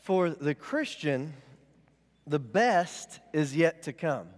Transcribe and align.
For 0.00 0.30
the 0.30 0.54
Christian, 0.54 1.34
the 2.26 2.38
best 2.38 3.20
is 3.32 3.54
yet 3.54 3.82
to 3.82 3.92
come. 3.92 4.28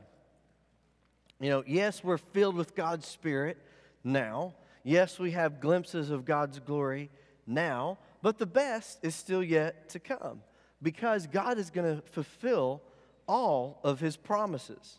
You 1.41 1.51
know, 1.51 1.65
yes, 1.67 2.03
we're 2.03 2.19
filled 2.19 2.57
with 2.57 2.75
God's 2.75 3.07
Spirit 3.07 3.59
now. 4.03 4.55
Yes, 4.85 5.19
we 5.19 5.33
have 5.33 5.61
glimpses 5.61 6.11
of 6.11 6.25
God's 6.25 6.59
glory 6.59 7.11
now, 7.47 7.99
but 8.23 8.39
the 8.39 8.47
best 8.47 8.99
is 9.03 9.15
still 9.15 9.43
yet 9.43 9.89
to 9.91 10.01
come 10.01 10.41
because 10.83 11.27
God 11.27 11.59
is 11.59 11.71
going 11.71 11.97
to 11.97 12.03
fulfill 12.11 12.83
all 13.29 13.81
of 13.85 14.01
his 14.01 14.17
promises. 14.17 14.99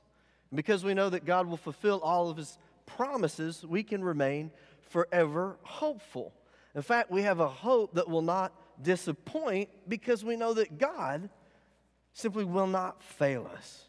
And 0.50 0.58
because 0.58 0.84
we 0.84 0.94
know 0.94 1.10
that 1.10 1.26
God 1.26 1.48
will 1.48 1.58
fulfill 1.58 2.00
all 2.00 2.30
of 2.30 2.38
his 2.38 2.58
promises, 2.86 3.66
we 3.68 3.84
can 3.84 4.04
remain 4.04 4.52
forever 4.82 5.58
hopeful. 5.64 6.34
In 6.76 6.82
fact, 6.82 7.12
we 7.12 7.24
have 7.24 7.40
a 7.40 7.48
hope 7.48 7.96
that 7.96 8.10
will 8.10 8.22
not 8.22 8.54
disappoint 8.82 9.70
because 9.88 10.24
we 10.24 10.36
know 10.36 10.54
that 10.54 10.78
God 10.78 11.30
simply 12.14 12.46
will 12.46 12.68
not 12.68 13.04
fail 13.04 13.50
us. 13.56 13.86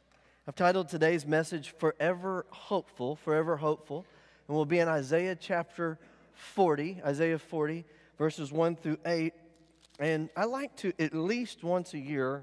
I've 0.47 0.55
titled 0.55 0.89
today's 0.89 1.27
message 1.27 1.75
Forever 1.79 2.47
Hopeful, 2.51 3.17
Forever 3.17 3.57
Hopeful, 3.57 4.05
and 4.47 4.55
we'll 4.55 4.67
be 4.67 4.79
in 4.79 4.89
Isaiah 4.89 5.37
chapter 5.37 5.99
40, 6.35 7.01
Isaiah 7.05 7.39
40, 7.39 7.85
verses 8.19 8.53
1 8.53 8.77
through 8.77 8.99
8. 9.07 9.33
And 9.99 10.29
I 10.37 10.45
like 10.45 10.77
to, 10.79 10.93
at 10.99 11.15
least 11.15 11.63
once 11.63 11.95
a 11.95 11.99
year, 11.99 12.43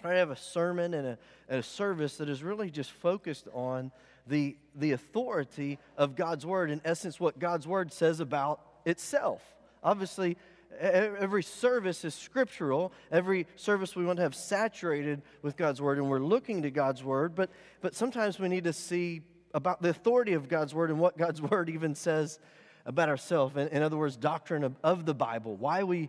try 0.00 0.12
to 0.12 0.18
have 0.18 0.30
a 0.30 0.36
sermon 0.36 0.94
and 0.94 1.06
a, 1.08 1.18
a 1.58 1.62
service 1.62 2.16
that 2.18 2.28
is 2.28 2.42
really 2.42 2.70
just 2.70 2.90
focused 2.90 3.48
on 3.52 3.90
the, 4.26 4.56
the 4.74 4.92
authority 4.92 5.78
of 5.96 6.16
God's 6.16 6.46
Word, 6.46 6.70
in 6.70 6.80
essence, 6.84 7.20
what 7.20 7.38
God's 7.38 7.66
Word 7.66 7.92
says 7.92 8.20
about 8.20 8.60
itself. 8.86 9.42
Obviously, 9.82 10.36
every 10.78 11.42
service 11.42 12.04
is 12.04 12.14
scriptural. 12.14 12.92
Every 13.10 13.46
service 13.56 13.96
we 13.96 14.04
want 14.04 14.18
to 14.18 14.22
have 14.22 14.34
saturated 14.34 15.22
with 15.42 15.56
God's 15.56 15.80
Word, 15.80 15.98
and 15.98 16.08
we're 16.08 16.20
looking 16.20 16.62
to 16.62 16.70
God's 16.70 17.02
Word, 17.02 17.34
but, 17.34 17.50
but 17.80 17.94
sometimes 17.94 18.38
we 18.38 18.48
need 18.48 18.64
to 18.64 18.72
see 18.72 19.22
about 19.52 19.82
the 19.82 19.90
authority 19.90 20.34
of 20.34 20.48
God's 20.48 20.74
Word 20.74 20.90
and 20.90 20.98
what 20.98 21.18
God's 21.18 21.42
Word 21.50 21.68
even 21.68 21.94
says 21.94 22.38
about 22.86 23.08
ourselves. 23.08 23.56
In, 23.56 23.68
in 23.68 23.82
other 23.82 23.96
words, 23.96 24.16
doctrine 24.16 24.64
of, 24.64 24.76
of 24.82 25.04
the 25.06 25.14
Bible, 25.14 25.56
why 25.56 25.82
we 25.82 26.08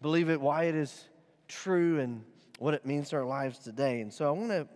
believe 0.00 0.30
it, 0.30 0.40
why 0.40 0.64
it 0.64 0.74
is 0.74 1.08
true, 1.48 2.00
and 2.00 2.22
what 2.58 2.74
it 2.74 2.86
means 2.86 3.10
to 3.10 3.16
our 3.16 3.24
lives 3.24 3.58
today. 3.58 4.00
And 4.00 4.12
so 4.12 4.28
I 4.28 4.30
want 4.30 4.50
to 4.50 4.68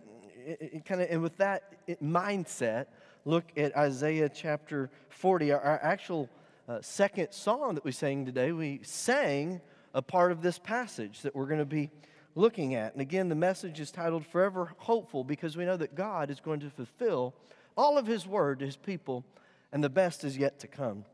kind 0.85 1.01
of, 1.01 1.07
and 1.09 1.21
with 1.21 1.37
that 1.37 1.87
mindset, 2.01 2.87
look 3.25 3.45
at 3.57 3.75
Isaiah 3.75 4.29
chapter 4.29 4.89
40, 5.09 5.51
our, 5.51 5.61
our 5.61 5.79
actual 5.81 6.29
uh, 6.67 6.81
second 6.81 7.31
song 7.31 7.75
that 7.75 7.83
we 7.83 7.91
sang 7.91 8.25
today. 8.25 8.51
We 8.51 8.79
sang 8.83 9.61
a 9.93 10.01
part 10.01 10.31
of 10.31 10.41
this 10.41 10.57
passage 10.57 11.21
that 11.21 11.35
we're 11.35 11.45
going 11.45 11.59
to 11.59 11.65
be 11.65 11.91
looking 12.35 12.75
at. 12.75 12.93
And 12.93 13.01
again, 13.01 13.29
the 13.29 13.35
message 13.35 13.79
is 13.79 13.91
titled 13.91 14.25
Forever 14.25 14.73
Hopeful 14.77 15.23
because 15.23 15.57
we 15.57 15.65
know 15.65 15.77
that 15.77 15.95
God 15.95 16.31
is 16.31 16.39
going 16.39 16.61
to 16.61 16.69
fulfill 16.69 17.35
all 17.75 17.97
of 17.97 18.07
His 18.07 18.25
word 18.25 18.59
to 18.59 18.65
His 18.65 18.77
people, 18.77 19.25
and 19.71 19.83
the 19.83 19.89
best 19.89 20.23
is 20.23 20.37
yet 20.37 20.59
to 20.59 20.67
come. 20.67 21.05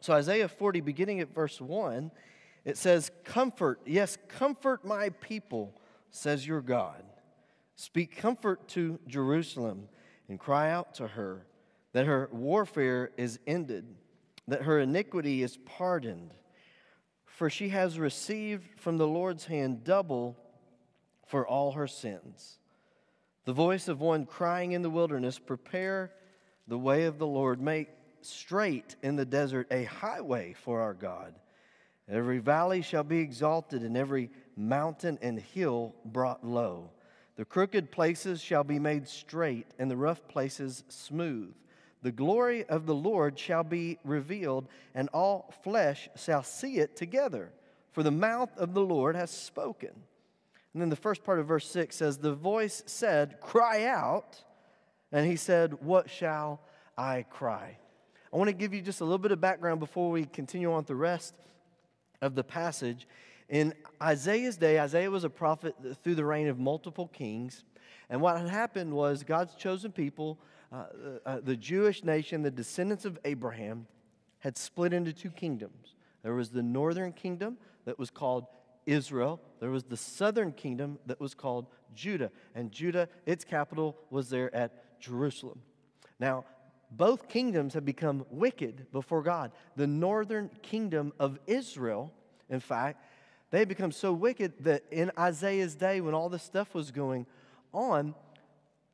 So, 0.00 0.12
Isaiah 0.14 0.48
40, 0.48 0.80
beginning 0.80 1.20
at 1.20 1.32
verse 1.32 1.60
1, 1.60 2.10
it 2.64 2.76
says, 2.76 3.10
Comfort, 3.24 3.80
yes, 3.86 4.18
comfort 4.28 4.84
my 4.84 5.10
people, 5.10 5.78
says 6.10 6.46
your 6.46 6.60
God. 6.60 7.04
Speak 7.76 8.16
comfort 8.16 8.68
to 8.68 8.98
Jerusalem 9.06 9.88
and 10.28 10.38
cry 10.38 10.70
out 10.70 10.94
to 10.94 11.06
her 11.08 11.46
that 11.92 12.06
her 12.06 12.28
warfare 12.32 13.10
is 13.16 13.38
ended, 13.46 13.84
that 14.48 14.62
her 14.62 14.80
iniquity 14.80 15.42
is 15.42 15.56
pardoned. 15.56 16.34
For 17.24 17.48
she 17.48 17.70
has 17.70 17.98
received 17.98 18.78
from 18.78 18.98
the 18.98 19.06
Lord's 19.06 19.46
hand 19.46 19.84
double 19.84 20.36
for 21.26 21.46
all 21.46 21.72
her 21.72 21.86
sins. 21.86 22.58
The 23.44 23.52
voice 23.52 23.88
of 23.88 24.00
one 24.00 24.26
crying 24.26 24.72
in 24.72 24.82
the 24.82 24.90
wilderness, 24.90 25.38
Prepare 25.38 26.12
the 26.68 26.78
way 26.78 27.04
of 27.04 27.18
the 27.18 27.26
Lord, 27.26 27.60
make 27.60 27.88
straight 28.20 28.96
in 29.02 29.16
the 29.16 29.24
desert 29.24 29.66
a 29.70 29.84
highway 29.84 30.52
for 30.52 30.80
our 30.80 30.94
God. 30.94 31.34
Every 32.08 32.38
valley 32.38 32.82
shall 32.82 33.04
be 33.04 33.18
exalted, 33.18 33.82
and 33.82 33.96
every 33.96 34.30
mountain 34.56 35.18
and 35.22 35.40
hill 35.40 35.94
brought 36.04 36.44
low. 36.44 36.90
The 37.36 37.44
crooked 37.44 37.90
places 37.90 38.40
shall 38.40 38.64
be 38.64 38.78
made 38.78 39.08
straight, 39.08 39.66
and 39.78 39.90
the 39.90 39.96
rough 39.96 40.28
places 40.28 40.84
smooth. 40.88 41.54
The 42.02 42.12
glory 42.12 42.64
of 42.64 42.86
the 42.86 42.94
Lord 42.94 43.38
shall 43.38 43.62
be 43.62 43.98
revealed, 44.04 44.66
and 44.94 45.08
all 45.12 45.54
flesh 45.62 46.08
shall 46.16 46.42
see 46.42 46.78
it 46.78 46.96
together. 46.96 47.52
For 47.92 48.02
the 48.02 48.10
mouth 48.10 48.50
of 48.56 48.74
the 48.74 48.82
Lord 48.82 49.14
has 49.14 49.30
spoken. 49.30 49.92
And 50.72 50.80
then 50.80 50.88
the 50.88 50.96
first 50.96 51.22
part 51.22 51.38
of 51.38 51.46
verse 51.46 51.68
6 51.70 51.94
says, 51.94 52.18
The 52.18 52.34
voice 52.34 52.82
said, 52.86 53.40
Cry 53.40 53.84
out. 53.84 54.42
And 55.12 55.26
he 55.26 55.36
said, 55.36 55.74
What 55.82 56.10
shall 56.10 56.60
I 56.96 57.26
cry? 57.30 57.78
I 58.32 58.36
want 58.36 58.48
to 58.48 58.54
give 58.54 58.72
you 58.72 58.80
just 58.80 59.02
a 59.02 59.04
little 59.04 59.18
bit 59.18 59.32
of 59.32 59.40
background 59.40 59.78
before 59.78 60.10
we 60.10 60.24
continue 60.24 60.72
on 60.72 60.84
the 60.84 60.96
rest 60.96 61.34
of 62.22 62.34
the 62.34 62.42
passage. 62.42 63.06
In 63.50 63.74
Isaiah's 64.02 64.56
day, 64.56 64.80
Isaiah 64.80 65.10
was 65.10 65.24
a 65.24 65.30
prophet 65.30 65.74
through 66.02 66.14
the 66.14 66.24
reign 66.24 66.48
of 66.48 66.58
multiple 66.58 67.08
kings. 67.08 67.64
And 68.08 68.22
what 68.22 68.38
had 68.38 68.48
happened 68.48 68.94
was 68.94 69.22
God's 69.22 69.54
chosen 69.54 69.92
people, 69.92 70.38
uh, 70.72 70.84
uh, 71.26 71.40
the 71.42 71.56
Jewish 71.56 72.02
nation, 72.02 72.42
the 72.42 72.50
descendants 72.50 73.04
of 73.04 73.18
Abraham, 73.24 73.86
had 74.38 74.56
split 74.56 74.92
into 74.92 75.12
two 75.12 75.30
kingdoms. 75.30 75.94
There 76.22 76.34
was 76.34 76.50
the 76.50 76.62
northern 76.62 77.12
kingdom 77.12 77.58
that 77.84 77.98
was 77.98 78.10
called 78.10 78.46
Israel. 78.86 79.40
There 79.60 79.70
was 79.70 79.84
the 79.84 79.96
southern 79.96 80.52
kingdom 80.52 80.98
that 81.06 81.20
was 81.20 81.34
called 81.34 81.66
Judah. 81.94 82.30
And 82.54 82.72
Judah, 82.72 83.08
its 83.26 83.44
capital, 83.44 83.96
was 84.10 84.30
there 84.30 84.54
at 84.54 85.00
Jerusalem. 85.00 85.60
Now, 86.18 86.44
both 86.90 87.28
kingdoms 87.28 87.74
have 87.74 87.84
become 87.84 88.26
wicked 88.30 88.86
before 88.92 89.22
God. 89.22 89.52
The 89.76 89.86
northern 89.86 90.50
kingdom 90.62 91.12
of 91.18 91.38
Israel, 91.46 92.12
in 92.48 92.60
fact, 92.60 93.04
they 93.50 93.64
become 93.64 93.92
so 93.92 94.12
wicked 94.12 94.52
that 94.60 94.84
in 94.90 95.10
Isaiah's 95.18 95.74
day, 95.74 96.00
when 96.00 96.14
all 96.14 96.28
this 96.28 96.42
stuff 96.42 96.74
was 96.74 96.90
going 96.90 97.26
on, 97.72 98.14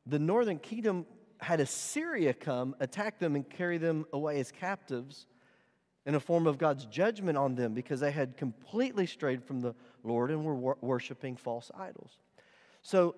the 0.07 0.19
northern 0.19 0.59
kingdom 0.59 1.07
had 1.41 1.61
Assyria 1.61 2.35
come, 2.35 2.75
attack 2.81 3.19
them, 3.19 3.37
and 3.37 3.49
carry 3.49 3.79
them 3.79 4.07
away 4.13 4.41
as 4.41 4.51
captives 4.51 5.27
in 6.07 6.15
a 6.15 6.21
form 6.21 6.47
of 6.47 6.59
God's 6.59 6.87
judgment 6.87 7.37
on 7.37 7.55
them 7.55 7.75
because 7.75 8.01
they 8.01 8.11
had 8.11 8.37
completely 8.37 9.07
strayed 9.07 9.45
from 9.45 9.61
the 9.61 9.75
Lord 10.03 10.31
and 10.31 10.45
were 10.45 10.55
wor- 10.55 10.79
worshiping 10.81 11.37
false 11.37 11.71
idols. 11.77 12.19
So 12.83 13.15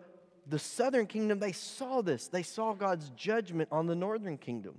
the 0.46 0.58
southern 0.58 1.06
kingdom, 1.06 1.38
they 1.38 1.52
saw 1.52 2.02
this. 2.02 2.26
They 2.28 2.42
saw 2.42 2.74
God's 2.74 3.10
judgment 3.10 3.68
on 3.70 3.86
the 3.86 3.94
northern 3.94 4.38
kingdom. 4.38 4.74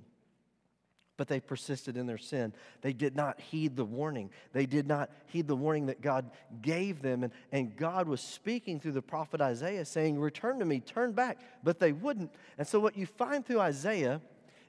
But 1.21 1.27
they 1.27 1.39
persisted 1.39 1.97
in 1.97 2.07
their 2.07 2.17
sin. 2.17 2.51
They 2.81 2.93
did 2.93 3.15
not 3.15 3.39
heed 3.39 3.75
the 3.75 3.85
warning. 3.85 4.31
They 4.53 4.65
did 4.65 4.87
not 4.87 5.11
heed 5.27 5.47
the 5.47 5.55
warning 5.55 5.85
that 5.85 6.01
God 6.01 6.31
gave 6.63 7.03
them. 7.03 7.21
And, 7.21 7.31
and 7.51 7.75
God 7.77 8.07
was 8.07 8.21
speaking 8.21 8.79
through 8.79 8.93
the 8.93 9.03
prophet 9.03 9.39
Isaiah 9.39 9.85
saying, 9.85 10.19
Return 10.19 10.57
to 10.57 10.65
me, 10.65 10.79
turn 10.79 11.11
back. 11.11 11.37
But 11.63 11.77
they 11.77 11.91
wouldn't. 11.91 12.31
And 12.57 12.67
so, 12.67 12.79
what 12.79 12.97
you 12.97 13.05
find 13.05 13.45
through 13.45 13.59
Isaiah, 13.59 14.19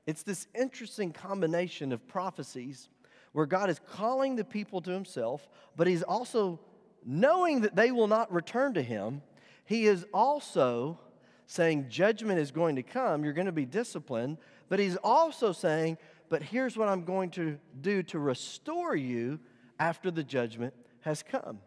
it's 0.07 0.25
this 0.25 0.47
interesting 0.55 1.11
combination 1.11 1.91
of 1.91 2.07
prophecies 2.07 2.91
where 3.33 3.47
God 3.47 3.71
is 3.71 3.81
calling 3.93 4.37
the 4.37 4.45
people 4.45 4.83
to 4.83 4.91
himself, 4.91 5.49
but 5.75 5.87
he's 5.87 6.03
also 6.03 6.61
knowing 7.03 7.63
that 7.63 7.75
they 7.75 7.91
will 7.93 8.09
not 8.09 8.31
return 8.31 8.75
to 8.75 8.83
him 8.83 9.23
he 9.65 9.87
is 9.87 10.05
also 10.13 10.99
saying 11.47 11.87
judgment 11.89 12.39
is 12.39 12.51
going 12.51 12.77
to 12.77 12.83
come, 12.83 13.25
you're 13.25 13.33
going 13.33 13.47
to 13.47 13.53
be 13.53 13.67
disciplined, 13.67 14.39
but 14.69 14.79
he's 14.79 14.97
also 14.97 15.53
saying, 15.53 15.99
but 16.33 16.43
here's 16.43 16.79
what 16.79 16.89
I'm 16.89 17.05
going 17.05 17.29
to 17.33 17.59
do 17.79 18.03
to 18.05 18.19
restore 18.19 18.97
you 18.97 19.39
after 19.79 20.11
the 20.11 20.25
judgment 20.25 20.73
has 21.03 21.23
come. 21.23 21.59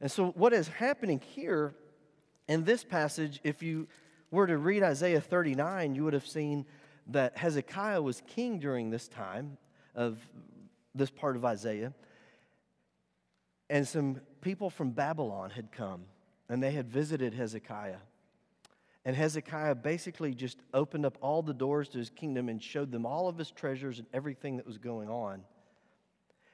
And 0.00 0.10
so, 0.10 0.28
what 0.28 0.54
is 0.54 0.68
happening 0.68 1.20
here 1.20 1.74
in 2.48 2.64
this 2.64 2.82
passage, 2.82 3.40
if 3.44 3.62
you 3.62 3.88
were 4.30 4.46
to 4.46 4.56
read 4.56 4.82
Isaiah 4.82 5.20
39, 5.20 5.94
you 5.94 6.04
would 6.04 6.14
have 6.14 6.26
seen 6.26 6.64
that 7.08 7.36
Hezekiah 7.36 8.00
was 8.00 8.22
king 8.26 8.58
during 8.58 8.88
this 8.88 9.06
time 9.06 9.58
of 9.94 10.18
this 10.94 11.10
part 11.10 11.36
of 11.36 11.44
Isaiah. 11.44 11.92
And 13.68 13.86
some 13.86 14.22
people 14.40 14.70
from 14.70 14.92
Babylon 14.92 15.50
had 15.50 15.72
come 15.72 16.06
and 16.48 16.62
they 16.62 16.70
had 16.70 16.88
visited 16.88 17.34
Hezekiah. 17.34 17.98
And 19.04 19.16
Hezekiah 19.16 19.76
basically 19.76 20.34
just 20.34 20.58
opened 20.74 21.06
up 21.06 21.16
all 21.22 21.42
the 21.42 21.54
doors 21.54 21.88
to 21.90 21.98
his 21.98 22.10
kingdom 22.10 22.48
and 22.48 22.62
showed 22.62 22.92
them 22.92 23.06
all 23.06 23.28
of 23.28 23.38
his 23.38 23.50
treasures 23.50 23.98
and 23.98 24.06
everything 24.12 24.58
that 24.58 24.66
was 24.66 24.78
going 24.78 25.08
on. 25.08 25.42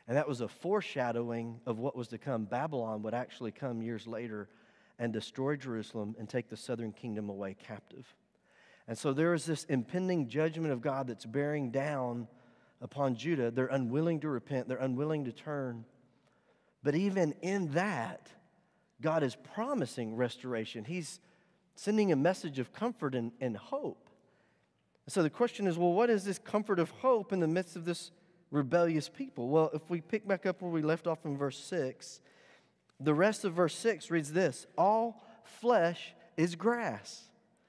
And 0.07 0.17
that 0.17 0.29
was 0.29 0.41
a 0.41 0.49
foreshadowing 0.49 1.61
of 1.67 1.79
what 1.79 1.97
was 1.97 2.09
to 2.09 2.19
come. 2.19 2.45
Babylon 2.45 3.03
would 3.03 3.15
actually 3.15 3.51
come 3.51 3.83
years 3.83 4.07
later 4.07 4.49
and 4.99 5.13
destroy 5.13 5.57
Jerusalem 5.57 6.15
and 6.19 6.29
take 6.29 6.49
the 6.49 6.57
southern 6.57 6.93
kingdom 6.93 7.29
away 7.29 7.57
captive. 7.67 8.07
And 8.87 8.97
so 8.97 9.13
there 9.13 9.35
is 9.35 9.45
this 9.45 9.65
impending 9.65 10.29
judgment 10.29 10.73
of 10.73 10.81
God 10.81 11.09
that's 11.09 11.27
bearing 11.27 11.73
down 11.73 12.29
upon 12.81 13.17
Judah. 13.17 13.51
They're 13.51 13.67
unwilling 13.67 14.21
to 14.21 14.29
repent, 14.29 14.69
they're 14.69 14.79
unwilling 14.79 15.25
to 15.25 15.33
turn. 15.33 15.85
But 16.85 16.95
even 16.95 17.33
in 17.43 17.73
that, 17.73 18.29
God 19.03 19.25
is 19.25 19.37
promising 19.55 20.15
restoration. 20.15 20.85
He's 20.85 21.19
sending 21.77 22.11
a 22.11 22.17
message 22.17 22.59
of 22.59 22.73
comfort 22.73 23.15
and, 23.15 23.31
and 23.41 23.57
hope. 23.57 24.09
So 25.09 25.23
the 25.23 25.31
question 25.31 25.67
is 25.67 25.79
well, 25.79 25.93
what 25.93 26.11
is 26.11 26.25
this 26.25 26.39
comfort 26.39 26.81
of 26.81 26.91
hope 26.91 27.33
in 27.33 27.39
the 27.39 27.47
midst 27.47 27.77
of 27.77 27.85
this 27.85 28.11
rebellious 28.51 29.09
people? 29.09 29.49
Well, 29.49 29.71
if 29.73 29.89
we 29.89 30.01
pick 30.01 30.27
back 30.27 30.47
up 30.47 30.63
where 30.63 30.71
we 30.71 30.83
left 30.83 31.07
off 31.07 31.25
in 31.25 31.37
verse 31.37 31.59
6, 31.59 32.21
the 32.99 33.15
rest 33.15 33.45
of 33.45 33.53
verse 33.53 33.75
6 33.77 34.11
reads 34.11 34.33
this 34.33 34.67
All 34.77 35.23
flesh 35.45 36.15
is 36.37 36.57
grass. 36.57 37.23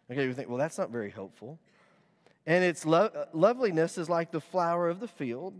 Okay, 0.09 0.23
you 0.23 0.33
think, 0.33 0.49
well, 0.49 0.57
that's 0.57 0.77
not 0.77 0.89
very 0.89 1.11
hopeful. 1.11 1.59
And 2.45 2.63
its 2.63 2.85
lo- 2.85 3.11
loveliness 3.33 3.97
is 3.97 4.09
like 4.09 4.31
the 4.31 4.39
flower 4.39 4.87
of 4.87 5.01
the 5.01 5.07
field. 5.07 5.53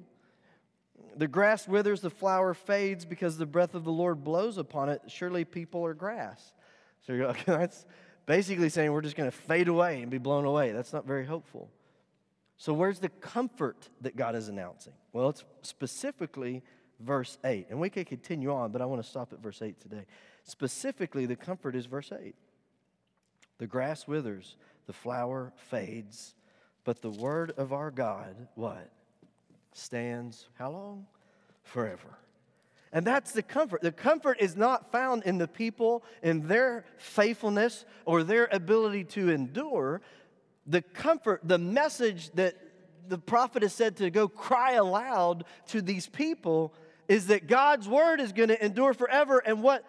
The 1.18 1.28
grass 1.28 1.68
withers, 1.68 2.00
the 2.00 2.10
flower 2.10 2.54
fades 2.54 3.04
because 3.04 3.38
the 3.38 3.46
breath 3.46 3.76
of 3.76 3.84
the 3.84 3.92
Lord 3.92 4.24
blows 4.24 4.58
upon 4.58 4.88
it. 4.90 5.02
Surely 5.08 5.44
people 5.44 5.86
are 5.86 5.94
grass. 5.94 6.54
So 7.06 7.14
you're 7.14 7.28
like, 7.28 7.44
that's 7.46 7.86
basically 8.28 8.70
saying 8.70 8.92
we're 8.92 9.02
just 9.02 9.16
going 9.16 9.32
to 9.32 9.36
fade 9.36 9.68
away 9.68 10.04
and 10.04 10.12
be 10.12 10.20
blown 10.20 10.46
away. 10.46 10.72
That's 10.72 10.94
not 10.94 11.08
very 11.08 11.26
hopeful. 11.26 11.72
So, 12.58 12.74
where's 12.74 13.00
the 13.00 13.10
comfort 13.10 13.90
that 14.02 14.16
God 14.16 14.36
is 14.36 14.48
announcing? 14.48 14.94
Well, 15.14 15.30
it's 15.30 15.44
specifically 15.64 16.62
verse 17.00 17.38
8. 17.44 17.68
And 17.70 17.80
we 17.80 17.90
could 17.90 18.08
continue 18.08 18.52
on, 18.52 18.72
but 18.72 18.82
I 18.82 18.86
want 18.86 19.02
to 19.02 19.08
stop 19.08 19.34
at 19.34 19.40
verse 19.40 19.62
8 19.62 19.80
today. 19.80 20.06
Specifically, 20.44 21.26
the 21.26 21.36
comfort 21.36 21.76
is 21.76 21.86
verse 21.86 22.12
8. 22.12 22.36
The 23.60 23.68
grass 23.68 24.08
withers, 24.08 24.56
the 24.86 24.94
flower 24.94 25.52
fades, 25.56 26.36
but 26.84 27.02
the 27.02 27.10
word 27.10 27.54
of 27.58 27.74
our 27.74 27.92
God, 27.92 28.48
what? 28.56 28.92
Stands 29.74 30.48
how 30.58 30.72
long? 30.72 31.06
Forever. 31.64 32.18
And 32.94 33.06
that's 33.06 33.32
the 33.32 33.44
comfort. 33.44 33.82
The 33.82 33.92
comfort 33.92 34.38
is 34.40 34.56
not 34.56 34.92
found 34.92 35.24
in 35.24 35.38
the 35.38 35.48
people, 35.48 36.04
in 36.24 36.48
their 36.48 36.86
faithfulness 36.98 37.86
or 38.06 38.24
their 38.24 38.48
ability 38.52 39.04
to 39.06 39.30
endure. 39.30 40.02
The 40.66 40.82
comfort, 40.82 41.42
the 41.44 41.58
message 41.58 42.32
that 42.32 42.56
the 43.08 43.18
prophet 43.18 43.62
has 43.64 43.74
said 43.74 43.98
to 43.98 44.10
go 44.10 44.28
cry 44.28 44.74
aloud 44.74 45.46
to 45.68 45.82
these 45.82 46.08
people 46.08 46.74
is 47.08 47.28
that 47.28 47.48
God's 47.48 47.88
word 47.88 48.20
is 48.20 48.34
going 48.34 48.50
to 48.50 48.66
endure 48.66 48.94
forever. 48.94 49.40
And 49.40 49.64
what 49.64 49.86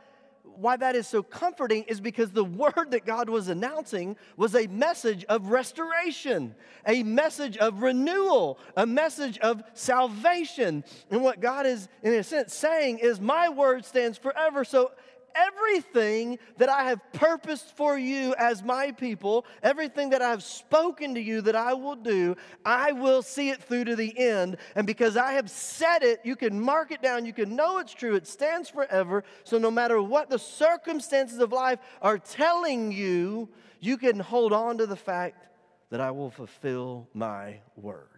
why 0.59 0.77
that 0.77 0.97
is 0.97 1.07
so 1.07 1.23
comforting 1.23 1.85
is 1.85 2.01
because 2.01 2.31
the 2.31 2.45
word 2.65 2.91
that 2.91 3.07
God 3.07 3.29
was 3.29 3.49
announcing 3.49 4.17
was 4.37 4.55
a 4.55 4.67
message 4.67 5.25
of 5.27 5.47
restoration, 5.47 6.55
a 6.87 7.03
message 7.03 7.57
of 7.57 7.83
renewal, 7.83 8.59
a 8.77 8.87
message 8.87 9.39
of 9.39 9.63
salvation. 9.75 10.85
And 11.11 11.23
what 11.23 11.41
God 11.41 11.67
is, 11.67 11.89
in 12.03 12.15
a 12.15 12.23
sense, 12.23 12.55
saying 12.55 12.99
is, 12.99 13.21
My 13.21 13.49
word 13.49 13.85
stands 13.85 14.19
forever. 14.19 14.65
So 14.65 14.93
everything 15.35 16.39
that 16.57 16.69
I 16.69 16.85
have 16.85 17.01
purposed 17.13 17.77
for 17.77 17.99
you 17.99 18.35
as 18.39 18.63
my 18.63 18.93
people, 18.93 19.45
everything 19.63 20.11
that 20.11 20.23
I 20.23 20.31
have 20.31 20.43
spoken 20.43 21.15
to 21.15 21.21
you 21.21 21.41
that 21.43 21.57
I 21.57 21.75
will 21.75 21.97
do, 21.97 22.37
I 22.65 22.93
will 22.93 23.23
see 23.23 23.51
it 23.51 23.63
through 23.63 23.85
to 23.85 23.97
the 23.97 24.19
end. 24.19 24.57
And 24.75 24.87
because 24.87 25.17
I 25.17 25.33
have 25.33 25.51
said 25.51 26.03
it, 26.03 26.21
you 26.25 26.37
can 26.37 26.61
mark 26.61 26.91
it 26.91 27.03
down, 27.03 27.27
you 27.27 27.33
can 27.33 27.57
know 27.57 27.79
it's 27.79 27.95
true, 27.95 28.15
it 28.15 28.27
stands 28.27 28.69
forever. 28.69 29.25
So 29.45 29.59
no 29.59 29.71
matter 29.71 30.01
what 30.01 30.31
the 30.31 30.39
circumstances 30.39 31.39
of 31.39 31.53
life 31.53 31.79
are 32.03 32.19
telling 32.19 32.93
you, 32.93 33.49
you 33.81 33.97
can 33.97 34.19
hold 34.19 34.53
on 34.53 34.79
to 34.79 34.87
the 34.87 34.97
fact 34.97 35.47
that 35.91 36.01
I 36.01 36.11
will 36.11 36.31
fulfill 36.31 37.09
my 37.15 37.61
word. 37.77 38.09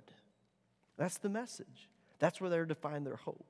That's 0.96 1.18
the 1.18 1.28
message. 1.28 1.88
That's 2.18 2.40
where 2.40 2.50
they're 2.50 2.66
to 2.66 2.74
find 2.74 3.06
their 3.06 3.16
hope. 3.16 3.49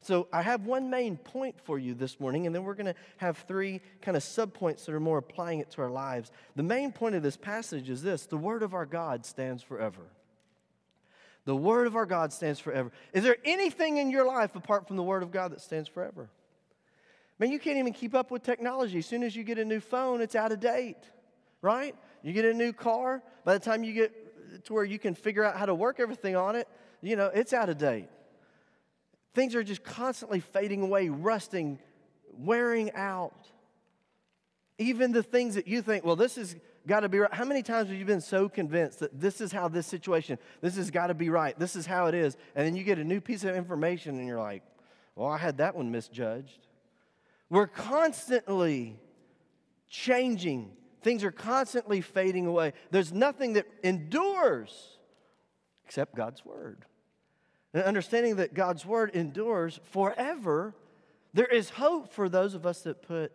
So 0.00 0.28
I 0.32 0.42
have 0.42 0.66
one 0.66 0.88
main 0.88 1.16
point 1.16 1.56
for 1.64 1.78
you 1.78 1.94
this 1.94 2.20
morning, 2.20 2.46
and 2.46 2.54
then 2.54 2.62
we're 2.62 2.74
going 2.74 2.86
to 2.86 2.94
have 3.16 3.38
three 3.48 3.80
kind 4.02 4.16
of 4.16 4.22
subpoints 4.22 4.84
that 4.84 4.94
are 4.94 5.00
more 5.00 5.18
applying 5.18 5.58
it 5.60 5.70
to 5.72 5.82
our 5.82 5.90
lives. 5.90 6.30
The 6.54 6.62
main 6.62 6.92
point 6.92 7.14
of 7.14 7.22
this 7.22 7.36
passage 7.36 7.90
is 7.90 8.02
this 8.02 8.26
the 8.26 8.36
word 8.36 8.62
of 8.62 8.74
our 8.74 8.86
God 8.86 9.26
stands 9.26 9.62
forever. 9.62 10.02
The 11.44 11.56
word 11.56 11.86
of 11.86 11.96
our 11.96 12.06
God 12.06 12.32
stands 12.32 12.58
forever. 12.58 12.90
Is 13.12 13.22
there 13.22 13.36
anything 13.44 13.98
in 13.98 14.10
your 14.10 14.26
life 14.26 14.56
apart 14.56 14.86
from 14.86 14.96
the 14.96 15.02
word 15.02 15.22
of 15.22 15.30
God 15.30 15.52
that 15.52 15.60
stands 15.60 15.88
forever? 15.88 16.28
Man, 17.38 17.50
you 17.50 17.58
can't 17.58 17.78
even 17.78 17.92
keep 17.92 18.14
up 18.14 18.30
with 18.30 18.42
technology. 18.42 18.98
As 18.98 19.06
soon 19.06 19.22
as 19.22 19.36
you 19.36 19.44
get 19.44 19.58
a 19.58 19.64
new 19.64 19.80
phone, 19.80 20.20
it's 20.20 20.34
out 20.34 20.52
of 20.52 20.60
date, 20.60 21.10
right? 21.62 21.94
You 22.22 22.32
get 22.32 22.44
a 22.44 22.54
new 22.54 22.72
car, 22.72 23.22
by 23.44 23.54
the 23.54 23.60
time 23.60 23.84
you 23.84 23.92
get 23.92 24.64
to 24.64 24.72
where 24.72 24.84
you 24.84 24.98
can 24.98 25.14
figure 25.14 25.44
out 25.44 25.56
how 25.56 25.66
to 25.66 25.74
work 25.74 26.00
everything 26.00 26.34
on 26.34 26.56
it, 26.56 26.66
you 27.02 27.14
know, 27.14 27.30
it's 27.32 27.52
out 27.52 27.68
of 27.68 27.78
date. 27.78 28.08
Things 29.36 29.54
are 29.54 29.62
just 29.62 29.84
constantly 29.84 30.40
fading 30.40 30.80
away, 30.80 31.10
rusting, 31.10 31.78
wearing 32.38 32.90
out. 32.94 33.46
Even 34.78 35.12
the 35.12 35.22
things 35.22 35.56
that 35.56 35.68
you 35.68 35.82
think, 35.82 36.06
well, 36.06 36.16
this 36.16 36.36
has 36.36 36.56
got 36.86 37.00
to 37.00 37.10
be 37.10 37.18
right. 37.18 37.34
How 37.34 37.44
many 37.44 37.62
times 37.62 37.90
have 37.90 37.98
you 37.98 38.06
been 38.06 38.22
so 38.22 38.48
convinced 38.48 39.00
that 39.00 39.20
this 39.20 39.42
is 39.42 39.52
how 39.52 39.68
this 39.68 39.86
situation, 39.86 40.38
this 40.62 40.76
has 40.76 40.90
got 40.90 41.08
to 41.08 41.14
be 41.14 41.28
right, 41.28 41.56
this 41.58 41.76
is 41.76 41.84
how 41.84 42.06
it 42.06 42.14
is, 42.14 42.38
and 42.54 42.66
then 42.66 42.74
you 42.74 42.82
get 42.82 42.98
a 42.98 43.04
new 43.04 43.20
piece 43.20 43.44
of 43.44 43.54
information 43.54 44.18
and 44.18 44.26
you're 44.26 44.40
like, 44.40 44.62
well, 45.16 45.28
I 45.28 45.36
had 45.36 45.58
that 45.58 45.76
one 45.76 45.90
misjudged. 45.90 46.66
We're 47.50 47.66
constantly 47.66 48.98
changing. 49.86 50.70
Things 51.02 51.22
are 51.24 51.30
constantly 51.30 52.00
fading 52.00 52.46
away. 52.46 52.72
There's 52.90 53.12
nothing 53.12 53.52
that 53.52 53.66
endures 53.84 54.96
except 55.84 56.14
God's 56.14 56.42
word 56.42 56.86
and 57.76 57.84
understanding 57.84 58.36
that 58.36 58.54
God's 58.54 58.86
word 58.86 59.10
endures 59.10 59.80
forever, 59.92 60.74
there 61.34 61.44
is 61.44 61.68
hope 61.68 62.10
for 62.10 62.26
those 62.26 62.54
of 62.54 62.64
us 62.64 62.80
that 62.82 63.02
put 63.02 63.30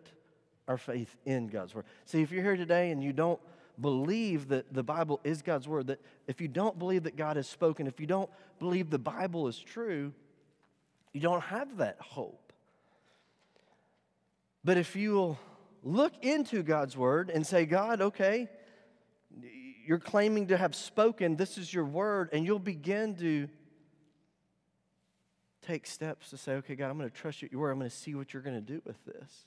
our 0.66 0.76
faith 0.76 1.16
in 1.24 1.46
God's 1.46 1.76
word. 1.76 1.84
See, 2.06 2.22
if 2.22 2.32
you're 2.32 2.42
here 2.42 2.56
today 2.56 2.90
and 2.90 3.00
you 3.04 3.12
don't 3.12 3.38
believe 3.80 4.48
that 4.48 4.74
the 4.74 4.82
Bible 4.82 5.20
is 5.22 5.42
God's 5.42 5.68
word, 5.68 5.86
that 5.86 6.00
if 6.26 6.40
you 6.40 6.48
don't 6.48 6.76
believe 6.76 7.04
that 7.04 7.14
God 7.14 7.36
has 7.36 7.48
spoken, 7.48 7.86
if 7.86 8.00
you 8.00 8.06
don't 8.08 8.28
believe 8.58 8.90
the 8.90 8.98
Bible 8.98 9.46
is 9.46 9.56
true, 9.60 10.12
you 11.12 11.20
don't 11.20 11.42
have 11.42 11.76
that 11.76 11.98
hope. 12.00 12.52
But 14.64 14.76
if 14.76 14.96
you 14.96 15.12
will 15.12 15.38
look 15.84 16.14
into 16.20 16.64
God's 16.64 16.96
word 16.96 17.30
and 17.30 17.46
say, 17.46 17.64
God, 17.64 18.00
okay, 18.00 18.48
you're 19.86 20.00
claiming 20.00 20.48
to 20.48 20.56
have 20.56 20.74
spoken, 20.74 21.36
this 21.36 21.58
is 21.58 21.72
your 21.72 21.84
word, 21.84 22.30
and 22.32 22.44
you'll 22.44 22.58
begin 22.58 23.14
to 23.18 23.48
take 25.62 25.86
steps 25.86 26.30
to 26.30 26.36
say, 26.36 26.52
okay, 26.54 26.74
God, 26.74 26.90
I'm 26.90 26.98
going 26.98 27.10
to 27.10 27.16
trust 27.16 27.42
you 27.42 27.48
your. 27.50 27.70
I'm 27.70 27.78
going 27.78 27.90
to 27.90 27.96
see 27.96 28.14
what 28.14 28.32
you're 28.32 28.42
going 28.42 28.56
to 28.56 28.60
do 28.60 28.82
with 28.84 29.02
this. 29.04 29.46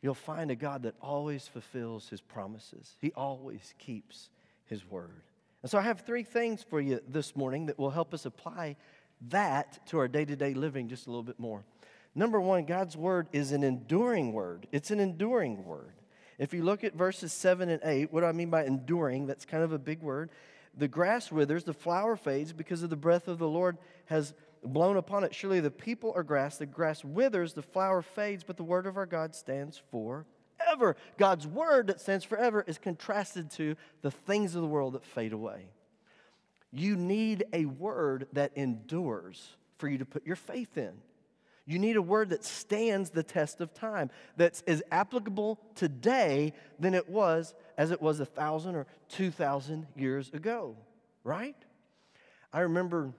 You'll 0.00 0.14
find 0.14 0.50
a 0.50 0.56
God 0.56 0.84
that 0.84 0.94
always 1.00 1.46
fulfills 1.48 2.08
his 2.08 2.20
promises, 2.20 2.96
he 3.00 3.12
always 3.12 3.74
keeps 3.78 4.30
his 4.66 4.88
word. 4.88 5.22
And 5.62 5.70
so 5.70 5.78
I 5.78 5.82
have 5.82 6.00
three 6.00 6.22
things 6.22 6.62
for 6.62 6.80
you 6.80 7.00
this 7.08 7.34
morning 7.34 7.66
that 7.66 7.78
will 7.78 7.90
help 7.90 8.14
us 8.14 8.24
apply 8.26 8.76
that 9.28 9.84
to 9.88 9.98
our 9.98 10.06
day 10.06 10.24
to 10.24 10.36
day 10.36 10.54
living 10.54 10.88
just 10.88 11.06
a 11.06 11.10
little 11.10 11.24
bit 11.24 11.40
more. 11.40 11.64
Number 12.14 12.40
one, 12.40 12.64
God's 12.64 12.96
word 12.96 13.28
is 13.32 13.52
an 13.52 13.64
enduring 13.64 14.32
word. 14.32 14.66
It's 14.70 14.90
an 14.90 15.00
enduring 15.00 15.64
word. 15.64 15.94
If 16.38 16.54
you 16.54 16.62
look 16.62 16.84
at 16.84 16.94
verses 16.94 17.32
7 17.32 17.68
and 17.68 17.80
8, 17.82 18.12
what 18.12 18.20
do 18.20 18.26
I 18.26 18.32
mean 18.32 18.50
by 18.50 18.64
enduring? 18.64 19.26
That's 19.26 19.44
kind 19.44 19.64
of 19.64 19.72
a 19.72 19.78
big 19.78 20.00
word. 20.00 20.30
The 20.76 20.86
grass 20.86 21.32
withers, 21.32 21.64
the 21.64 21.74
flower 21.74 22.14
fades 22.14 22.52
because 22.52 22.84
of 22.84 22.90
the 22.90 22.96
breath 22.96 23.26
of 23.26 23.38
the 23.38 23.48
Lord 23.48 23.78
has 24.06 24.34
blown 24.64 24.96
upon 24.96 25.24
it. 25.24 25.34
Surely 25.34 25.60
the 25.60 25.70
people 25.70 26.12
are 26.14 26.22
grass. 26.22 26.58
The 26.58 26.66
grass 26.66 27.04
withers, 27.04 27.52
the 27.52 27.62
flower 27.62 28.02
fades, 28.02 28.44
but 28.44 28.56
the 28.56 28.64
word 28.64 28.86
of 28.86 28.96
our 28.96 29.06
God 29.06 29.34
stands 29.34 29.80
forever. 29.90 30.96
God's 31.16 31.46
word 31.46 31.88
that 31.88 32.00
stands 32.00 32.24
forever 32.24 32.64
is 32.66 32.78
contrasted 32.78 33.50
to 33.52 33.76
the 34.02 34.10
things 34.10 34.54
of 34.54 34.62
the 34.62 34.68
world 34.68 34.94
that 34.94 35.04
fade 35.04 35.32
away. 35.32 35.66
You 36.72 36.96
need 36.96 37.44
a 37.52 37.64
word 37.64 38.26
that 38.32 38.52
endures 38.56 39.56
for 39.78 39.88
you 39.88 39.98
to 39.98 40.04
put 40.04 40.26
your 40.26 40.36
faith 40.36 40.76
in. 40.76 40.92
You 41.64 41.78
need 41.78 41.96
a 41.96 42.02
word 42.02 42.30
that 42.30 42.44
stands 42.44 43.10
the 43.10 43.22
test 43.22 43.60
of 43.60 43.74
time, 43.74 44.10
that's 44.38 44.62
as 44.66 44.82
applicable 44.90 45.60
today 45.74 46.54
than 46.78 46.94
it 46.94 47.10
was 47.10 47.54
as 47.76 47.90
it 47.90 48.00
was 48.00 48.20
a 48.20 48.26
thousand 48.26 48.74
or 48.74 48.86
two 49.10 49.30
thousand 49.30 49.86
years 49.94 50.30
ago, 50.32 50.76
right? 51.24 51.56
I 52.52 52.60
remember 52.60 53.12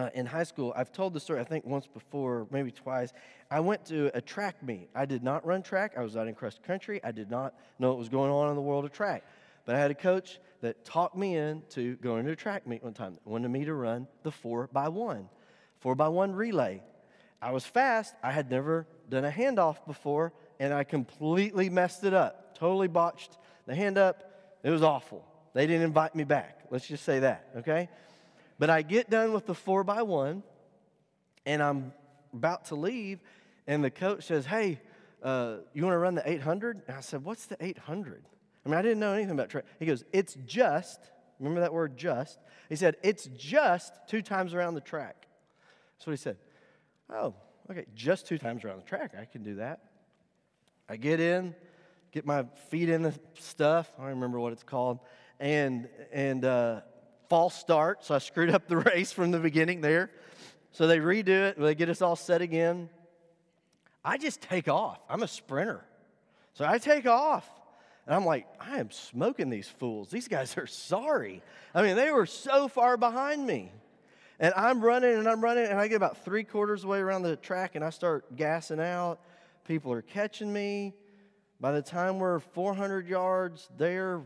uh, 0.00 0.10
in 0.14 0.26
high 0.26 0.44
school, 0.44 0.72
I've 0.76 0.92
told 0.92 1.14
the 1.14 1.20
story, 1.20 1.40
I 1.40 1.44
think 1.44 1.64
once 1.64 1.86
before, 1.86 2.46
maybe 2.50 2.70
twice. 2.70 3.12
I 3.50 3.60
went 3.60 3.84
to 3.86 4.10
a 4.16 4.20
track 4.20 4.62
meet. 4.62 4.88
I 4.94 5.06
did 5.06 5.22
not 5.22 5.46
run 5.46 5.62
track. 5.62 5.94
I 5.96 6.02
was 6.02 6.16
out 6.16 6.28
in 6.28 6.34
cross 6.34 6.58
country. 6.66 7.00
I 7.02 7.12
did 7.12 7.30
not 7.30 7.54
know 7.78 7.88
what 7.88 7.98
was 7.98 8.08
going 8.08 8.30
on 8.30 8.50
in 8.50 8.54
the 8.54 8.62
world 8.62 8.84
of 8.84 8.92
track. 8.92 9.24
But 9.64 9.74
I 9.74 9.78
had 9.78 9.90
a 9.90 9.94
coach 9.94 10.40
that 10.60 10.84
talked 10.84 11.16
me 11.16 11.36
into 11.36 11.96
going 11.96 12.24
to 12.26 12.32
a 12.32 12.36
track 12.36 12.66
meet 12.66 12.82
one 12.82 12.94
time, 12.94 13.18
wanted 13.24 13.50
me 13.50 13.64
to 13.64 13.74
run 13.74 14.06
the 14.22 14.30
four 14.30 14.68
by 14.72 14.88
one, 14.88 15.28
four 15.80 15.94
by 15.94 16.08
one 16.08 16.34
relay. 16.34 16.82
I 17.40 17.52
was 17.52 17.64
fast. 17.64 18.14
I 18.22 18.32
had 18.32 18.50
never 18.50 18.86
done 19.08 19.24
a 19.24 19.30
handoff 19.30 19.84
before, 19.86 20.32
and 20.58 20.72
I 20.72 20.84
completely 20.84 21.70
messed 21.70 22.04
it 22.04 22.14
up. 22.14 22.58
Totally 22.58 22.88
botched 22.88 23.38
the 23.66 23.74
hand 23.74 23.98
up. 23.98 24.58
It 24.62 24.70
was 24.70 24.82
awful. 24.82 25.24
They 25.54 25.66
didn't 25.66 25.82
invite 25.82 26.14
me 26.14 26.24
back. 26.24 26.60
Let's 26.70 26.86
just 26.86 27.04
say 27.04 27.20
that, 27.20 27.48
okay? 27.58 27.88
But 28.58 28.70
I 28.70 28.82
get 28.82 29.08
done 29.08 29.32
with 29.32 29.46
the 29.46 29.54
four 29.54 29.84
by 29.84 30.02
one, 30.02 30.42
and 31.46 31.62
I'm 31.62 31.92
about 32.32 32.66
to 32.66 32.74
leave, 32.74 33.20
and 33.66 33.84
the 33.84 33.90
coach 33.90 34.24
says, 34.24 34.46
Hey, 34.46 34.80
uh, 35.22 35.56
You 35.72 35.82
want 35.82 35.94
to 35.94 35.98
run 35.98 36.14
the 36.14 36.28
800? 36.28 36.82
And 36.86 36.96
I 36.96 37.00
said, 37.00 37.24
What's 37.24 37.46
the 37.46 37.56
800? 37.60 38.24
I 38.64 38.68
mean, 38.68 38.78
I 38.78 38.82
didn't 38.82 39.00
know 39.00 39.12
anything 39.12 39.32
about 39.32 39.48
track. 39.48 39.64
He 39.78 39.86
goes, 39.86 40.04
It's 40.12 40.36
just, 40.46 41.00
remember 41.38 41.60
that 41.60 41.72
word 41.72 41.96
just? 41.96 42.38
He 42.68 42.76
said, 42.76 42.96
It's 43.02 43.26
just 43.36 43.92
two 44.08 44.22
times 44.22 44.54
around 44.54 44.74
the 44.74 44.80
track. 44.80 45.26
That's 45.96 46.06
what 46.06 46.12
he 46.12 46.16
said. 46.16 46.36
Oh, 47.10 47.34
okay, 47.70 47.86
just 47.94 48.26
two 48.26 48.38
times 48.38 48.64
around 48.64 48.78
the 48.78 48.88
track. 48.88 49.14
I 49.20 49.24
can 49.24 49.42
do 49.42 49.56
that. 49.56 49.80
I 50.88 50.96
get 50.96 51.20
in, 51.20 51.54
get 52.12 52.24
my 52.24 52.44
feet 52.70 52.88
in 52.88 53.02
the 53.02 53.14
stuff. 53.38 53.90
I 53.98 54.02
don't 54.02 54.10
remember 54.10 54.40
what 54.40 54.52
it's 54.52 54.62
called. 54.62 55.00
And, 55.40 55.88
and 56.12 56.44
uh, 56.44 56.80
false 57.28 57.54
start. 57.54 58.04
So 58.04 58.14
I 58.14 58.18
screwed 58.18 58.50
up 58.50 58.68
the 58.68 58.76
race 58.94 59.12
from 59.12 59.30
the 59.30 59.38
beginning 59.38 59.80
there. 59.80 60.10
So 60.72 60.86
they 60.86 60.98
redo 60.98 61.48
it. 61.48 61.58
They 61.58 61.74
get 61.74 61.88
us 61.88 62.02
all 62.02 62.16
set 62.16 62.42
again. 62.42 62.88
I 64.04 64.16
just 64.16 64.40
take 64.40 64.68
off. 64.68 64.98
I'm 65.08 65.22
a 65.22 65.28
sprinter. 65.28 65.84
So 66.54 66.64
I 66.64 66.78
take 66.78 67.06
off. 67.06 67.48
And 68.06 68.14
I'm 68.14 68.24
like, 68.24 68.46
I 68.58 68.78
am 68.78 68.90
smoking 68.90 69.50
these 69.50 69.68
fools. 69.68 70.10
These 70.10 70.28
guys 70.28 70.56
are 70.56 70.66
sorry. 70.66 71.42
I 71.74 71.82
mean, 71.82 71.96
they 71.96 72.10
were 72.10 72.26
so 72.26 72.66
far 72.66 72.96
behind 72.96 73.46
me. 73.46 73.70
And 74.40 74.54
I'm 74.56 74.80
running 74.80 75.14
and 75.14 75.28
I'm 75.28 75.42
running, 75.42 75.66
and 75.66 75.78
I 75.78 75.88
get 75.88 75.96
about 75.96 76.24
three 76.24 76.44
quarters 76.44 76.86
way 76.86 77.00
around 77.00 77.22
the 77.22 77.36
track, 77.36 77.74
and 77.74 77.84
I 77.84 77.90
start 77.90 78.36
gassing 78.36 78.80
out. 78.80 79.20
People 79.66 79.92
are 79.92 80.00
catching 80.00 80.50
me. 80.52 80.94
By 81.60 81.72
the 81.72 81.82
time 81.82 82.18
we're 82.18 82.38
400 82.38 83.08
yards, 83.08 83.68
they're 83.76 84.22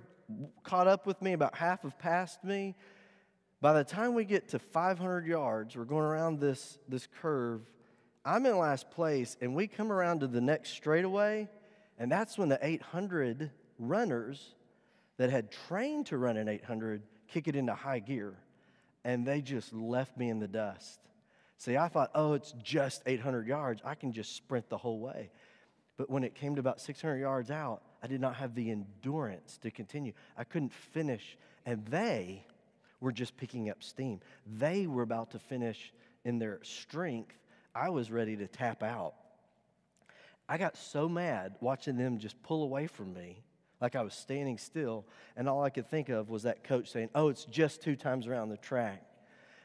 caught 0.62 0.86
up 0.86 1.06
with 1.06 1.20
me. 1.22 1.32
About 1.32 1.56
half 1.56 1.82
have 1.82 1.98
passed 1.98 2.42
me. 2.44 2.74
By 3.60 3.72
the 3.74 3.84
time 3.84 4.14
we 4.14 4.24
get 4.24 4.48
to 4.48 4.58
500 4.58 5.26
yards, 5.26 5.76
we're 5.76 5.84
going 5.84 6.04
around 6.04 6.40
this, 6.40 6.78
this 6.88 7.06
curve. 7.20 7.60
I'm 8.24 8.44
in 8.46 8.58
last 8.58 8.90
place, 8.90 9.36
and 9.40 9.54
we 9.54 9.66
come 9.66 9.92
around 9.92 10.20
to 10.20 10.26
the 10.26 10.40
next 10.40 10.70
straightaway, 10.70 11.48
and 11.98 12.10
that's 12.10 12.36
when 12.36 12.48
the 12.48 12.58
800 12.60 13.50
runners 13.78 14.54
that 15.16 15.30
had 15.30 15.52
trained 15.68 16.06
to 16.06 16.18
run 16.18 16.36
an 16.36 16.48
800 16.48 17.02
kick 17.28 17.48
it 17.48 17.56
into 17.56 17.74
high 17.74 18.00
gear, 18.00 18.36
and 19.04 19.26
they 19.26 19.40
just 19.40 19.72
left 19.72 20.16
me 20.16 20.28
in 20.28 20.38
the 20.38 20.48
dust. 20.48 21.00
See, 21.58 21.76
I 21.76 21.86
thought, 21.86 22.10
oh, 22.16 22.32
it's 22.32 22.52
just 22.62 23.02
800 23.06 23.46
yards. 23.46 23.80
I 23.84 23.94
can 23.94 24.12
just 24.12 24.34
sprint 24.34 24.68
the 24.68 24.78
whole 24.78 24.98
way. 24.98 25.30
But 25.96 26.10
when 26.10 26.24
it 26.24 26.34
came 26.34 26.56
to 26.56 26.60
about 26.60 26.80
600 26.80 27.18
yards 27.18 27.50
out, 27.50 27.82
I 28.02 28.06
did 28.06 28.20
not 28.20 28.36
have 28.36 28.54
the 28.54 28.70
endurance 28.70 29.58
to 29.58 29.70
continue. 29.70 30.12
I 30.36 30.44
couldn't 30.44 30.72
finish. 30.72 31.36
And 31.64 31.86
they 31.86 32.44
were 33.00 33.12
just 33.12 33.36
picking 33.36 33.70
up 33.70 33.82
steam. 33.82 34.20
They 34.58 34.86
were 34.86 35.02
about 35.02 35.30
to 35.32 35.38
finish 35.38 35.92
in 36.24 36.38
their 36.38 36.58
strength. 36.62 37.36
I 37.74 37.90
was 37.90 38.10
ready 38.10 38.36
to 38.36 38.46
tap 38.46 38.82
out. 38.82 39.14
I 40.48 40.58
got 40.58 40.76
so 40.76 41.08
mad 41.08 41.54
watching 41.60 41.96
them 41.96 42.18
just 42.18 42.40
pull 42.42 42.64
away 42.64 42.86
from 42.86 43.14
me, 43.14 43.42
like 43.80 43.96
I 43.96 44.02
was 44.02 44.14
standing 44.14 44.58
still, 44.58 45.06
and 45.36 45.48
all 45.48 45.62
I 45.62 45.70
could 45.70 45.88
think 45.88 46.08
of 46.08 46.28
was 46.28 46.42
that 46.42 46.64
coach 46.64 46.90
saying, 46.90 47.10
Oh, 47.14 47.28
it's 47.28 47.44
just 47.44 47.80
two 47.80 47.96
times 47.96 48.26
around 48.26 48.50
the 48.50 48.56
track. 48.56 49.02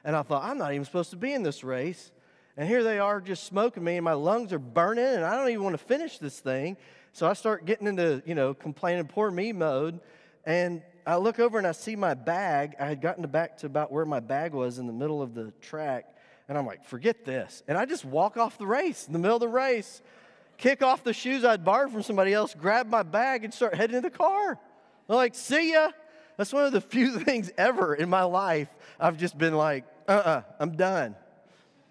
And 0.03 0.15
I 0.15 0.21
thought, 0.21 0.43
I'm 0.43 0.57
not 0.57 0.71
even 0.73 0.85
supposed 0.85 1.09
to 1.09 1.17
be 1.17 1.33
in 1.33 1.43
this 1.43 1.63
race. 1.63 2.11
And 2.55 2.67
here 2.67 2.83
they 2.83 2.97
are 2.97 3.21
just 3.21 3.43
smoking 3.43 3.83
me, 3.83 3.97
and 3.97 4.05
my 4.05 4.13
lungs 4.13 4.51
are 4.53 4.59
burning, 4.59 5.05
and 5.05 5.23
I 5.23 5.35
don't 5.35 5.49
even 5.49 5.63
want 5.63 5.77
to 5.77 5.83
finish 5.83 6.17
this 6.17 6.39
thing. 6.39 6.77
So 7.17 7.27
I 7.27 7.33
start 7.33 7.65
getting 7.65 7.87
into, 7.87 8.21
you 8.27 8.35
know, 8.35 8.53
complaining, 8.53 9.07
poor 9.07 9.31
me 9.31 9.51
mode. 9.51 10.01
And 10.45 10.83
I 11.03 11.15
look 11.15 11.39
over 11.39 11.57
and 11.57 11.65
I 11.65 11.71
see 11.71 11.95
my 11.95 12.13
bag. 12.13 12.75
I 12.79 12.85
had 12.85 13.01
gotten 13.01 13.25
back 13.25 13.57
to 13.57 13.65
about 13.65 13.91
where 13.91 14.05
my 14.05 14.19
bag 14.19 14.53
was 14.53 14.77
in 14.77 14.85
the 14.85 14.93
middle 14.93 15.23
of 15.23 15.33
the 15.33 15.51
track. 15.59 16.15
And 16.47 16.55
I'm 16.55 16.67
like, 16.67 16.85
forget 16.85 17.25
this. 17.25 17.63
And 17.67 17.75
I 17.75 17.85
just 17.85 18.05
walk 18.05 18.37
off 18.37 18.59
the 18.59 18.67
race 18.67 19.07
in 19.07 19.13
the 19.13 19.17
middle 19.17 19.35
of 19.35 19.41
the 19.41 19.47
race, 19.47 20.03
kick 20.57 20.83
off 20.83 21.03
the 21.03 21.11
shoes 21.11 21.43
I'd 21.43 21.65
borrowed 21.65 21.91
from 21.91 22.03
somebody 22.03 22.35
else, 22.35 22.53
grab 22.53 22.87
my 22.87 23.01
bag, 23.01 23.43
and 23.43 23.51
start 23.51 23.73
heading 23.73 23.95
to 23.95 24.01
the 24.01 24.15
car. 24.15 24.59
I'm 25.09 25.15
like, 25.15 25.33
see 25.33 25.73
ya. 25.73 25.89
That's 26.37 26.53
one 26.53 26.65
of 26.65 26.71
the 26.71 26.81
few 26.81 27.17
things 27.21 27.49
ever 27.57 27.95
in 27.95 28.09
my 28.09 28.25
life 28.25 28.69
I've 28.99 29.17
just 29.17 29.35
been 29.39 29.55
like, 29.55 29.85
uh 30.07 30.11
uh-uh, 30.11 30.29
uh, 30.29 30.41
i 30.59 30.63
am 30.63 30.75
done. 30.75 31.15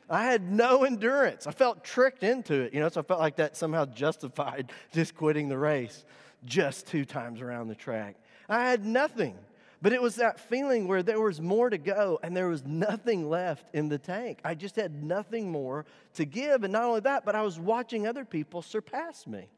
I 0.09 0.25
had 0.25 0.51
no 0.51 0.85
endurance. 0.85 1.47
I 1.47 1.51
felt 1.51 1.85
tricked 1.85 2.23
into 2.23 2.55
it, 2.55 2.73
you 2.75 2.81
know, 2.81 2.89
so 2.89 3.01
I 3.01 3.05
felt 3.05 3.21
like 3.21 3.37
that 3.37 3.57
somehow 3.57 3.87
justified 3.87 4.73
just 4.93 5.17
quitting 5.17 5.49
the 5.49 5.59
race 5.59 6.05
just 6.45 6.87
two 6.87 7.05
times 7.05 7.41
around 7.41 7.69
the 7.69 7.75
track. 7.75 8.17
I 8.49 8.69
had 8.69 8.85
nothing. 8.85 9.37
But 9.83 9.93
it 9.93 10.01
was 10.01 10.17
that 10.17 10.41
feeling 10.41 10.89
where 10.89 11.03
there 11.03 11.21
was 11.21 11.41
more 11.41 11.69
to 11.69 11.79
go 11.79 12.19
and 12.23 12.37
there 12.37 12.49
was 12.49 12.65
nothing 12.65 13.29
left 13.29 13.67
in 13.75 13.89
the 13.89 13.99
tank. 13.99 14.41
I 14.43 14.55
just 14.55 14.75
had 14.75 15.03
nothing 15.03 15.51
more 15.51 15.85
to 16.15 16.25
give. 16.25 16.65
And 16.65 16.73
not 16.73 16.85
only 16.85 17.01
that, 17.01 17.25
but 17.25 17.35
I 17.35 17.43
was 17.43 17.59
watching 17.59 18.07
other 18.07 18.25
people 18.25 18.63
surpass 18.63 19.27
me. 19.27 19.49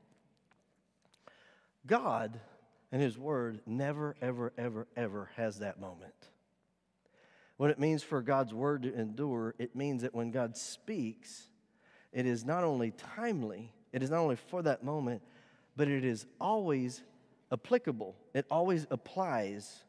God 1.86 2.40
and 2.90 3.00
His 3.00 3.16
Word 3.16 3.60
never, 3.64 4.16
ever, 4.20 4.52
ever, 4.58 4.88
ever 4.96 5.30
has 5.36 5.60
that 5.60 5.80
moment. 5.80 6.14
What 7.58 7.70
it 7.70 7.78
means 7.78 8.02
for 8.02 8.22
God's 8.22 8.54
word 8.54 8.84
to 8.84 8.94
endure, 8.94 9.54
it 9.58 9.76
means 9.76 10.02
that 10.02 10.14
when 10.14 10.30
God 10.30 10.56
speaks, 10.56 11.50
it 12.12 12.24
is 12.24 12.44
not 12.44 12.64
only 12.64 12.92
timely, 12.92 13.72
it 13.92 14.02
is 14.02 14.10
not 14.10 14.20
only 14.20 14.36
for 14.36 14.62
that 14.62 14.84
moment, 14.84 15.22
but 15.76 15.88
it 15.88 16.04
is 16.04 16.24
always 16.40 17.02
applicable. 17.52 18.16
It 18.32 18.46
always 18.50 18.86
applies 18.90 19.84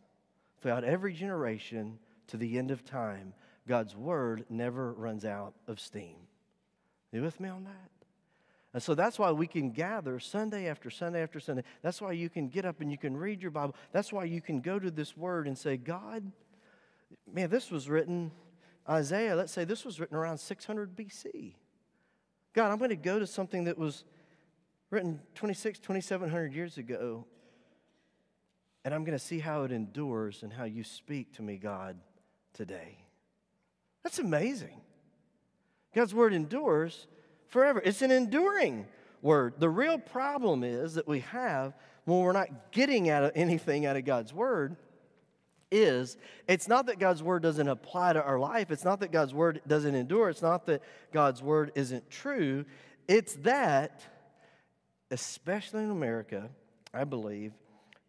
throughout 0.61 0.83
every 0.83 1.13
generation 1.13 1.99
to 2.27 2.38
the 2.38 2.57
end 2.57 2.71
of 2.71 2.83
time. 2.83 3.33
God's 3.67 3.95
word 3.95 4.45
never 4.49 4.91
runs 4.93 5.23
out 5.23 5.53
of 5.67 5.79
steam. 5.79 6.15
You 7.11 7.21
with 7.21 7.39
me 7.39 7.49
on 7.49 7.65
that? 7.65 7.91
And 8.73 8.81
so 8.81 8.95
that's 8.95 9.19
why 9.19 9.31
we 9.31 9.45
can 9.47 9.71
gather 9.71 10.19
Sunday 10.19 10.67
after 10.67 10.89
Sunday 10.89 11.21
after 11.21 11.39
Sunday. 11.39 11.63
That's 11.81 12.01
why 12.01 12.13
you 12.13 12.29
can 12.29 12.49
get 12.49 12.65
up 12.65 12.81
and 12.81 12.91
you 12.91 12.97
can 12.97 13.15
read 13.15 13.41
your 13.41 13.51
Bible. 13.51 13.75
That's 13.91 14.11
why 14.11 14.25
you 14.25 14.41
can 14.41 14.61
go 14.61 14.79
to 14.79 14.89
this 14.89 15.15
word 15.15 15.47
and 15.47 15.57
say, 15.57 15.77
God, 15.77 16.31
man, 17.31 17.49
this 17.49 17.71
was 17.71 17.89
written, 17.89 18.31
Isaiah, 18.87 19.35
let's 19.35 19.51
say 19.51 19.63
this 19.63 19.85
was 19.85 19.99
written 19.99 20.17
around 20.17 20.37
600 20.37 20.95
BC. 20.95 21.55
God, 22.53 22.71
I'm 22.71 22.77
going 22.77 22.89
to 22.89 22.95
go 22.95 23.19
to 23.19 23.27
something 23.27 23.65
that 23.65 23.77
was 23.77 24.03
written 24.89 25.19
26, 25.35 25.79
2700 25.79 26.53
years 26.53 26.77
ago, 26.77 27.25
and 28.83 28.93
I'm 28.93 29.03
going 29.03 29.17
to 29.17 29.23
see 29.23 29.39
how 29.39 29.63
it 29.63 29.71
endures 29.71 30.41
and 30.41 30.51
how 30.51 30.63
you 30.63 30.83
speak 30.83 31.33
to 31.35 31.41
me, 31.41 31.57
God, 31.57 31.97
today. 32.53 32.97
That's 34.03 34.19
amazing. 34.19 34.81
God's 35.93 36.13
word 36.13 36.33
endures 36.33 37.07
forever. 37.47 37.81
It's 37.83 38.01
an 38.01 38.11
enduring 38.11 38.87
word. 39.21 39.55
The 39.59 39.69
real 39.69 39.97
problem 39.99 40.63
is 40.63 40.95
that 40.95 41.07
we 41.07 41.19
have 41.19 41.73
when 42.05 42.19
we're 42.19 42.31
not 42.31 42.71
getting 42.71 43.09
out 43.09 43.23
of 43.23 43.31
anything 43.35 43.85
out 43.85 43.95
of 43.95 44.05
God's 44.05 44.33
word 44.33 44.77
is 45.71 46.17
it's 46.47 46.67
not 46.67 46.88
that 46.88 46.99
God's 46.99 47.21
word 47.21 47.43
doesn't 47.43 47.67
apply 47.67 48.13
to 48.13 48.23
our 48.23 48.39
life. 48.39 48.71
It's 48.71 48.83
not 48.83 48.99
that 49.01 49.11
God's 49.11 49.33
word 49.33 49.61
doesn't 49.67 49.95
endure. 49.95 50.29
It's 50.29 50.41
not 50.41 50.65
that 50.65 50.81
God's 51.11 51.41
word 51.41 51.71
isn't 51.75 52.09
true. 52.09 52.65
It's 53.07 53.35
that, 53.35 54.01
especially 55.11 55.83
in 55.83 55.91
America, 55.91 56.49
I 56.93 57.03
believe, 57.03 57.53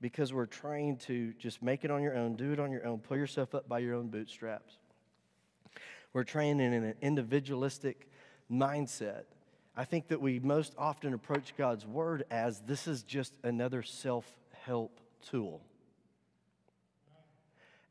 because 0.01 0.33
we're 0.33 0.47
trying 0.47 0.97
to 0.99 1.33
just 1.39 1.63
make 1.63 1.85
it 1.85 1.91
on 1.91 2.03
your 2.03 2.17
own, 2.17 2.37
do 2.37 2.53
it 2.53 2.61
on 2.61 2.71
your 2.71 2.87
own, 2.87 2.99
pull 2.99 3.17
yourself 3.17 3.55
up 3.55 3.69
by 3.69 3.81
your 3.81 3.95
own 3.95 4.09
bootstraps. 4.09 4.79
We're 6.13 6.25
trained 6.25 6.61
in 6.61 6.73
an 6.73 6.95
individualistic 7.01 8.11
mindset. 8.51 9.25
I 9.77 9.85
think 9.85 10.09
that 10.09 10.21
we 10.21 10.41
most 10.41 10.75
often 10.77 11.15
approach 11.15 11.55
God's 11.57 11.87
word 11.87 12.25
as 12.31 12.61
this 12.61 12.89
is 12.89 13.03
just 13.03 13.35
another 13.45 13.83
self 13.83 14.27
help 14.65 15.01
tool. 15.23 15.63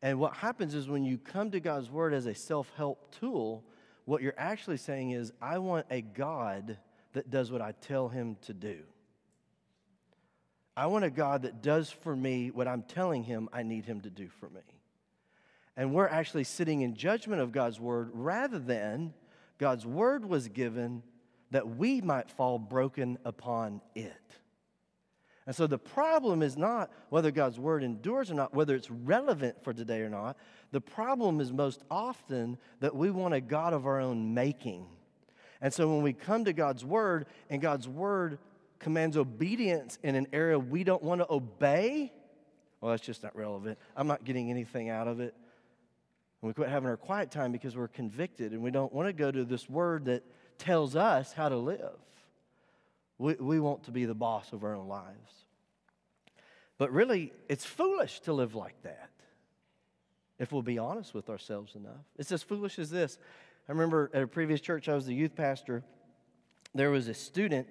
And 0.01 0.20
what 0.20 0.34
happens 0.36 0.75
is 0.75 0.88
when 0.88 1.03
you 1.03 1.18
come 1.18 1.51
to 1.51 1.60
God's 1.60 1.89
word 1.89 2.13
as 2.13 2.25
a 2.25 2.34
self 2.34 2.72
help 2.77 3.13
tool, 3.20 3.63
what 4.06 4.22
you're 4.22 4.34
actually 4.38 4.77
saying 4.77 5.12
is, 5.12 5.32
I 5.41 5.58
want 5.60 5.86
a 5.91 6.01
God 6.01 6.77
that 7.13 7.29
does 7.29 7.51
what 7.51 7.62
I 7.62 7.74
tell 7.74 8.08
him 8.08 8.38
to 8.44 8.53
do. 8.53 8.79
I 10.75 10.88
want 10.88 11.03
a 11.03 11.10
God 11.10 11.41
that 11.41 11.62
does 11.62 11.89
for 11.89 12.15
me 12.15 12.51
what 12.51 12.68
I'm 12.68 12.84
telling 12.84 13.24
him 13.24 13.50
I 13.51 13.63
need 13.63 13.86
him 13.86 14.01
to 14.01 14.10
do 14.10 14.29
for 14.39 14.50
me. 14.50 14.62
And 15.75 15.94
we're 15.94 16.08
actually 16.08 16.46
sitting 16.46 16.82
in 16.82 16.96
judgment 16.96 17.41
of 17.41 17.51
God's 17.51 17.79
word 17.79 18.12
rather 18.13 18.60
than 18.60 19.13
God's 19.58 19.86
word 19.86 20.25
was 20.25 20.48
given 20.48 21.03
that 21.51 21.68
we 21.75 22.00
might 22.01 22.29
fall 22.29 22.58
broken 22.58 23.18
upon 23.25 23.82
it. 23.96 24.13
And 25.50 25.56
so 25.56 25.65
the 25.65 25.79
problem 25.79 26.44
is 26.44 26.58
not 26.58 26.91
whether 27.10 27.32
God's 27.32 27.60
word 27.60 27.84
endures 27.84 28.29
or 28.29 28.36
not, 28.36 28.53
whether 28.53 28.75
it's 28.75 28.91
relevant 28.91 29.63
for 29.63 29.74
today 29.74 30.01
or 30.01 30.08
not. 30.08 30.38
The 30.72 30.79
problem 30.79 31.41
is 31.41 31.51
most 31.51 31.82
often 31.89 32.60
that 32.82 32.96
we 32.96 33.10
want 33.10 33.34
a 33.34 33.41
God 33.41 33.74
of 33.74 33.88
our 33.88 34.00
own 34.00 34.36
making. 34.36 34.86
And 35.60 35.74
so 35.74 35.89
when 35.89 36.03
we 36.03 36.13
come 36.13 36.46
to 36.46 36.53
God's 36.53 36.86
word 36.86 37.25
and 37.50 37.63
God's 37.63 37.88
word 37.88 38.38
commands 38.77 39.18
obedience 39.18 39.98
in 40.03 40.13
an 40.13 40.27
area 40.34 40.60
we 40.60 40.84
don't 40.84 41.01
want 41.01 41.20
to 41.22 41.34
obey, 41.34 42.13
well, 42.79 42.91
that's 42.91 43.03
just 43.03 43.24
not 43.24 43.36
relevant. 43.36 43.79
I'm 43.96 44.06
not 44.06 44.25
getting 44.25 44.51
anything 44.51 44.91
out 44.91 45.08
of 45.08 45.20
it. 45.20 45.34
And 46.44 46.48
we 46.48 46.53
quit 46.53 46.70
having 46.70 46.88
our 46.88 46.96
quiet 46.96 47.32
time 47.32 47.51
because 47.51 47.75
we're 47.75 47.88
convicted 47.88 48.51
and 48.51 48.62
we 48.62 48.70
don't 48.70 48.94
want 48.94 49.10
to 49.10 49.13
go 49.13 49.32
to 49.32 49.44
this 49.44 49.68
word 49.68 50.06
that 50.06 50.22
tells 50.60 50.96
us 50.96 51.34
how 51.34 51.50
to 51.50 51.58
live. 51.58 51.98
We, 53.19 53.35
we 53.35 53.59
want 53.59 53.83
to 53.83 53.91
be 53.91 54.05
the 54.05 54.15
boss 54.15 54.51
of 54.53 54.63
our 54.63 54.73
own 54.73 54.88
lives. 54.88 55.45
But 56.79 56.91
really, 56.91 57.33
it's 57.49 57.65
foolish 57.65 58.21
to 58.21 58.33
live 58.33 58.55
like 58.55 58.81
that, 58.83 59.09
if 60.39 60.51
we'll 60.53 60.61
be 60.61 60.79
honest 60.79 61.13
with 61.13 61.29
ourselves 61.29 61.75
enough. 61.75 62.05
It's 62.17 62.31
as 62.31 62.41
foolish 62.41 62.79
as 62.79 62.89
this. 62.89 63.19
I 63.67 63.73
remember 63.73 64.09
at 64.13 64.23
a 64.23 64.27
previous 64.27 64.61
church, 64.61 64.88
I 64.88 64.95
was 64.95 65.05
the 65.05 65.13
youth 65.13 65.35
pastor. 65.35 65.83
There 66.73 66.89
was 66.89 67.09
a 67.09 67.13
student 67.13 67.67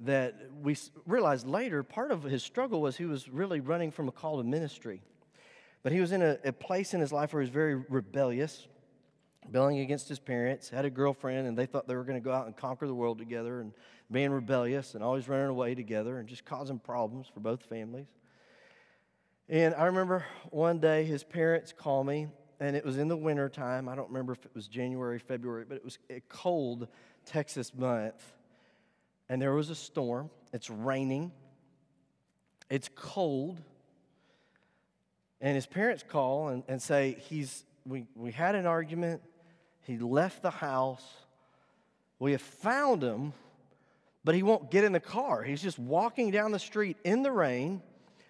that 0.00 0.36
we 0.62 0.76
realized 1.04 1.46
later 1.46 1.82
part 1.82 2.12
of 2.12 2.22
his 2.22 2.44
struggle 2.44 2.80
was 2.80 2.96
he 2.96 3.06
was 3.06 3.28
really 3.28 3.60
running 3.60 3.90
from 3.90 4.08
a 4.08 4.12
call 4.12 4.38
to 4.38 4.44
ministry. 4.44 5.02
But 5.82 5.92
he 5.92 6.00
was 6.00 6.12
in 6.12 6.22
a, 6.22 6.38
a 6.44 6.52
place 6.52 6.94
in 6.94 7.00
his 7.00 7.12
life 7.12 7.32
where 7.32 7.42
he 7.42 7.46
was 7.46 7.52
very 7.52 7.74
rebellious, 7.74 8.68
rebelling 9.44 9.80
against 9.80 10.08
his 10.08 10.18
parents, 10.20 10.68
had 10.68 10.84
a 10.84 10.90
girlfriend, 10.90 11.48
and 11.48 11.58
they 11.58 11.66
thought 11.66 11.88
they 11.88 11.96
were 11.96 12.04
going 12.04 12.20
to 12.20 12.24
go 12.24 12.32
out 12.32 12.46
and 12.46 12.56
conquer 12.56 12.86
the 12.86 12.94
world 12.94 13.18
together 13.18 13.60
and 13.60 13.72
being 14.10 14.30
rebellious 14.30 14.94
and 14.94 15.02
always 15.02 15.28
running 15.28 15.48
away 15.48 15.74
together 15.74 16.18
and 16.18 16.28
just 16.28 16.44
causing 16.44 16.78
problems 16.78 17.26
for 17.32 17.40
both 17.40 17.62
families. 17.64 18.06
And 19.48 19.74
I 19.74 19.86
remember 19.86 20.24
one 20.50 20.80
day 20.80 21.04
his 21.04 21.22
parents 21.22 21.72
called 21.76 22.06
me, 22.06 22.28
and 22.58 22.74
it 22.74 22.84
was 22.84 22.98
in 22.98 23.08
the 23.08 23.16
winter 23.16 23.48
time. 23.48 23.88
I 23.88 23.94
don't 23.94 24.08
remember 24.08 24.32
if 24.32 24.44
it 24.44 24.50
was 24.54 24.66
January, 24.66 25.18
February, 25.18 25.64
but 25.68 25.76
it 25.76 25.84
was 25.84 25.98
a 26.10 26.20
cold 26.28 26.88
Texas 27.24 27.74
month. 27.74 28.34
And 29.28 29.40
there 29.42 29.54
was 29.54 29.70
a 29.70 29.74
storm. 29.74 30.30
It's 30.52 30.70
raining. 30.70 31.32
It's 32.70 32.88
cold. 32.94 33.60
And 35.40 35.54
his 35.54 35.66
parents 35.66 36.04
call 36.08 36.48
and, 36.48 36.62
and 36.66 36.80
say, 36.80 37.16
he's, 37.28 37.64
we, 37.84 38.06
we 38.14 38.32
had 38.32 38.54
an 38.54 38.66
argument. 38.66 39.22
He 39.82 39.98
left 39.98 40.42
the 40.42 40.50
house. 40.50 41.04
We 42.18 42.32
have 42.32 42.42
found 42.42 43.02
him, 43.02 43.32
but 44.26 44.34
he 44.34 44.42
won't 44.42 44.72
get 44.72 44.82
in 44.82 44.90
the 44.90 44.98
car. 44.98 45.44
He's 45.44 45.62
just 45.62 45.78
walking 45.78 46.32
down 46.32 46.50
the 46.50 46.58
street 46.58 46.96
in 47.04 47.22
the 47.22 47.30
rain. 47.30 47.80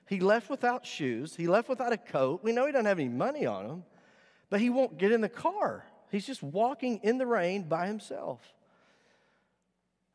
He 0.06 0.20
left 0.20 0.50
without 0.50 0.84
shoes. 0.84 1.34
He 1.34 1.46
left 1.46 1.70
without 1.70 1.90
a 1.90 1.96
coat. 1.96 2.44
We 2.44 2.52
know 2.52 2.66
he 2.66 2.72
doesn't 2.72 2.84
have 2.84 2.98
any 2.98 3.08
money 3.08 3.46
on 3.46 3.64
him, 3.64 3.84
but 4.50 4.60
he 4.60 4.68
won't 4.68 4.98
get 4.98 5.10
in 5.10 5.22
the 5.22 5.30
car. 5.30 5.86
He's 6.10 6.26
just 6.26 6.42
walking 6.42 7.00
in 7.02 7.16
the 7.16 7.24
rain 7.26 7.62
by 7.62 7.86
himself. 7.86 8.42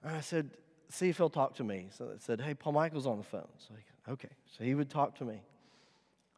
And 0.04 0.16
I 0.16 0.22
said, 0.22 0.52
see 0.90 1.10
if 1.10 1.18
he'll 1.18 1.32
talk 1.32 1.56
to 1.56 1.64
me. 1.64 1.88
So 1.98 2.12
I 2.14 2.20
said, 2.20 2.42
hey, 2.42 2.54
Paul 2.54 2.74
Michael's 2.74 3.08
on 3.08 3.18
the 3.18 3.24
phone. 3.24 3.50
So, 3.58 3.74
he, 3.74 4.12
okay. 4.12 4.30
So 4.56 4.64
he 4.64 4.76
would 4.76 4.92
talk 4.92 5.18
to 5.18 5.26
me. 5.26 5.42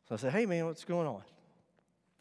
So 0.08 0.16
I 0.16 0.18
said, 0.20 0.32
hey, 0.32 0.46
man, 0.46 0.68
what's 0.68 0.86
going 0.86 1.06
on? 1.06 1.24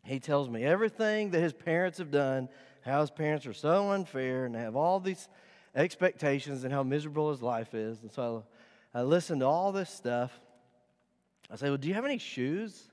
He 0.03 0.19
tells 0.19 0.51
me 0.51 0.65
everything 0.65 1.31
that 1.31 1.41
his 1.41 1.53
parents 1.53 1.99
have 1.99 2.11
done, 2.11 2.49
how 2.85 3.01
his 3.01 3.13
parents 3.13 3.47
are 3.47 3.53
so 3.53 3.93
unfair 3.93 4.45
and 4.45 4.57
they 4.57 4.59
have 4.59 4.75
all 4.75 4.99
these 4.99 5.29
expectations 5.75 6.65
and 6.65 6.73
how 6.73 6.83
miserable 6.83 7.31
his 7.31 7.43
life 7.43 7.75
is. 7.75 8.01
And 8.03 8.13
so 8.13 8.45
I, 8.95 9.01
I 9.01 9.03
listened 9.03 9.41
to 9.41 9.47
all 9.47 9.73
this 9.73 9.91
stuff. 9.91 10.33
I 11.51 11.57
said, 11.57 11.69
Well, 11.69 11.79
do 11.79 11.89
you 11.89 11.95
have 11.95 12.05
any 12.05 12.19
shoes? 12.19 12.91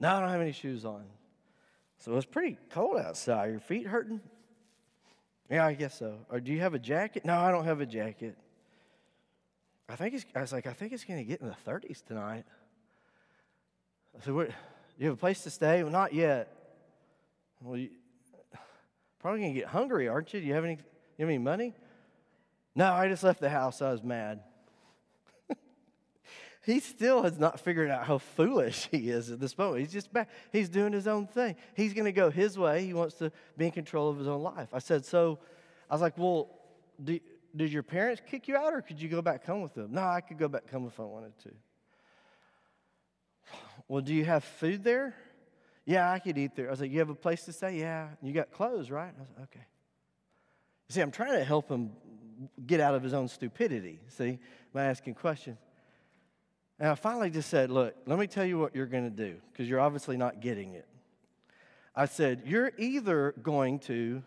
No, 0.00 0.14
I 0.14 0.20
don't 0.20 0.30
have 0.30 0.40
any 0.40 0.52
shoes 0.52 0.84
on. 0.84 1.04
So 1.98 2.16
it's 2.16 2.26
pretty 2.26 2.58
cold 2.70 2.98
outside. 2.98 3.50
Your 3.50 3.60
feet 3.60 3.86
hurting? 3.86 4.20
Yeah, 5.50 5.66
I 5.66 5.74
guess 5.74 5.98
so. 5.98 6.18
Or 6.30 6.40
do 6.40 6.52
you 6.52 6.60
have 6.60 6.74
a 6.74 6.78
jacket? 6.78 7.24
No, 7.24 7.36
I 7.36 7.50
don't 7.50 7.64
have 7.64 7.80
a 7.80 7.86
jacket. 7.86 8.36
I 9.88 9.96
think 9.96 10.14
it's, 10.14 10.26
I 10.34 10.42
was 10.42 10.52
like, 10.52 10.66
I 10.66 10.72
think 10.72 10.92
it's 10.92 11.04
going 11.04 11.18
to 11.18 11.24
get 11.24 11.40
in 11.40 11.48
the 11.48 11.70
30s 11.70 12.04
tonight. 12.04 12.44
I 14.16 14.24
said, 14.24 14.34
what, 14.34 14.48
do 14.48 14.54
you 14.98 15.06
have 15.06 15.16
a 15.16 15.20
place 15.20 15.42
to 15.44 15.50
stay? 15.50 15.82
Well, 15.82 15.90
not 15.90 16.12
yet. 16.12 16.52
Well, 17.62 17.78
you, 17.78 17.90
probably 19.18 19.40
going 19.40 19.54
to 19.54 19.60
get 19.60 19.68
hungry, 19.68 20.06
aren't 20.08 20.32
you? 20.34 20.40
Do 20.40 20.46
you 20.46 20.54
have 20.54 20.64
any, 20.64 20.78
you 21.18 21.24
have 21.24 21.30
any 21.30 21.38
money? 21.38 21.74
No, 22.76 22.92
I 22.92 23.08
just 23.08 23.24
left 23.24 23.40
the 23.40 23.50
house. 23.50 23.82
I 23.82 23.90
was 23.90 24.04
mad. 24.04 24.40
he 26.64 26.78
still 26.78 27.24
has 27.24 27.36
not 27.36 27.58
figured 27.58 27.90
out 27.90 28.06
how 28.06 28.18
foolish 28.18 28.86
he 28.92 29.10
is 29.10 29.32
at 29.32 29.40
this 29.40 29.58
moment. 29.58 29.80
He's 29.80 29.92
just 29.92 30.12
back. 30.12 30.28
He's 30.52 30.68
doing 30.68 30.92
his 30.92 31.08
own 31.08 31.26
thing. 31.26 31.56
He's 31.74 31.92
going 31.92 32.04
to 32.04 32.12
go 32.12 32.30
his 32.30 32.56
way. 32.56 32.86
He 32.86 32.94
wants 32.94 33.16
to 33.16 33.32
be 33.56 33.66
in 33.66 33.72
control 33.72 34.08
of 34.08 34.16
his 34.16 34.28
own 34.28 34.42
life. 34.42 34.68
I 34.72 34.78
said, 34.78 35.04
so 35.04 35.40
I 35.90 35.94
was 35.94 36.00
like, 36.00 36.16
well, 36.16 36.50
do, 37.02 37.18
did 37.56 37.72
your 37.72 37.82
parents 37.82 38.22
kick 38.24 38.46
you 38.46 38.56
out 38.56 38.72
or 38.72 38.80
could 38.80 39.02
you 39.02 39.08
go 39.08 39.22
back 39.22 39.44
home 39.44 39.62
with 39.62 39.74
them? 39.74 39.90
No, 39.90 40.02
I 40.02 40.20
could 40.20 40.38
go 40.38 40.46
back 40.46 40.70
home 40.70 40.86
if 40.86 41.00
I 41.00 41.04
wanted 41.04 41.36
to. 41.42 41.50
Well, 43.88 44.02
do 44.02 44.12
you 44.12 44.26
have 44.26 44.44
food 44.44 44.84
there? 44.84 45.14
Yeah, 45.86 46.12
I 46.12 46.18
could 46.18 46.36
eat 46.36 46.54
there. 46.54 46.68
I 46.68 46.70
was 46.70 46.82
like, 46.82 46.90
you 46.90 46.98
have 46.98 47.08
a 47.08 47.14
place 47.14 47.46
to 47.46 47.54
stay? 47.54 47.80
Yeah. 47.80 48.08
You 48.20 48.34
got 48.34 48.52
clothes, 48.52 48.90
right? 48.90 49.14
I 49.16 49.18
was 49.18 49.28
like, 49.34 49.48
okay. 49.50 49.66
See, 50.90 51.00
I'm 51.00 51.10
trying 51.10 51.38
to 51.38 51.44
help 51.44 51.68
him 51.68 51.90
get 52.66 52.80
out 52.80 52.94
of 52.94 53.02
his 53.02 53.12
own 53.12 53.28
stupidity, 53.28 54.00
see, 54.08 54.38
by 54.72 54.84
asking 54.84 55.14
questions. 55.14 55.58
And 56.78 56.88
I 56.88 56.94
finally 56.94 57.30
just 57.30 57.50
said, 57.50 57.70
Look, 57.70 57.94
let 58.06 58.18
me 58.18 58.26
tell 58.26 58.44
you 58.44 58.58
what 58.58 58.74
you're 58.74 58.86
going 58.86 59.04
to 59.04 59.10
do, 59.10 59.36
because 59.52 59.68
you're 59.68 59.80
obviously 59.80 60.16
not 60.16 60.40
getting 60.40 60.74
it. 60.74 60.86
I 61.94 62.06
said, 62.06 62.42
You're 62.46 62.72
either 62.78 63.34
going 63.42 63.80
to 63.80 64.22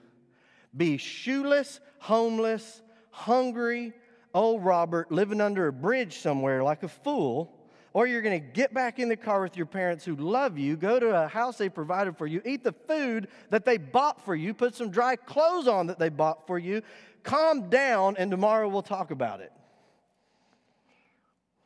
be 0.76 0.98
shoeless, 0.98 1.80
homeless, 2.00 2.82
hungry, 3.10 3.94
old 4.34 4.64
Robert 4.64 5.12
living 5.12 5.42
under 5.42 5.68
a 5.68 5.74
bridge 5.74 6.20
somewhere 6.20 6.64
like 6.64 6.84
a 6.84 6.88
fool, 6.88 7.58
or 7.94 8.08
you're 8.08 8.22
going 8.22 8.40
to 8.40 8.48
get 8.48 8.74
back 8.74 9.00
in 9.00 9.10
the 9.10 9.18
car 9.18 9.42
with 9.42 9.58
your 9.58 9.66
parents 9.66 10.06
who 10.06 10.16
love 10.16 10.58
you, 10.58 10.78
go 10.78 11.00
to 11.00 11.24
a 11.24 11.28
house 11.28 11.58
they 11.58 11.70
provided 11.70 12.18
for 12.18 12.26
you, 12.26 12.42
eat 12.46 12.64
the 12.64 12.72
food 12.72 13.28
that 13.50 13.66
they 13.66 13.78
bought 13.78 14.24
for 14.24 14.34
you, 14.36 14.54
put 14.54 14.76
some 14.76 14.90
dry 14.90 15.16
clothes 15.16 15.68
on 15.68 15.88
that 15.88 16.00
they 16.00 16.10
bought 16.10 16.48
for 16.48 16.58
you, 16.58 16.82
calm 17.24 17.70
down, 17.70 18.16
and 18.18 18.32
tomorrow 18.32 18.68
we'll 18.70 18.82
talk 18.82 19.12
about 19.12 19.42
it. 19.42 19.52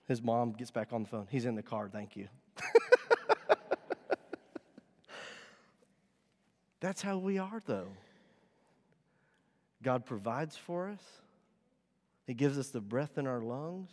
His 0.07 0.21
mom 0.21 0.53
gets 0.53 0.71
back 0.71 0.93
on 0.93 1.03
the 1.03 1.09
phone. 1.09 1.27
He's 1.29 1.45
in 1.45 1.55
the 1.55 1.63
car, 1.63 1.89
thank 1.89 2.15
you. 2.15 2.27
That's 6.79 7.01
how 7.01 7.17
we 7.17 7.39
are, 7.39 7.61
though. 7.65 7.87
God 9.81 10.05
provides 10.05 10.55
for 10.57 10.89
us, 10.89 11.01
He 12.25 12.33
gives 12.33 12.57
us 12.57 12.69
the 12.69 12.81
breath 12.81 13.19
in 13.19 13.27
our 13.27 13.41
lungs, 13.41 13.91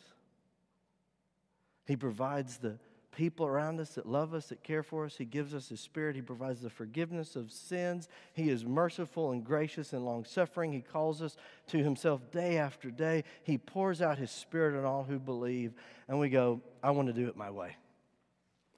He 1.86 1.96
provides 1.96 2.58
the 2.58 2.78
people 3.12 3.46
around 3.46 3.78
us 3.78 3.90
that 3.90 4.06
love 4.06 4.32
us, 4.32 4.46
that 4.46 4.62
care 4.62 4.82
for 4.82 5.04
us. 5.04 5.16
He 5.16 5.24
gives 5.24 5.54
us 5.54 5.68
His 5.68 5.80
Spirit. 5.80 6.16
He 6.16 6.22
provides 6.22 6.60
the 6.60 6.70
forgiveness 6.70 7.36
of 7.36 7.52
sins. 7.52 8.08
He 8.32 8.48
is 8.48 8.64
merciful 8.64 9.32
and 9.32 9.44
gracious 9.44 9.92
and 9.92 10.04
long 10.04 10.24
suffering. 10.24 10.72
He 10.72 10.80
calls 10.80 11.20
us 11.20 11.36
to 11.68 11.78
Himself 11.78 12.30
day 12.30 12.56
after 12.56 12.90
day. 12.90 13.24
He 13.44 13.58
pours 13.58 14.00
out 14.00 14.18
His 14.18 14.30
Spirit 14.30 14.78
on 14.78 14.84
all 14.84 15.04
who 15.04 15.18
believe. 15.18 15.74
And 16.08 16.18
we 16.18 16.30
go, 16.30 16.60
I 16.82 16.92
want 16.92 17.08
to 17.08 17.12
do 17.12 17.28
it 17.28 17.36
my 17.36 17.50
way. 17.50 17.76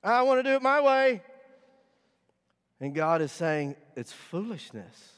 I 0.02 0.22
want 0.22 0.40
to 0.40 0.42
do 0.42 0.56
it 0.56 0.62
my 0.62 0.80
way. 0.80 1.22
And 2.80 2.94
God 2.94 3.22
is 3.22 3.32
saying, 3.32 3.76
it's 3.96 4.12
foolishness. 4.12 5.12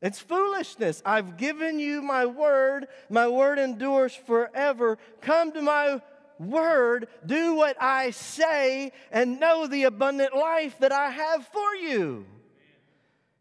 It's 0.00 0.20
foolishness. 0.20 1.02
I've 1.04 1.36
given 1.36 1.80
you 1.80 2.02
my 2.02 2.26
word. 2.26 2.86
My 3.10 3.26
word 3.28 3.58
endures 3.58 4.14
forever. 4.14 4.98
Come 5.20 5.52
to 5.52 5.62
my 5.62 6.00
word, 6.38 7.08
do 7.24 7.54
what 7.54 7.80
I 7.80 8.10
say, 8.10 8.92
and 9.10 9.40
know 9.40 9.66
the 9.66 9.84
abundant 9.84 10.34
life 10.34 10.78
that 10.80 10.92
I 10.92 11.10
have 11.10 11.46
for 11.46 11.74
you. 11.74 12.26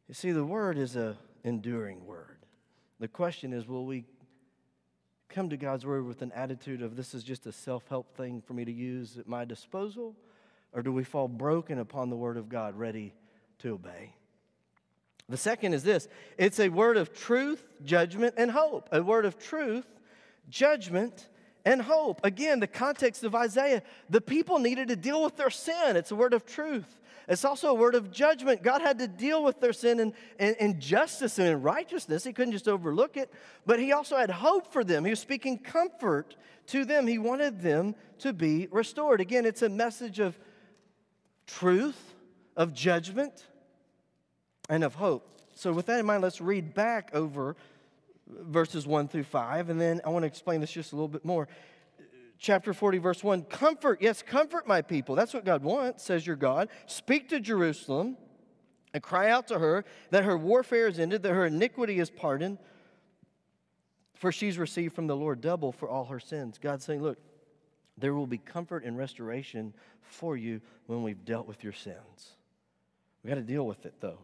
You 0.07 0.13
see, 0.13 0.31
the 0.31 0.45
word 0.45 0.77
is 0.77 0.95
an 0.95 1.17
enduring 1.43 2.05
word. 2.05 2.37
The 2.99 3.07
question 3.07 3.53
is 3.53 3.67
will 3.67 3.85
we 3.85 4.05
come 5.29 5.49
to 5.49 5.57
God's 5.57 5.85
word 5.85 6.05
with 6.05 6.21
an 6.21 6.31
attitude 6.31 6.81
of 6.81 6.95
this 6.95 7.13
is 7.13 7.23
just 7.23 7.45
a 7.45 7.51
self 7.51 7.87
help 7.89 8.15
thing 8.15 8.41
for 8.41 8.53
me 8.53 8.65
to 8.65 8.71
use 8.71 9.17
at 9.17 9.27
my 9.27 9.45
disposal? 9.45 10.15
Or 10.71 10.81
do 10.81 10.91
we 10.91 11.03
fall 11.03 11.27
broken 11.27 11.79
upon 11.79 12.09
the 12.09 12.15
word 12.15 12.37
of 12.37 12.49
God, 12.49 12.75
ready 12.75 13.13
to 13.59 13.73
obey? 13.73 14.13
The 15.27 15.37
second 15.37 15.73
is 15.73 15.83
this 15.83 16.07
it's 16.37 16.59
a 16.59 16.69
word 16.69 16.97
of 16.97 17.13
truth, 17.13 17.63
judgment, 17.83 18.35
and 18.37 18.51
hope. 18.51 18.89
A 18.91 19.01
word 19.01 19.25
of 19.25 19.37
truth, 19.37 19.87
judgment, 20.49 21.29
and 21.65 21.81
hope. 21.81 22.21
Again, 22.23 22.59
the 22.59 22.67
context 22.67 23.23
of 23.23 23.35
Isaiah, 23.35 23.81
the 24.09 24.21
people 24.21 24.59
needed 24.59 24.89
to 24.89 24.95
deal 24.95 25.23
with 25.23 25.35
their 25.35 25.49
sin. 25.49 25.95
It's 25.97 26.11
a 26.11 26.15
word 26.15 26.33
of 26.33 26.45
truth. 26.45 27.01
It's 27.27 27.43
also 27.43 27.69
a 27.69 27.73
word 27.73 27.95
of 27.95 28.11
judgment. 28.11 28.61
God 28.61 28.81
had 28.81 28.99
to 28.99 29.07
deal 29.07 29.43
with 29.43 29.59
their 29.59 29.73
sin 29.73 29.99
and, 29.99 30.13
and, 30.37 30.55
and 30.59 30.79
justice 30.79 31.39
and 31.39 31.63
righteousness. 31.63 32.23
He 32.23 32.33
couldn't 32.33 32.51
just 32.51 32.67
overlook 32.67 33.17
it, 33.17 33.33
but 33.65 33.79
He 33.79 33.91
also 33.91 34.15
had 34.15 34.29
hope 34.29 34.71
for 34.71 34.83
them. 34.83 35.03
He 35.03 35.09
was 35.09 35.19
speaking 35.19 35.57
comfort 35.57 36.35
to 36.67 36.85
them. 36.85 37.07
He 37.07 37.17
wanted 37.17 37.61
them 37.61 37.95
to 38.19 38.31
be 38.31 38.67
restored. 38.69 39.21
Again, 39.21 39.45
it's 39.45 39.63
a 39.63 39.69
message 39.69 40.19
of 40.19 40.37
truth, 41.47 42.13
of 42.55 42.73
judgment, 42.73 43.47
and 44.69 44.83
of 44.83 44.93
hope. 44.93 45.27
So, 45.55 45.73
with 45.73 45.87
that 45.87 45.99
in 45.99 46.05
mind, 46.05 46.21
let's 46.21 46.41
read 46.41 46.75
back 46.75 47.09
over 47.13 47.55
verses 48.27 48.87
1 48.87 49.07
through 49.07 49.23
5. 49.23 49.69
And 49.69 49.79
then 49.79 50.01
I 50.05 50.09
want 50.09 50.23
to 50.23 50.27
explain 50.27 50.61
this 50.61 50.71
just 50.71 50.93
a 50.93 50.95
little 50.95 51.07
bit 51.07 51.25
more. 51.25 51.47
Chapter 52.37 52.73
40, 52.73 52.97
verse 52.97 53.23
1 53.23 53.43
Comfort, 53.43 54.01
yes, 54.01 54.21
comfort 54.21 54.67
my 54.67 54.81
people. 54.81 55.15
That's 55.15 55.33
what 55.33 55.45
God 55.45 55.63
wants, 55.63 56.03
says 56.03 56.27
your 56.27 56.35
God. 56.35 56.69
Speak 56.85 57.29
to 57.29 57.39
Jerusalem 57.39 58.17
and 58.93 59.01
cry 59.01 59.29
out 59.29 59.47
to 59.47 59.59
her 59.59 59.85
that 60.11 60.23
her 60.23 60.37
warfare 60.37 60.87
is 60.87 60.99
ended, 60.99 61.23
that 61.23 61.33
her 61.33 61.45
iniquity 61.45 61.99
is 61.99 62.09
pardoned, 62.09 62.57
For 64.13 64.31
she's 64.31 64.57
received 64.57 64.95
from 64.95 65.07
the 65.07 65.15
Lord 65.15 65.41
double 65.41 65.71
for 65.71 65.89
all 65.89 66.05
her 66.05 66.19
sins. 66.19 66.57
God's 66.61 66.85
saying, 66.85 67.01
Look, 67.01 67.17
there 67.97 68.13
will 68.13 68.27
be 68.27 68.37
comfort 68.37 68.83
and 68.83 68.97
restoration 68.97 69.73
for 70.01 70.35
you 70.35 70.61
when 70.87 71.03
we've 71.03 71.23
dealt 71.23 71.47
with 71.47 71.63
your 71.63 71.73
sins. 71.73 72.35
We've 73.23 73.29
got 73.29 73.35
to 73.35 73.41
deal 73.41 73.65
with 73.65 73.85
it, 73.85 73.95
though. 74.01 74.19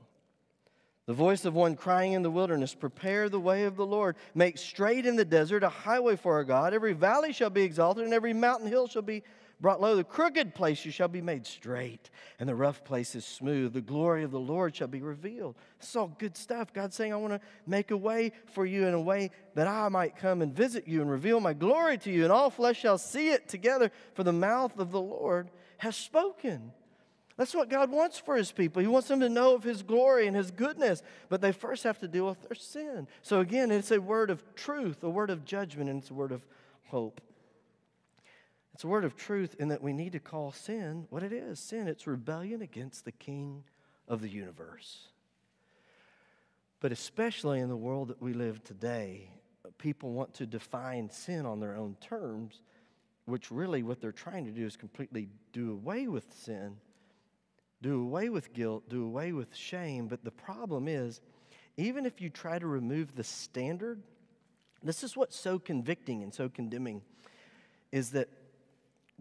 The 1.08 1.14
voice 1.14 1.46
of 1.46 1.56
one 1.56 1.76
crying 1.76 2.14
in 2.14 2.22
the 2.22 2.30
wilderness, 2.30 2.76
Prepare 2.76 3.28
the 3.28 3.40
way 3.40 3.64
of 3.64 3.76
the 3.76 3.86
Lord. 3.86 4.16
Make 4.36 4.58
straight 4.58 5.06
in 5.06 5.16
the 5.16 5.26
desert 5.26 5.64
a 5.64 5.70
highway 5.70 6.16
for 6.16 6.36
our 6.36 6.44
God. 6.44 6.74
Every 6.74 6.94
valley 6.94 7.34
shall 7.34 7.50
be 7.50 7.64
exalted, 7.64 8.04
and 8.04 8.14
every 8.14 8.34
mountain 8.34 8.68
hill 8.68 8.88
shall 8.88 9.02
be 9.02 9.24
brought 9.60 9.82
low. 9.82 9.96
The 9.96 10.04
crooked 10.04 10.54
places 10.54 10.94
shall 10.94 11.08
be 11.08 11.22
made 11.22 11.48
straight, 11.48 12.10
and 12.40 12.48
the 12.48 12.56
rough 12.56 12.84
places 12.84 13.26
smooth. 13.26 13.74
The 13.74 13.82
glory 13.82 14.24
of 14.24 14.32
the 14.32 14.40
Lord 14.40 14.76
shall 14.76 14.88
be 14.88 15.02
revealed. 15.02 15.56
Is 15.82 15.96
all 15.96 16.16
good 16.20 16.38
stuff. 16.38 16.72
God's 16.72 16.96
saying, 16.96 17.14
I 17.14 17.18
want 17.18 17.34
to 17.34 17.42
make 17.66 17.90
a 17.90 17.98
way 17.98 18.32
for 18.54 18.66
you 18.66 18.86
in 18.86 18.94
a 18.94 19.02
way 19.02 19.32
that 19.56 19.68
I 19.68 19.90
might 19.90 20.16
come 20.16 20.42
and 20.42 20.54
visit 20.54 20.88
you 20.88 21.02
and 21.02 21.10
reveal 21.10 21.40
my 21.40 21.54
glory 21.54 21.98
to 22.00 22.12
you, 22.12 22.24
and 22.24 22.32
all 22.32 22.52
flesh 22.52 22.80
shall 22.80 22.98
see 22.98 23.30
it 23.30 23.48
together, 23.48 23.92
for 24.14 24.24
the 24.24 24.34
mouth 24.34 24.78
of 24.78 24.92
the 24.92 25.02
Lord 25.02 25.50
has 25.78 25.96
spoken. 25.96 26.74
That's 27.38 27.56
what 27.56 27.70
God 27.70 27.92
wants 27.92 28.18
for 28.18 28.36
his 28.36 28.52
people. 28.52 28.82
He 28.82 28.88
wants 28.88 29.08
them 29.08 29.20
to 29.22 29.30
know 29.30 29.56
of 29.56 29.64
his 29.64 29.84
glory 29.84 30.28
and 30.28 30.36
his 30.36 30.52
goodness, 30.52 31.02
but 31.30 31.42
they 31.42 31.52
first 31.52 31.84
have 31.84 32.00
to 32.00 32.08
deal 32.08 32.28
with 32.28 32.42
their 32.42 32.56
sin. 32.56 33.08
So, 33.22 33.40
again, 33.40 33.72
it's 33.72 33.92
a 33.92 34.02
word 34.02 34.30
of 34.30 34.44
truth, 34.56 35.04
a 35.04 35.10
word 35.10 35.30
of 35.30 35.46
judgment, 35.46 35.90
and 35.90 36.02
it's 36.02 36.12
a 36.12 36.14
word 36.14 36.32
of 36.32 36.46
hope. 36.88 37.22
It's 38.74 38.84
a 38.84 38.88
word 38.88 39.06
of 39.06 39.16
truth 39.16 39.56
in 39.60 39.70
that 39.70 39.82
we 39.82 39.94
need 39.94 40.14
to 40.14 40.20
call 40.20 40.52
sin 40.52 41.08
what 41.10 41.24
it 41.24 41.34
is 41.34 41.60
sin. 41.60 41.88
It's 41.88 42.08
rebellion 42.08 42.62
against 42.62 43.06
the 43.06 43.12
King 43.12 43.64
of 44.08 44.22
the 44.22 44.30
universe. 44.30 45.08
But 46.80 46.92
especially 46.92 47.60
in 47.60 47.70
the 47.70 47.76
world 47.76 48.08
that 48.10 48.22
we 48.22 48.34
live 48.34 48.64
today, 48.64 49.30
people 49.78 50.12
want 50.12 50.34
to 50.36 50.46
define 50.46 51.10
sin 51.10 51.46
on 51.46 51.60
their 51.60 51.76
own 51.76 51.96
terms, 52.02 52.62
which 53.26 53.52
really 53.52 53.84
what 53.84 54.02
they're 54.02 54.12
trying 54.12 54.46
to 54.46 54.52
do 54.52 54.66
is 54.66 54.76
completely 54.76 55.30
do 55.54 55.72
away 55.72 56.08
with 56.08 56.26
sin, 56.34 56.76
do 57.82 58.02
away 58.02 58.30
with 58.30 58.54
guilt, 58.54 58.90
do 58.90 59.04
away 59.04 59.32
with 59.32 59.56
shame. 59.56 60.08
But 60.08 60.24
the 60.24 60.32
problem 60.32 60.88
is, 60.88 61.22
even 61.78 62.06
if 62.06 62.22
you 62.22 62.30
try 62.30 62.60
to 62.60 62.68
remove 62.68 63.16
the 63.16 63.24
standard, 63.24 64.02
this 64.84 65.04
is 65.04 65.16
what's 65.16 65.36
so 65.36 65.60
convicting 65.60 66.24
and 66.24 66.34
so 66.34 66.50
condemning 66.50 67.02
is 67.92 68.12
that 68.12 68.30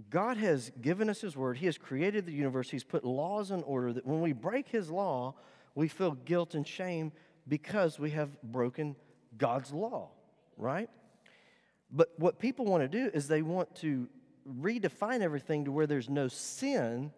God 0.08 0.36
has 0.36 0.70
given 0.80 1.10
us 1.10 1.20
His 1.20 1.36
Word. 1.36 1.58
He 1.58 1.66
has 1.66 1.76
created 1.76 2.26
the 2.26 2.32
universe. 2.32 2.70
He's 2.70 2.84
put 2.84 3.04
laws 3.04 3.50
in 3.50 3.62
order 3.64 3.92
that 3.92 4.06
when 4.06 4.20
we 4.20 4.32
break 4.32 4.68
His 4.68 4.90
law, 4.90 5.34
we 5.74 5.88
feel 5.88 6.12
guilt 6.12 6.54
and 6.54 6.66
shame 6.66 7.12
because 7.46 7.98
we 7.98 8.10
have 8.10 8.40
broken 8.42 8.96
God's 9.36 9.72
law, 9.72 10.10
right? 10.56 10.88
But 11.90 12.12
what 12.16 12.38
people 12.38 12.64
want 12.64 12.82
to 12.82 12.88
do 12.88 13.10
is 13.12 13.28
they 13.28 13.42
want 13.42 13.74
to 13.76 14.08
redefine 14.48 15.20
everything 15.20 15.64
to 15.64 15.72
where 15.72 15.86
there's 15.86 16.08
no 16.08 16.28
sin 16.28 17.12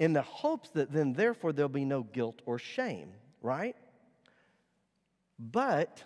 in 0.00 0.14
the 0.14 0.22
hopes 0.22 0.70
that 0.70 0.90
then, 0.90 1.12
therefore, 1.12 1.52
there'll 1.52 1.68
be 1.68 1.84
no 1.84 2.02
guilt 2.02 2.40
or 2.46 2.58
shame, 2.58 3.12
right? 3.42 3.76
But 5.38 6.02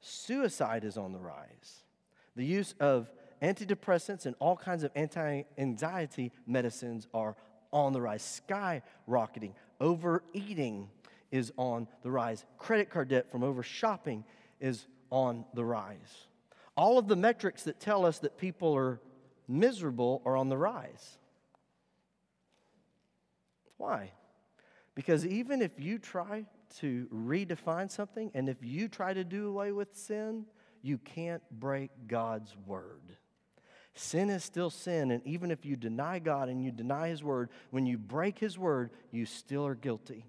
suicide 0.00 0.84
is 0.84 0.98
on 0.98 1.12
the 1.12 1.18
rise. 1.18 1.82
The 2.36 2.44
use 2.44 2.74
of 2.78 3.10
Antidepressants 3.42 4.26
and 4.26 4.36
all 4.38 4.56
kinds 4.56 4.84
of 4.84 4.92
anti 4.94 5.42
anxiety 5.58 6.30
medicines 6.46 7.08
are 7.12 7.36
on 7.72 7.94
the 7.94 8.00
rise, 8.00 8.42
skyrocketing. 8.46 9.54
Overeating 9.80 10.90
is 11.30 11.52
on 11.56 11.88
the 12.02 12.10
rise. 12.10 12.44
Credit 12.58 12.90
card 12.90 13.08
debt 13.08 13.30
from 13.30 13.42
over 13.42 13.62
shopping 13.62 14.24
is 14.60 14.86
on 15.10 15.46
the 15.54 15.64
rise. 15.64 16.28
All 16.76 16.98
of 16.98 17.08
the 17.08 17.16
metrics 17.16 17.62
that 17.64 17.80
tell 17.80 18.04
us 18.04 18.18
that 18.18 18.36
people 18.36 18.76
are 18.76 19.00
miserable 19.48 20.22
are 20.26 20.36
on 20.36 20.50
the 20.50 20.58
rise. 20.58 21.18
Why? 23.82 24.12
Because 24.94 25.26
even 25.26 25.60
if 25.60 25.72
you 25.76 25.98
try 25.98 26.46
to 26.76 27.08
redefine 27.12 27.90
something 27.90 28.30
and 28.32 28.48
if 28.48 28.58
you 28.60 28.86
try 28.86 29.12
to 29.12 29.24
do 29.24 29.48
away 29.48 29.72
with 29.72 29.96
sin, 29.96 30.46
you 30.82 30.98
can't 30.98 31.42
break 31.50 31.90
God's 32.06 32.54
word. 32.64 33.16
Sin 33.94 34.30
is 34.30 34.44
still 34.44 34.70
sin, 34.70 35.10
and 35.10 35.20
even 35.26 35.50
if 35.50 35.66
you 35.66 35.74
deny 35.74 36.20
God 36.20 36.48
and 36.48 36.62
you 36.62 36.70
deny 36.70 37.08
His 37.08 37.24
word, 37.24 37.50
when 37.70 37.84
you 37.84 37.98
break 37.98 38.38
His 38.38 38.56
word, 38.56 38.90
you 39.10 39.26
still 39.26 39.66
are 39.66 39.74
guilty. 39.74 40.26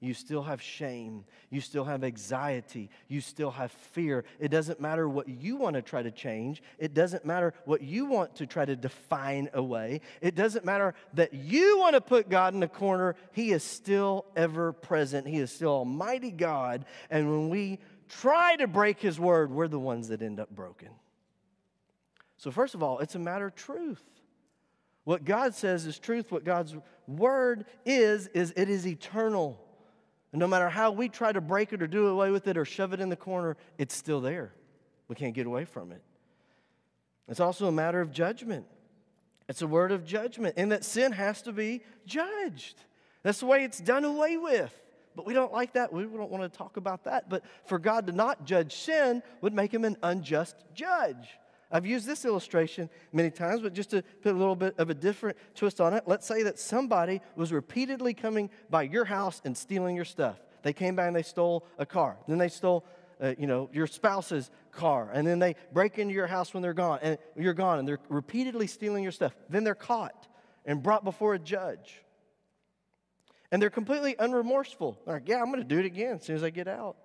You 0.00 0.14
still 0.14 0.42
have 0.42 0.60
shame. 0.60 1.24
You 1.50 1.60
still 1.60 1.84
have 1.84 2.04
anxiety. 2.04 2.90
You 3.08 3.20
still 3.20 3.50
have 3.50 3.72
fear. 3.72 4.24
It 4.38 4.48
doesn't 4.50 4.80
matter 4.80 5.08
what 5.08 5.28
you 5.28 5.56
want 5.56 5.76
to 5.76 5.82
try 5.82 6.02
to 6.02 6.10
change. 6.10 6.62
It 6.78 6.94
doesn't 6.94 7.24
matter 7.24 7.54
what 7.64 7.82
you 7.82 8.06
want 8.06 8.36
to 8.36 8.46
try 8.46 8.64
to 8.64 8.76
define 8.76 9.48
away. 9.54 10.00
It 10.20 10.34
doesn't 10.34 10.64
matter 10.64 10.94
that 11.14 11.34
you 11.34 11.78
want 11.78 11.94
to 11.94 12.00
put 12.00 12.28
God 12.28 12.54
in 12.54 12.62
a 12.62 12.68
corner. 12.68 13.16
He 13.32 13.52
is 13.52 13.62
still 13.62 14.26
ever 14.36 14.72
present. 14.72 15.26
He 15.26 15.38
is 15.38 15.50
still 15.50 15.70
Almighty 15.70 16.30
God. 16.30 16.84
And 17.10 17.30
when 17.30 17.48
we 17.48 17.78
try 18.08 18.56
to 18.56 18.66
break 18.66 19.00
His 19.00 19.18
word, 19.18 19.50
we're 19.50 19.68
the 19.68 19.78
ones 19.78 20.08
that 20.08 20.22
end 20.22 20.40
up 20.40 20.50
broken. 20.50 20.88
So, 22.36 22.50
first 22.50 22.74
of 22.74 22.82
all, 22.82 22.98
it's 22.98 23.14
a 23.14 23.18
matter 23.18 23.46
of 23.46 23.54
truth. 23.54 24.02
What 25.04 25.24
God 25.24 25.54
says 25.54 25.86
is 25.86 25.98
truth. 25.98 26.32
What 26.32 26.44
God's 26.44 26.74
word 27.06 27.66
is, 27.84 28.26
is 28.28 28.52
it 28.56 28.68
is 28.68 28.86
eternal. 28.86 29.60
And 30.34 30.40
no 30.40 30.48
matter 30.48 30.68
how 30.68 30.90
we 30.90 31.08
try 31.08 31.30
to 31.30 31.40
break 31.40 31.72
it 31.72 31.80
or 31.80 31.86
do 31.86 32.08
away 32.08 32.32
with 32.32 32.48
it 32.48 32.56
or 32.56 32.64
shove 32.64 32.92
it 32.92 32.98
in 32.98 33.08
the 33.08 33.14
corner, 33.14 33.56
it's 33.78 33.94
still 33.94 34.20
there. 34.20 34.52
We 35.06 35.14
can't 35.14 35.32
get 35.32 35.46
away 35.46 35.64
from 35.64 35.92
it. 35.92 36.02
It's 37.28 37.38
also 37.38 37.68
a 37.68 37.72
matter 37.72 38.00
of 38.00 38.10
judgment. 38.10 38.66
It's 39.48 39.62
a 39.62 39.68
word 39.68 39.92
of 39.92 40.04
judgment, 40.04 40.56
in 40.56 40.70
that 40.70 40.84
sin 40.84 41.12
has 41.12 41.40
to 41.42 41.52
be 41.52 41.82
judged. 42.04 42.74
That's 43.22 43.38
the 43.38 43.46
way 43.46 43.62
it's 43.62 43.78
done 43.78 44.04
away 44.04 44.36
with. 44.36 44.74
But 45.14 45.24
we 45.24 45.34
don't 45.34 45.52
like 45.52 45.74
that. 45.74 45.92
We 45.92 46.02
don't 46.02 46.32
want 46.32 46.52
to 46.52 46.58
talk 46.58 46.78
about 46.78 47.04
that. 47.04 47.30
But 47.30 47.44
for 47.66 47.78
God 47.78 48.08
to 48.08 48.12
not 48.12 48.44
judge 48.44 48.74
sin 48.74 49.22
would 49.40 49.54
make 49.54 49.72
him 49.72 49.84
an 49.84 49.96
unjust 50.02 50.56
judge. 50.74 51.28
I've 51.74 51.84
used 51.84 52.06
this 52.06 52.24
illustration 52.24 52.88
many 53.12 53.32
times, 53.32 53.60
but 53.60 53.72
just 53.72 53.90
to 53.90 54.02
put 54.22 54.32
a 54.32 54.38
little 54.38 54.54
bit 54.54 54.78
of 54.78 54.90
a 54.90 54.94
different 54.94 55.36
twist 55.56 55.80
on 55.80 55.92
it, 55.92 56.04
let's 56.06 56.24
say 56.24 56.44
that 56.44 56.60
somebody 56.60 57.20
was 57.34 57.52
repeatedly 57.52 58.14
coming 58.14 58.48
by 58.70 58.84
your 58.84 59.04
house 59.04 59.42
and 59.44 59.56
stealing 59.56 59.96
your 59.96 60.04
stuff. 60.04 60.38
They 60.62 60.72
came 60.72 60.94
by 60.94 61.08
and 61.08 61.16
they 61.16 61.24
stole 61.24 61.66
a 61.76 61.84
car. 61.84 62.16
Then 62.28 62.38
they 62.38 62.48
stole, 62.48 62.86
uh, 63.20 63.34
you 63.36 63.48
know, 63.48 63.70
your 63.72 63.88
spouse's 63.88 64.52
car. 64.70 65.10
And 65.12 65.26
then 65.26 65.40
they 65.40 65.56
break 65.72 65.98
into 65.98 66.14
your 66.14 66.28
house 66.28 66.54
when 66.54 66.62
they're 66.62 66.74
gone, 66.74 67.00
and 67.02 67.18
you're 67.36 67.54
gone, 67.54 67.80
and 67.80 67.88
they're 67.88 67.98
repeatedly 68.08 68.68
stealing 68.68 69.02
your 69.02 69.12
stuff. 69.12 69.34
Then 69.48 69.64
they're 69.64 69.74
caught 69.74 70.28
and 70.64 70.80
brought 70.80 71.02
before 71.02 71.34
a 71.34 71.40
judge. 71.40 72.00
And 73.50 73.60
they're 73.60 73.68
completely 73.68 74.14
unremorseful. 74.14 74.98
They're 75.04 75.14
like, 75.14 75.28
yeah, 75.28 75.40
I'm 75.40 75.46
going 75.46 75.58
to 75.58 75.64
do 75.64 75.80
it 75.80 75.86
again 75.86 76.18
as 76.18 76.22
soon 76.22 76.36
as 76.36 76.44
I 76.44 76.50
get 76.50 76.68
out. 76.68 76.98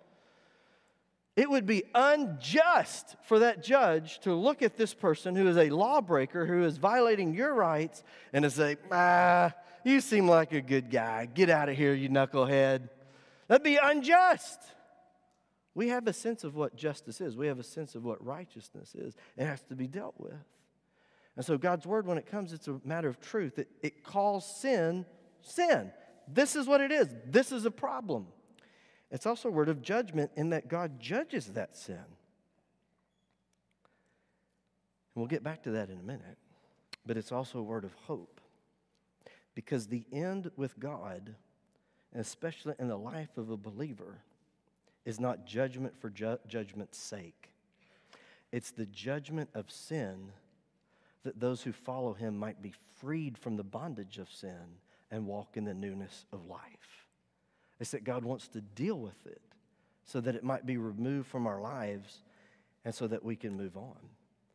It 1.36 1.50
would 1.50 1.66
be 1.66 1.84
unjust 1.96 3.16
for 3.24 3.40
that 3.40 3.64
judge 3.64 4.20
to 4.22 4.34
look 4.34 4.62
at 4.62 4.76
this 4.76 4.94
person 4.94 5.36
who 5.36 5.48
is 5.48 5.58
a 5.58 5.70
lawbreaker, 5.70 6.46
who 6.46 6.64
is 6.64 6.78
violating 6.78 7.34
your 7.34 7.54
rights, 7.54 8.04
and 8.34 8.44
to 8.44 8.50
say, 8.50 8.78
ah, 8.92 9.54
you 9.86 10.02
seem 10.02 10.28
like 10.28 10.52
a 10.52 10.62
good 10.62 10.90
guy. 10.90 11.26
Get 11.26 11.50
out 11.50 11.70
of 11.70 11.78
here, 11.78 11.94
you 11.94 12.10
knucklehead. 12.10 12.90
That'd 13.48 13.64
be 13.64 13.78
unjust. 13.82 14.60
We 15.76 15.90
have 15.90 16.08
a 16.08 16.14
sense 16.14 16.44
of 16.44 16.56
what 16.56 16.76
justice 16.76 17.22
is, 17.22 17.38
we 17.38 17.48
have 17.48 17.60
a 17.60 17.64
sense 17.64 17.96
of 17.96 18.04
what 18.04 18.24
righteousness 18.26 18.96
is. 18.96 19.16
It 19.38 19.46
has 19.46 19.62
to 19.70 19.76
be 19.76 19.88
dealt 19.88 20.16
with. 20.18 20.34
And 21.38 21.46
so, 21.46 21.58
God's 21.58 21.86
word, 21.86 22.06
when 22.06 22.18
it 22.18 22.26
comes, 22.26 22.52
it's 22.52 22.68
a 22.68 22.82
matter 22.84 23.08
of 23.08 23.22
truth. 23.22 23.60
It, 23.60 23.70
it 23.82 24.04
calls 24.04 24.46
sin 24.60 25.06
sin. 25.42 25.92
This 26.28 26.56
is 26.56 26.68
what 26.68 26.82
it 26.82 26.92
is, 26.92 27.08
this 27.26 27.52
is 27.52 27.66
a 27.66 27.72
problem. 27.72 28.28
It's 29.12 29.26
also 29.26 29.50
a 29.50 29.52
word 29.52 29.70
of 29.70 29.82
judgment 29.82 30.32
in 30.36 30.50
that 30.52 30.68
God 30.68 31.00
judges 31.00 31.48
that 31.48 31.76
sin. 31.76 31.96
And 31.96 32.06
we'll 35.16 35.28
get 35.28 35.44
back 35.44 35.64
to 35.64 35.72
that 35.72 35.90
in 35.90 35.98
a 36.00 36.04
minute. 36.04 36.38
But 37.06 37.18
it's 37.18 37.32
also 37.32 37.60
a 37.60 37.64
word 37.64 37.86
of 37.86 37.94
hope. 38.06 38.40
Because 39.56 39.88
the 39.88 40.06
end 40.12 40.52
with 40.56 40.80
God, 40.80 41.36
especially 42.14 42.76
in 42.78 42.88
the 42.88 42.98
life 42.98 43.38
of 43.38 43.50
a 43.50 43.58
believer, 43.58 44.20
is 45.06 45.20
not 45.20 45.46
judgment 45.46 46.00
for 46.00 46.10
ju- 46.10 46.38
judgment's 46.48 46.98
sake. 46.98 47.50
It's 48.52 48.72
the 48.72 48.86
judgment 48.86 49.50
of 49.56 49.72
sin 49.72 50.32
that 51.24 51.40
those 51.40 51.64
who 51.64 51.72
follow 51.72 52.14
him 52.14 52.38
might 52.38 52.62
be 52.62 52.74
freed 52.98 53.38
from 53.38 53.58
the 53.58 53.64
bondage 53.64 54.18
of 54.18 54.32
sin 54.32 54.78
and 55.12 55.26
walk 55.26 55.58
in 55.58 55.66
the 55.66 55.74
newness 55.74 56.26
of 56.32 56.46
life. 56.46 57.08
It's 57.80 57.92
that 57.92 58.04
God 58.04 58.24
wants 58.24 58.48
to 58.50 58.62
deal 58.62 59.00
with 59.00 59.26
it 59.26 59.42
so 60.06 60.20
that 60.22 60.36
it 60.36 60.44
might 60.44 60.66
be 60.66 60.78
removed 60.78 61.28
from 61.28 61.48
our 61.48 61.62
lives 61.62 62.24
and 62.84 62.94
so 62.94 63.08
that 63.08 63.24
we 63.24 63.36
can 63.36 63.56
move 63.56 63.78
on. 63.78 63.98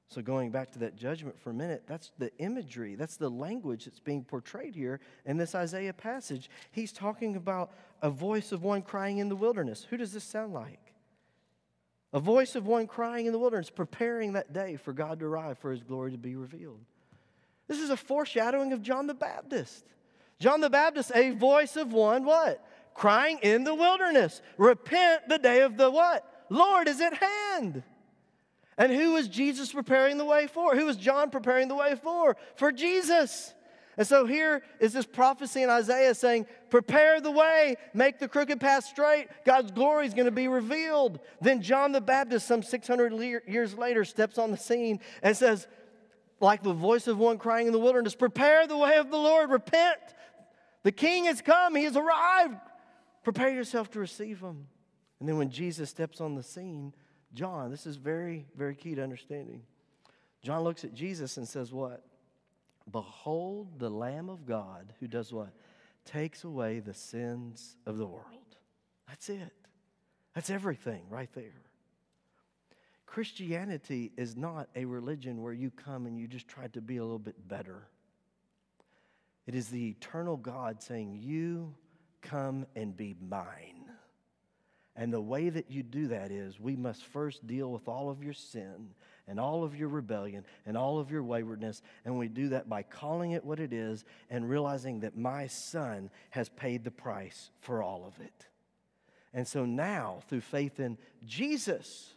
So, 0.08 0.22
going 0.22 0.50
back 0.50 0.70
to 0.72 0.78
that 0.80 0.96
judgment 0.96 1.38
for 1.38 1.50
a 1.50 1.54
minute, 1.54 1.84
that's 1.86 2.12
the 2.18 2.30
imagery, 2.38 2.94
that's 2.94 3.16
the 3.16 3.30
language 3.30 3.86
that's 3.86 4.00
being 4.00 4.22
portrayed 4.22 4.74
here 4.74 5.00
in 5.24 5.38
this 5.38 5.54
Isaiah 5.54 5.92
passage. 5.92 6.50
He's 6.70 6.92
talking 6.92 7.36
about 7.36 7.72
a 8.02 8.10
voice 8.10 8.52
of 8.52 8.62
one 8.62 8.82
crying 8.82 9.18
in 9.18 9.28
the 9.28 9.36
wilderness. 9.36 9.86
Who 9.88 9.96
does 9.96 10.12
this 10.12 10.24
sound 10.24 10.52
like? 10.52 10.92
A 12.12 12.20
voice 12.20 12.54
of 12.54 12.66
one 12.66 12.86
crying 12.86 13.26
in 13.26 13.32
the 13.32 13.38
wilderness, 13.38 13.70
preparing 13.70 14.34
that 14.34 14.52
day 14.52 14.76
for 14.76 14.92
God 14.92 15.18
to 15.18 15.26
arrive, 15.26 15.58
for 15.58 15.72
his 15.72 15.82
glory 15.82 16.12
to 16.12 16.18
be 16.18 16.36
revealed. 16.36 16.80
This 17.66 17.80
is 17.80 17.90
a 17.90 17.96
foreshadowing 17.96 18.72
of 18.72 18.82
John 18.82 19.06
the 19.06 19.14
Baptist. 19.14 19.84
John 20.38 20.60
the 20.60 20.70
Baptist, 20.70 21.10
a 21.14 21.30
voice 21.30 21.76
of 21.76 21.92
one, 21.92 22.24
what? 22.24 22.64
Crying 22.94 23.38
in 23.42 23.64
the 23.64 23.74
wilderness. 23.74 24.40
Repent, 24.56 25.28
the 25.28 25.38
day 25.38 25.60
of 25.60 25.76
the 25.76 25.90
what? 25.90 26.24
Lord 26.48 26.88
is 26.88 27.00
at 27.00 27.14
hand. 27.14 27.82
And 28.76 28.92
who 28.92 29.12
was 29.12 29.28
Jesus 29.28 29.72
preparing 29.72 30.18
the 30.18 30.24
way 30.24 30.46
for? 30.46 30.74
Who 30.74 30.86
was 30.86 30.96
John 30.96 31.30
preparing 31.30 31.68
the 31.68 31.74
way 31.74 31.94
for? 31.94 32.36
For 32.56 32.72
Jesus. 32.72 33.54
And 33.96 34.06
so 34.06 34.26
here 34.26 34.62
is 34.80 34.92
this 34.92 35.06
prophecy 35.06 35.62
in 35.62 35.70
Isaiah 35.70 36.14
saying, 36.14 36.46
Prepare 36.70 37.20
the 37.20 37.30
way, 37.30 37.76
make 37.92 38.18
the 38.18 38.26
crooked 38.26 38.60
path 38.60 38.84
straight. 38.84 39.28
God's 39.44 39.70
glory 39.70 40.06
is 40.06 40.14
going 40.14 40.24
to 40.24 40.32
be 40.32 40.48
revealed. 40.48 41.20
Then 41.40 41.62
John 41.62 41.92
the 41.92 42.00
Baptist, 42.00 42.48
some 42.48 42.62
600 42.62 43.12
years 43.46 43.78
later, 43.78 44.04
steps 44.04 44.38
on 44.38 44.50
the 44.50 44.56
scene 44.56 44.98
and 45.22 45.36
says, 45.36 45.68
like 46.40 46.62
the 46.62 46.72
voice 46.72 47.06
of 47.06 47.18
one 47.18 47.38
crying 47.38 47.66
in 47.66 47.72
the 47.72 47.78
wilderness, 47.78 48.14
Prepare 48.14 48.66
the 48.66 48.76
way 48.76 48.96
of 48.96 49.10
the 49.10 49.16
Lord, 49.16 49.50
repent. 49.50 49.98
The 50.82 50.92
king 50.92 51.24
has 51.24 51.40
come, 51.40 51.74
he 51.74 51.84
has 51.84 51.96
arrived. 51.96 52.56
Prepare 53.24 53.50
yourself 53.50 53.90
to 53.92 53.98
receive 53.98 54.40
them. 54.40 54.68
And 55.18 55.28
then 55.28 55.38
when 55.38 55.50
Jesus 55.50 55.90
steps 55.90 56.20
on 56.20 56.34
the 56.34 56.42
scene, 56.42 56.94
John, 57.32 57.70
this 57.70 57.86
is 57.86 57.96
very, 57.96 58.46
very 58.56 58.74
key 58.74 58.94
to 58.94 59.02
understanding. 59.02 59.62
John 60.42 60.62
looks 60.62 60.84
at 60.84 60.94
Jesus 60.94 61.38
and 61.38 61.48
says, 61.48 61.72
What? 61.72 62.04
Behold 62.90 63.78
the 63.78 63.88
Lamb 63.88 64.28
of 64.28 64.44
God 64.44 64.92
who 65.00 65.08
does 65.08 65.32
what? 65.32 65.52
Takes 66.04 66.44
away 66.44 66.80
the 66.80 66.92
sins 66.92 67.76
of 67.86 67.96
the 67.96 68.06
world. 68.06 68.26
That's 69.08 69.30
it. 69.30 69.52
That's 70.34 70.50
everything 70.50 71.02
right 71.08 71.30
there. 71.34 71.62
Christianity 73.06 74.12
is 74.16 74.36
not 74.36 74.68
a 74.76 74.84
religion 74.84 75.40
where 75.40 75.52
you 75.52 75.70
come 75.70 76.04
and 76.04 76.18
you 76.18 76.26
just 76.26 76.48
try 76.48 76.66
to 76.68 76.80
be 76.80 76.98
a 76.98 77.02
little 77.02 77.18
bit 77.18 77.48
better. 77.48 77.88
It 79.46 79.54
is 79.54 79.68
the 79.68 79.88
eternal 79.88 80.36
God 80.36 80.82
saying, 80.82 81.20
You 81.22 81.74
come 82.24 82.66
and 82.74 82.96
be 82.96 83.14
mine. 83.20 83.84
And 84.96 85.12
the 85.12 85.20
way 85.20 85.48
that 85.48 85.70
you 85.70 85.82
do 85.82 86.08
that 86.08 86.30
is 86.30 86.60
we 86.60 86.76
must 86.76 87.04
first 87.04 87.46
deal 87.46 87.70
with 87.70 87.88
all 87.88 88.10
of 88.10 88.22
your 88.22 88.32
sin 88.32 88.90
and 89.26 89.40
all 89.40 89.64
of 89.64 89.76
your 89.76 89.88
rebellion 89.88 90.44
and 90.66 90.76
all 90.76 90.98
of 90.98 91.10
your 91.10 91.22
waywardness. 91.22 91.82
And 92.04 92.16
we 92.18 92.28
do 92.28 92.50
that 92.50 92.68
by 92.68 92.82
calling 92.82 93.32
it 93.32 93.44
what 93.44 93.58
it 93.58 93.72
is 93.72 94.04
and 94.30 94.48
realizing 94.48 95.00
that 95.00 95.16
my 95.16 95.48
son 95.48 96.10
has 96.30 96.48
paid 96.48 96.84
the 96.84 96.90
price 96.92 97.50
for 97.60 97.82
all 97.82 98.04
of 98.06 98.24
it. 98.24 98.46
And 99.32 99.48
so 99.48 99.64
now, 99.64 100.22
through 100.28 100.42
faith 100.42 100.78
in 100.78 100.96
Jesus, 101.24 102.14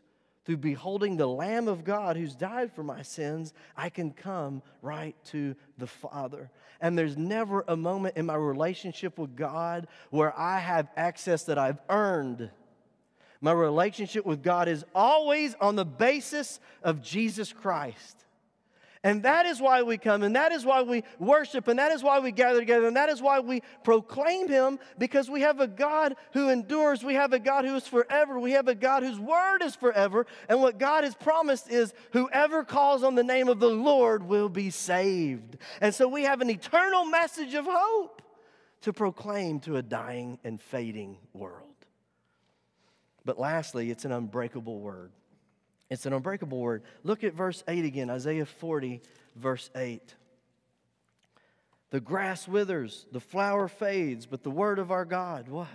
through 0.48 0.56
beholding 0.56 1.18
the 1.18 1.28
Lamb 1.28 1.68
of 1.68 1.84
God 1.84 2.16
who's 2.16 2.34
died 2.34 2.72
for 2.72 2.82
my 2.82 3.02
sins, 3.02 3.54
I 3.76 3.90
can 3.90 4.12
come 4.12 4.62
right 4.82 5.14
to 5.26 5.58
the 5.78 5.88
Father. 5.88 6.50
And 6.80 6.98
there's 6.98 7.18
never 7.18 7.66
a 7.68 7.76
moment 7.76 8.16
in 8.16 8.28
my 8.28 8.36
relationship 8.36 9.20
with 9.20 9.36
God 9.36 9.90
where 10.10 10.34
I 10.40 10.60
have 10.60 10.88
access 10.96 11.44
that 11.44 11.58
I've 11.58 11.82
earned. 11.90 12.50
My 13.42 13.52
relationship 13.52 14.26
with 14.26 14.42
God 14.42 14.70
is 14.70 14.86
always 14.96 15.54
on 15.60 15.76
the 15.76 15.84
basis 15.84 16.62
of 16.82 17.04
Jesus 17.04 17.52
Christ. 17.52 18.24
And 19.08 19.24
that 19.24 19.46
is 19.46 19.62
why 19.62 19.84
we 19.84 19.98
come, 19.98 20.22
and 20.22 20.36
that 20.36 20.52
is 20.52 20.66
why 20.66 20.82
we 20.82 21.02
worship, 21.18 21.70
and 21.70 21.80
that 21.80 21.94
is 21.94 22.04
why 22.04 22.20
we 22.20 22.34
gather 22.34 22.60
together, 22.60 22.88
and 22.88 22.98
that 22.98 23.08
is 23.08 23.22
why 23.22 23.40
we 23.40 23.62
proclaim 23.86 24.50
Him, 24.50 24.80
because 24.98 25.30
we 25.30 25.40
have 25.40 25.62
a 25.62 25.68
God 25.68 26.18
who 26.34 26.50
endures. 26.50 27.06
We 27.06 27.14
have 27.14 27.32
a 27.32 27.40
God 27.40 27.64
who 27.64 27.74
is 27.78 27.88
forever. 27.88 28.38
We 28.38 28.52
have 28.52 28.68
a 28.68 28.76
God 28.76 29.04
whose 29.04 29.18
word 29.18 29.64
is 29.64 29.78
forever. 29.78 30.26
And 30.50 30.60
what 30.60 30.78
God 30.78 31.06
has 31.06 31.16
promised 31.16 31.72
is 31.72 31.94
whoever 32.12 32.66
calls 32.66 33.02
on 33.02 33.16
the 33.16 33.24
name 33.24 33.48
of 33.48 33.62
the 33.62 33.70
Lord 33.70 34.24
will 34.24 34.50
be 34.50 34.72
saved. 34.72 35.56
And 35.80 35.96
so 35.96 36.10
we 36.10 36.24
have 36.24 36.42
an 36.42 36.50
eternal 36.50 37.06
message 37.06 37.54
of 37.54 37.66
hope 37.66 38.22
to 38.82 38.92
proclaim 38.92 39.62
to 39.62 39.78
a 39.78 39.82
dying 39.82 40.38
and 40.44 40.60
fading 40.60 41.18
world. 41.32 41.64
But 43.24 43.40
lastly, 43.40 43.90
it's 43.90 44.04
an 44.04 44.12
unbreakable 44.12 44.82
word. 44.82 45.14
It's 45.90 46.06
an 46.06 46.14
unbreakable 46.14 46.60
word. 46.60 46.84
Look 47.04 47.24
at 47.24 47.34
verse 47.34 47.64
8 47.68 47.86
again, 47.86 48.10
Isaiah 48.10 48.46
40, 48.46 49.02
verse 49.36 49.70
8. 49.76 50.16
The 51.90 52.02
grass 52.02 52.48
withers, 52.48 53.06
the 53.12 53.22
flower 53.22 53.68
fades, 53.68 54.26
but 54.26 54.44
the 54.44 54.52
word 54.52 54.80
of 54.80 54.92
our 54.92 55.06
God, 55.06 55.48
what? 55.48 55.68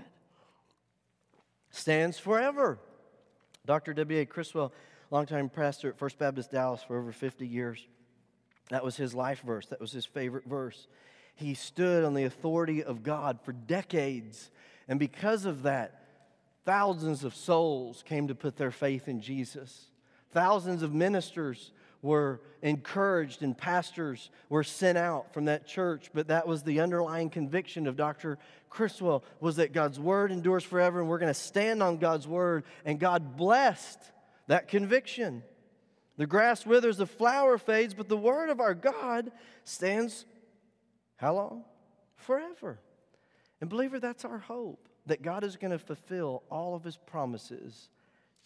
Stands 1.70 2.18
forever. 2.18 2.78
Dr. 3.64 3.94
W.A. 3.94 4.26
Criswell, 4.26 4.72
longtime 5.10 5.48
pastor 5.48 5.88
at 5.88 5.98
First 5.98 6.18
Baptist 6.18 6.50
Dallas 6.50 6.82
for 6.82 6.98
over 6.98 7.12
50 7.12 7.46
years, 7.46 7.86
that 8.68 8.84
was 8.84 8.96
his 8.96 9.14
life 9.14 9.40
verse. 9.40 9.66
That 9.66 9.80
was 9.80 9.92
his 9.92 10.04
favorite 10.04 10.44
verse. 10.44 10.86
He 11.34 11.54
stood 11.54 12.04
on 12.04 12.14
the 12.14 12.24
authority 12.24 12.84
of 12.84 13.02
God 13.02 13.40
for 13.42 13.52
decades. 13.52 14.50
And 14.88 14.98
because 14.98 15.46
of 15.46 15.62
that, 15.62 16.02
Thousands 16.64 17.24
of 17.24 17.34
souls 17.34 18.04
came 18.06 18.28
to 18.28 18.34
put 18.34 18.56
their 18.56 18.70
faith 18.70 19.08
in 19.08 19.20
Jesus. 19.20 19.86
Thousands 20.32 20.82
of 20.82 20.92
ministers 20.92 21.72
were 22.00 22.40
encouraged 22.62 23.42
and 23.42 23.56
pastors 23.56 24.30
were 24.48 24.64
sent 24.64 24.98
out 24.98 25.32
from 25.32 25.44
that 25.44 25.66
church 25.66 26.10
but 26.12 26.28
that 26.28 26.48
was 26.48 26.64
the 26.64 26.80
underlying 26.80 27.30
conviction 27.30 27.86
of 27.86 27.96
dr 27.96 28.38
criswell 28.68 29.22
was 29.38 29.56
that 29.56 29.72
god's 29.72 30.00
word 30.00 30.32
endures 30.32 30.64
forever 30.64 30.98
and 31.00 31.08
we're 31.08 31.18
going 31.18 31.32
to 31.32 31.34
stand 31.34 31.80
on 31.80 31.98
god's 31.98 32.26
word 32.26 32.64
and 32.84 32.98
god 32.98 33.36
blessed 33.36 34.00
that 34.48 34.68
conviction. 34.68 35.42
The 36.18 36.26
grass 36.26 36.66
withers 36.66 36.98
the 36.98 37.06
flower 37.06 37.58
fades 37.58 37.94
but 37.94 38.08
the 38.08 38.16
word 38.16 38.50
of 38.50 38.60
our 38.60 38.74
god 38.74 39.32
stands 39.64 40.26
how 41.16 41.34
long? 41.34 41.64
Forever. 42.16 42.80
And 43.60 43.70
believer 43.70 43.98
that's 43.98 44.24
our 44.24 44.38
hope 44.38 44.88
that 45.06 45.22
God 45.22 45.42
is 45.42 45.56
going 45.56 45.70
to 45.70 45.78
fulfill 45.78 46.42
all 46.50 46.74
of 46.74 46.84
his 46.84 46.96
promises 46.96 47.88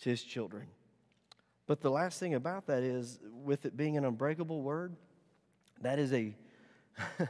to 0.01 0.11
his 0.11 0.22
children. 0.22 0.66
But 1.66 1.81
the 1.81 1.90
last 1.90 2.20
thing 2.20 2.35
about 2.35 2.66
that 2.66 2.83
is, 2.83 3.18
with 3.44 3.66
it 3.66 3.76
being 3.76 3.96
an 3.96 4.05
unbreakable 4.05 4.62
word, 4.62 4.94
that 5.83 5.98
is 5.98 6.12
a 6.12 6.35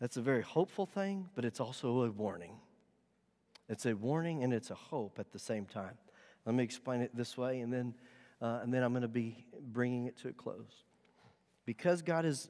that's 0.00 0.16
a 0.16 0.22
very 0.22 0.42
hopeful 0.42 0.86
thing, 0.86 1.28
but 1.34 1.44
it's 1.44 1.60
also 1.60 2.04
a 2.04 2.10
warning. 2.10 2.56
It's 3.68 3.86
a 3.86 3.94
warning 3.94 4.44
and 4.44 4.52
it's 4.52 4.70
a 4.70 4.74
hope 4.74 5.18
at 5.18 5.32
the 5.32 5.38
same 5.38 5.64
time. 5.64 5.96
Let 6.46 6.54
me 6.54 6.62
explain 6.62 7.00
it 7.00 7.14
this 7.14 7.36
way, 7.36 7.60
and 7.60 7.72
then 7.72 7.94
uh, 8.42 8.60
and 8.62 8.72
then 8.72 8.82
I'm 8.82 8.92
going 8.92 9.02
to 9.02 9.08
be 9.08 9.44
bringing 9.72 10.06
it 10.06 10.16
to 10.18 10.28
a 10.28 10.32
close. 10.32 10.84
Because 11.66 12.02
God 12.02 12.24
is 12.24 12.48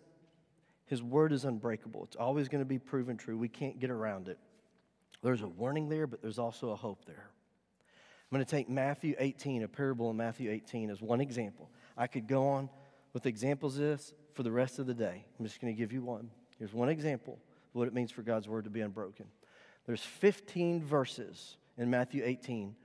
His 0.87 1.03
word 1.03 1.33
is 1.33 1.45
unbreakable. 1.45 2.05
It's 2.05 2.17
always 2.17 2.49
going 2.49 2.63
to 2.63 2.69
be 2.69 2.79
proven 2.79 3.17
true. 3.17 3.37
We 3.37 3.49
can't 3.49 3.79
get 3.79 3.91
around 3.91 4.29
it. 4.29 4.39
There's 5.23 5.43
a 5.43 5.49
warning 5.49 5.89
there, 5.89 6.07
but 6.07 6.23
there's 6.23 6.39
also 6.39 6.71
a 6.71 6.77
hope 6.77 7.05
there. 7.05 7.31
I'm 8.31 8.37
going 8.37 8.47
to 8.47 8.51
take 8.51 8.69
Matthew 8.69 9.17
18, 9.19 9.65
a 9.65 9.69
parable 9.69 10.09
in 10.11 10.17
Matthew 10.17 10.53
18, 10.53 10.89
as 10.89 11.03
one 11.03 11.21
example. 11.21 11.69
I 11.97 12.07
could 12.07 12.29
go 12.29 12.47
on 12.47 12.71
with 13.13 13.27
examples 13.27 13.75
of 13.75 13.83
this 13.83 14.15
for 14.35 14.45
the 14.45 14.53
rest 14.53 14.79
of 14.79 14.87
the 14.87 14.95
day. 14.95 15.25
I'm 15.37 15.45
just 15.45 15.61
going 15.61 15.75
to 15.75 15.77
give 15.77 15.93
you 15.93 16.03
one. 16.03 16.31
Here's 16.57 16.73
one 16.73 16.89
example 16.89 17.33
of 17.33 17.75
what 17.75 17.89
it 17.89 17.95
means 17.95 18.13
for 18.13 18.23
God's 18.23 18.47
word 18.47 18.65
to 18.65 18.71
be 18.71 18.83
unbroken. 18.83 19.27
There's 19.85 20.03
15 20.03 20.81
verses 20.85 21.57
in 21.77 21.91
Matthew 21.91 22.23
18 22.25 22.77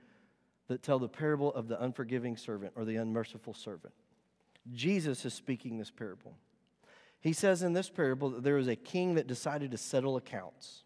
that 0.66 0.82
tell 0.82 0.98
the 0.98 1.08
parable 1.08 1.54
of 1.54 1.68
the 1.68 1.80
unforgiving 1.80 2.36
servant 2.36 2.72
or 2.74 2.84
the 2.84 2.96
unmerciful 2.96 3.54
servant. 3.54 3.94
Jesus 4.72 5.24
is 5.24 5.32
speaking 5.32 5.78
this 5.78 5.92
parable. 5.92 6.34
He 7.20 7.32
says 7.32 7.62
in 7.62 7.72
this 7.72 7.88
parable 7.88 8.30
that 8.30 8.42
there 8.42 8.56
was 8.56 8.66
a 8.66 8.74
king 8.74 9.14
that 9.14 9.28
decided 9.28 9.70
to 9.70 9.78
settle 9.78 10.16
accounts. 10.16 10.82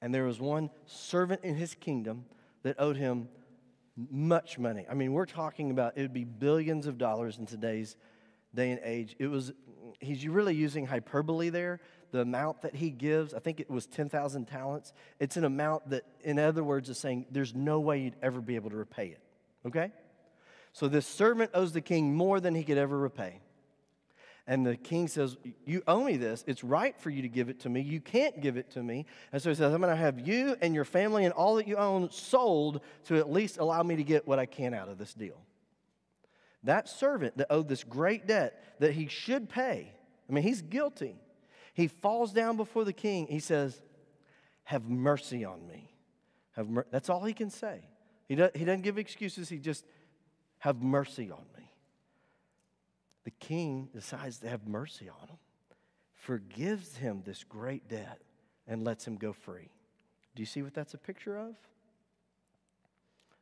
And 0.00 0.14
there 0.14 0.24
was 0.24 0.40
one 0.40 0.70
servant 0.86 1.42
in 1.44 1.56
his 1.56 1.74
kingdom 1.74 2.24
that 2.62 2.76
owed 2.78 2.96
him 2.96 3.28
much 4.10 4.58
money. 4.58 4.86
I 4.88 4.94
mean, 4.94 5.12
we're 5.12 5.26
talking 5.26 5.70
about 5.70 5.96
it 5.96 6.02
would 6.02 6.12
be 6.12 6.24
billions 6.24 6.86
of 6.86 6.98
dollars 6.98 7.38
in 7.38 7.46
today's 7.46 7.96
day 8.54 8.70
and 8.70 8.80
age. 8.82 9.16
It 9.18 9.28
was, 9.28 9.52
he's 10.00 10.26
really 10.26 10.54
using 10.54 10.86
hyperbole 10.86 11.50
there. 11.50 11.80
The 12.12 12.20
amount 12.20 12.62
that 12.62 12.74
he 12.74 12.90
gives, 12.90 13.34
I 13.34 13.38
think 13.38 13.60
it 13.60 13.70
was 13.70 13.86
10,000 13.86 14.46
talents. 14.46 14.92
It's 15.20 15.36
an 15.36 15.44
amount 15.44 15.90
that, 15.90 16.04
in 16.22 16.38
other 16.38 16.64
words, 16.64 16.88
is 16.88 16.98
saying 16.98 17.26
there's 17.30 17.54
no 17.54 17.80
way 17.80 18.00
you'd 18.00 18.16
ever 18.22 18.40
be 18.40 18.56
able 18.56 18.70
to 18.70 18.76
repay 18.76 19.08
it. 19.08 19.20
Okay? 19.66 19.92
So 20.72 20.88
this 20.88 21.06
servant 21.06 21.50
owes 21.54 21.72
the 21.72 21.80
king 21.80 22.14
more 22.14 22.40
than 22.40 22.54
he 22.54 22.64
could 22.64 22.78
ever 22.78 22.98
repay. 22.98 23.40
And 24.46 24.66
the 24.66 24.76
king 24.76 25.08
says, 25.08 25.36
You 25.64 25.82
owe 25.86 26.04
me 26.04 26.16
this. 26.16 26.44
It's 26.46 26.64
right 26.64 26.98
for 26.98 27.10
you 27.10 27.22
to 27.22 27.28
give 27.28 27.48
it 27.48 27.60
to 27.60 27.68
me. 27.68 27.80
You 27.80 28.00
can't 28.00 28.40
give 28.40 28.56
it 28.56 28.70
to 28.72 28.82
me. 28.82 29.06
And 29.32 29.40
so 29.40 29.50
he 29.50 29.54
says, 29.54 29.72
I'm 29.72 29.80
going 29.80 29.94
to 29.94 30.00
have 30.00 30.18
you 30.18 30.56
and 30.60 30.74
your 30.74 30.84
family 30.84 31.24
and 31.24 31.32
all 31.32 31.56
that 31.56 31.68
you 31.68 31.76
own 31.76 32.10
sold 32.10 32.80
to 33.04 33.16
at 33.16 33.30
least 33.30 33.58
allow 33.58 33.82
me 33.82 33.96
to 33.96 34.04
get 34.04 34.26
what 34.26 34.38
I 34.38 34.46
can 34.46 34.74
out 34.74 34.88
of 34.88 34.98
this 34.98 35.14
deal. 35.14 35.40
That 36.64 36.88
servant 36.88 37.38
that 37.38 37.46
owed 37.50 37.68
this 37.68 37.84
great 37.84 38.26
debt 38.26 38.62
that 38.80 38.92
he 38.92 39.06
should 39.06 39.48
pay, 39.48 39.92
I 40.28 40.32
mean, 40.32 40.44
he's 40.44 40.62
guilty. 40.62 41.16
He 41.74 41.88
falls 41.88 42.32
down 42.32 42.56
before 42.56 42.84
the 42.84 42.92
king. 42.92 43.26
He 43.28 43.40
says, 43.40 43.80
Have 44.64 44.88
mercy 44.88 45.44
on 45.44 45.66
me. 45.66 45.90
Have 46.52 46.68
mer-. 46.68 46.86
That's 46.90 47.08
all 47.08 47.24
he 47.24 47.32
can 47.32 47.50
say. 47.50 47.88
He, 48.28 48.34
he 48.34 48.64
doesn't 48.64 48.82
give 48.82 48.98
excuses. 48.98 49.48
He 49.48 49.58
just, 49.58 49.84
have 50.60 50.82
mercy 50.82 51.30
on 51.30 51.44
me. 51.56 51.59
The 53.24 53.30
king 53.32 53.88
decides 53.92 54.38
to 54.38 54.48
have 54.48 54.66
mercy 54.66 55.08
on 55.08 55.28
him, 55.28 55.38
forgives 56.14 56.96
him 56.96 57.22
this 57.24 57.44
great 57.44 57.88
debt, 57.88 58.20
and 58.66 58.84
lets 58.84 59.06
him 59.06 59.16
go 59.16 59.32
free. 59.32 59.70
Do 60.34 60.42
you 60.42 60.46
see 60.46 60.62
what 60.62 60.74
that's 60.74 60.94
a 60.94 60.98
picture 60.98 61.36
of? 61.36 61.54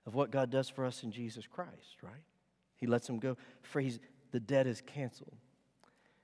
Of 0.06 0.14
what 0.14 0.30
God 0.30 0.50
does 0.50 0.68
for 0.68 0.84
us 0.84 1.02
in 1.02 1.12
Jesus 1.12 1.46
Christ, 1.46 2.02
right? 2.02 2.24
He 2.76 2.86
lets 2.86 3.08
him 3.08 3.18
go 3.18 3.36
free. 3.62 3.98
the 4.32 4.40
debt 4.40 4.66
is 4.66 4.80
canceled. 4.80 5.36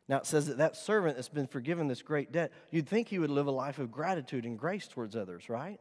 Now 0.08 0.18
it 0.18 0.26
says 0.26 0.46
that 0.46 0.58
that 0.58 0.76
servant 0.76 1.16
that's 1.16 1.28
been 1.28 1.46
forgiven 1.46 1.88
this 1.88 2.02
great 2.02 2.32
debt, 2.32 2.52
you'd 2.70 2.88
think 2.88 3.08
he 3.08 3.18
would 3.18 3.30
live 3.30 3.46
a 3.46 3.52
life 3.52 3.78
of 3.78 3.90
gratitude 3.90 4.44
and 4.44 4.58
grace 4.58 4.86
towards 4.86 5.16
others, 5.16 5.48
right? 5.48 5.80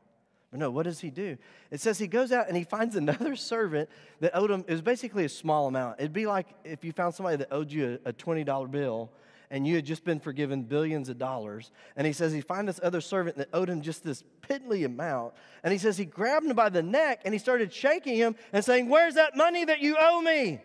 But 0.54 0.60
no, 0.60 0.70
what 0.70 0.84
does 0.84 1.00
he 1.00 1.10
do? 1.10 1.36
It 1.72 1.82
says 1.82 1.98
he 1.98 2.06
goes 2.06 2.32
out 2.32 2.48
and 2.48 2.56
he 2.56 2.64
finds 2.64 2.96
another 3.04 3.36
servant 3.36 3.90
that 4.20 4.38
owed 4.38 4.52
him, 4.52 4.64
it 4.68 4.72
was 4.72 4.84
basically 4.84 5.26
a 5.26 5.30
small 5.30 5.68
amount. 5.68 6.00
It'd 6.00 6.14
be 6.14 6.28
like 6.28 6.46
if 6.64 6.84
you 6.84 6.92
found 6.92 7.16
somebody 7.16 7.38
that 7.38 7.48
owed 7.50 7.72
you 7.72 7.98
a, 8.06 8.10
a 8.10 8.14
$20 8.14 8.70
bill 8.70 9.10
and 9.50 9.66
you 9.66 9.76
had 9.76 9.84
just 9.84 10.06
been 10.06 10.20
forgiven 10.20 10.62
billions 10.62 11.10
of 11.10 11.18
dollars. 11.18 11.72
And 11.96 12.06
he 12.06 12.14
says 12.14 12.34
he 12.34 12.42
found 12.42 12.68
this 12.68 12.80
other 12.84 13.02
servant 13.02 13.38
that 13.38 13.50
owed 13.52 13.68
him 13.68 13.82
just 13.82 14.04
this 14.04 14.24
piddly 14.48 14.86
amount. 14.86 15.34
And 15.64 15.72
he 15.72 15.80
says 15.80 15.98
he 15.98 16.06
grabbed 16.06 16.46
him 16.46 16.56
by 16.56 16.70
the 16.70 16.84
neck 16.84 17.22
and 17.26 17.34
he 17.34 17.40
started 17.40 17.74
shaking 17.74 18.16
him 18.16 18.36
and 18.52 18.64
saying, 18.64 18.90
Where's 18.90 19.16
that 19.16 19.36
money 19.36 19.66
that 19.66 19.80
you 19.80 19.98
owe 20.00 20.22
me? 20.22 20.62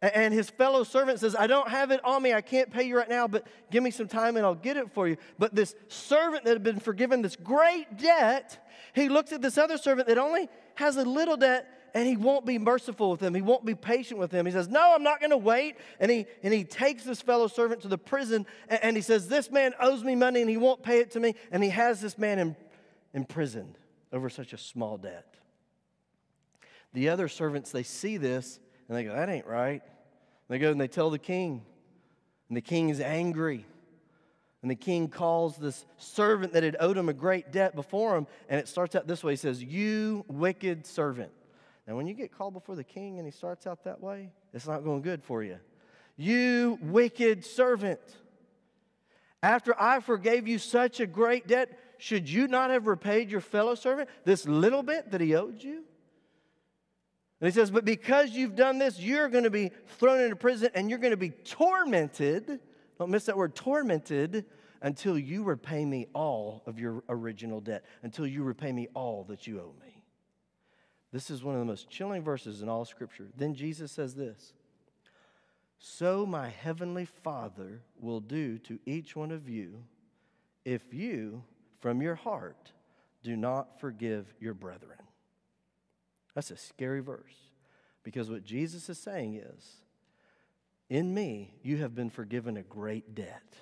And 0.00 0.32
his 0.32 0.48
fellow 0.48 0.84
servant 0.84 1.18
says, 1.18 1.34
I 1.34 1.48
don't 1.48 1.68
have 1.68 1.90
it 1.90 2.04
on 2.04 2.22
me. 2.22 2.32
I 2.32 2.40
can't 2.40 2.70
pay 2.70 2.84
you 2.84 2.96
right 2.96 3.08
now, 3.08 3.26
but 3.26 3.46
give 3.70 3.82
me 3.82 3.90
some 3.90 4.06
time 4.06 4.36
and 4.36 4.46
I'll 4.46 4.54
get 4.54 4.76
it 4.76 4.92
for 4.92 5.08
you. 5.08 5.16
But 5.38 5.56
this 5.56 5.74
servant 5.88 6.44
that 6.44 6.52
had 6.52 6.62
been 6.62 6.78
forgiven 6.78 7.20
this 7.20 7.34
great 7.34 7.98
debt, 7.98 8.64
he 8.94 9.08
looks 9.08 9.32
at 9.32 9.42
this 9.42 9.58
other 9.58 9.76
servant 9.76 10.06
that 10.06 10.16
only 10.16 10.48
has 10.76 10.96
a 10.96 11.02
little 11.02 11.36
debt 11.36 11.66
and 11.94 12.06
he 12.06 12.16
won't 12.16 12.46
be 12.46 12.58
merciful 12.58 13.10
with 13.10 13.20
him. 13.20 13.34
He 13.34 13.42
won't 13.42 13.64
be 13.64 13.74
patient 13.74 14.20
with 14.20 14.30
him. 14.30 14.46
He 14.46 14.52
says, 14.52 14.68
No, 14.68 14.94
I'm 14.94 15.02
not 15.02 15.18
going 15.18 15.30
to 15.30 15.36
wait. 15.36 15.76
And 15.98 16.12
he, 16.12 16.26
and 16.44 16.54
he 16.54 16.62
takes 16.62 17.02
this 17.02 17.20
fellow 17.20 17.48
servant 17.48 17.82
to 17.82 17.88
the 17.88 17.98
prison 17.98 18.46
and, 18.68 18.84
and, 18.84 18.96
he 18.96 19.02
says, 19.02 19.26
This 19.26 19.50
man 19.50 19.74
owes 19.80 20.04
me 20.04 20.14
money 20.14 20.40
and 20.40 20.50
he 20.50 20.58
won't 20.58 20.84
pay 20.84 21.00
it 21.00 21.10
to 21.12 21.20
me. 21.20 21.34
And 21.50 21.64
he 21.64 21.70
has 21.70 22.00
this 22.00 22.16
man 22.16 22.38
in, 22.38 22.56
imprisoned 23.14 23.78
over 24.12 24.28
such 24.30 24.52
a 24.52 24.58
small 24.58 24.96
debt. 24.96 25.34
The 26.92 27.08
other 27.08 27.26
servants, 27.26 27.72
they 27.72 27.82
see 27.82 28.16
this 28.16 28.60
and 28.88 28.96
they 28.96 29.04
go, 29.04 29.14
That 29.14 29.28
ain't 29.28 29.46
right. 29.46 29.82
And 29.82 30.48
they 30.48 30.58
go 30.58 30.70
and 30.70 30.80
they 30.80 30.88
tell 30.88 31.10
the 31.10 31.18
king. 31.18 31.62
And 32.48 32.56
the 32.56 32.62
king 32.62 32.88
is 32.88 33.00
angry. 33.00 33.66
And 34.62 34.70
the 34.70 34.76
king 34.76 35.08
calls 35.08 35.56
this 35.56 35.84
servant 35.98 36.54
that 36.54 36.64
had 36.64 36.76
owed 36.80 36.96
him 36.96 37.08
a 37.08 37.12
great 37.12 37.52
debt 37.52 37.76
before 37.76 38.16
him. 38.16 38.26
And 38.48 38.58
it 38.58 38.66
starts 38.66 38.96
out 38.96 39.06
this 39.06 39.22
way 39.22 39.32
He 39.32 39.36
says, 39.36 39.62
You 39.62 40.24
wicked 40.28 40.86
servant. 40.86 41.30
Now, 41.86 41.96
when 41.96 42.06
you 42.06 42.14
get 42.14 42.36
called 42.36 42.52
before 42.52 42.76
the 42.76 42.84
king 42.84 43.18
and 43.18 43.26
he 43.26 43.30
starts 43.30 43.66
out 43.66 43.84
that 43.84 44.02
way, 44.02 44.30
it's 44.52 44.66
not 44.66 44.84
going 44.84 45.00
good 45.00 45.22
for 45.22 45.42
you. 45.42 45.58
You 46.16 46.78
wicked 46.82 47.46
servant. 47.46 48.00
After 49.42 49.74
I 49.80 50.00
forgave 50.00 50.46
you 50.48 50.58
such 50.58 51.00
a 51.00 51.06
great 51.06 51.46
debt, 51.46 51.78
should 51.96 52.28
you 52.28 52.46
not 52.48 52.70
have 52.70 52.86
repaid 52.86 53.30
your 53.30 53.40
fellow 53.40 53.74
servant 53.74 54.10
this 54.24 54.46
little 54.46 54.82
bit 54.82 55.12
that 55.12 55.20
he 55.20 55.34
owed 55.34 55.62
you? 55.62 55.84
And 57.40 57.48
he 57.48 57.52
says, 57.52 57.70
But 57.70 57.84
because 57.84 58.30
you've 58.30 58.56
done 58.56 58.78
this, 58.78 58.98
you're 58.98 59.28
going 59.28 59.44
to 59.44 59.50
be 59.50 59.70
thrown 59.98 60.20
into 60.20 60.36
prison 60.36 60.70
and 60.74 60.90
you're 60.90 60.98
going 60.98 61.12
to 61.12 61.16
be 61.16 61.30
tormented. 61.30 62.60
Don't 62.98 63.10
miss 63.10 63.26
that 63.26 63.36
word, 63.36 63.54
tormented, 63.54 64.44
until 64.82 65.18
you 65.18 65.42
repay 65.44 65.84
me 65.84 66.06
all 66.14 66.62
of 66.66 66.78
your 66.78 67.02
original 67.08 67.60
debt, 67.60 67.84
until 68.02 68.26
you 68.26 68.42
repay 68.42 68.72
me 68.72 68.88
all 68.94 69.24
that 69.24 69.46
you 69.46 69.60
owe 69.60 69.74
me. 69.84 70.04
This 71.12 71.30
is 71.30 71.42
one 71.42 71.54
of 71.54 71.60
the 71.60 71.66
most 71.66 71.88
chilling 71.88 72.22
verses 72.22 72.62
in 72.62 72.68
all 72.68 72.84
Scripture. 72.84 73.28
Then 73.36 73.54
Jesus 73.54 73.92
says 73.92 74.14
this 74.14 74.52
So 75.78 76.26
my 76.26 76.48
heavenly 76.48 77.06
Father 77.06 77.82
will 77.98 78.20
do 78.20 78.58
to 78.58 78.78
each 78.84 79.16
one 79.16 79.30
of 79.30 79.48
you 79.48 79.84
if 80.64 80.92
you, 80.92 81.42
from 81.80 82.02
your 82.02 82.14
heart, 82.14 82.72
do 83.22 83.36
not 83.36 83.80
forgive 83.80 84.34
your 84.38 84.54
brethren. 84.54 84.98
That's 86.38 86.52
a 86.52 86.56
scary 86.56 87.00
verse 87.00 87.34
because 88.04 88.30
what 88.30 88.44
Jesus 88.44 88.88
is 88.88 88.96
saying 88.96 89.34
is, 89.34 89.72
in 90.88 91.12
me, 91.12 91.52
you 91.64 91.78
have 91.78 91.96
been 91.96 92.10
forgiven 92.10 92.56
a 92.56 92.62
great 92.62 93.12
debt. 93.12 93.56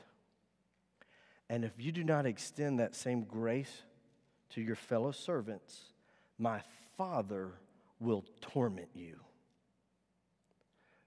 And 1.49 1.65
if 1.65 1.73
you 1.79 1.91
do 1.91 2.05
not 2.05 2.27
extend 2.27 2.79
that 2.79 2.95
same 2.95 3.25
grace 3.25 3.81
to 4.51 4.61
your 4.61 4.77
fellow 4.77 5.11
servants, 5.11 5.85
my 6.39 6.61
Father 6.99 7.53
will 7.99 8.27
torment 8.43 8.91
you. 8.93 9.21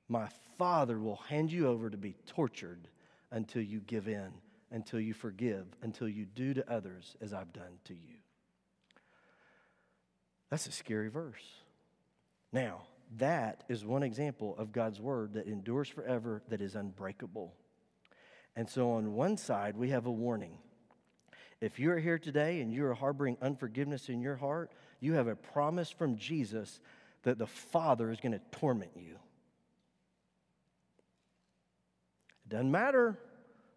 My 0.08 0.28
Father 0.58 0.98
will 0.98 1.22
hand 1.28 1.52
you 1.52 1.68
over 1.68 1.92
to 1.92 1.98
be 1.98 2.16
tortured 2.26 2.88
until 3.30 3.62
you 3.62 3.82
give 3.82 4.08
in, 4.08 4.32
until 4.72 5.00
you 5.00 5.14
forgive, 5.14 5.68
until 5.84 6.10
you 6.10 6.26
do 6.26 6.56
to 6.56 6.68
others 6.68 7.16
as 7.22 7.32
I've 7.32 7.54
done 7.54 7.78
to 7.86 7.94
you. 7.94 8.19
That's 10.50 10.68
a 10.68 10.72
scary 10.72 11.10
verse. 11.10 11.44
Now, 12.52 12.84
that 13.18 13.64
is 13.70 13.86
one 13.86 14.04
example 14.04 14.56
of 14.58 14.72
God's 14.72 15.00
word 15.00 15.34
that 15.34 15.48
endures 15.48 15.88
forever, 15.88 16.42
that 16.50 16.62
is 16.62 16.76
unbreakable. 16.76 17.54
And 18.56 18.70
so, 18.70 18.92
on 18.92 19.14
one 19.14 19.38
side, 19.38 19.78
we 19.78 19.90
have 19.90 20.06
a 20.06 20.12
warning. 20.12 20.58
If 21.62 21.80
you're 21.80 22.00
here 22.00 22.18
today 22.18 22.62
and 22.62 22.74
you're 22.74 22.94
harboring 22.94 23.38
unforgiveness 23.42 24.10
in 24.10 24.22
your 24.22 24.36
heart, 24.36 24.72
you 25.00 25.14
have 25.14 25.28
a 25.28 25.36
promise 25.36 25.90
from 25.90 26.18
Jesus 26.18 26.80
that 27.24 27.38
the 27.38 27.48
Father 27.48 28.12
is 28.12 28.20
going 28.20 28.32
to 28.32 28.42
torment 28.52 28.92
you. 28.96 29.16
It 32.46 32.50
doesn't 32.50 32.72
matter. 32.72 33.18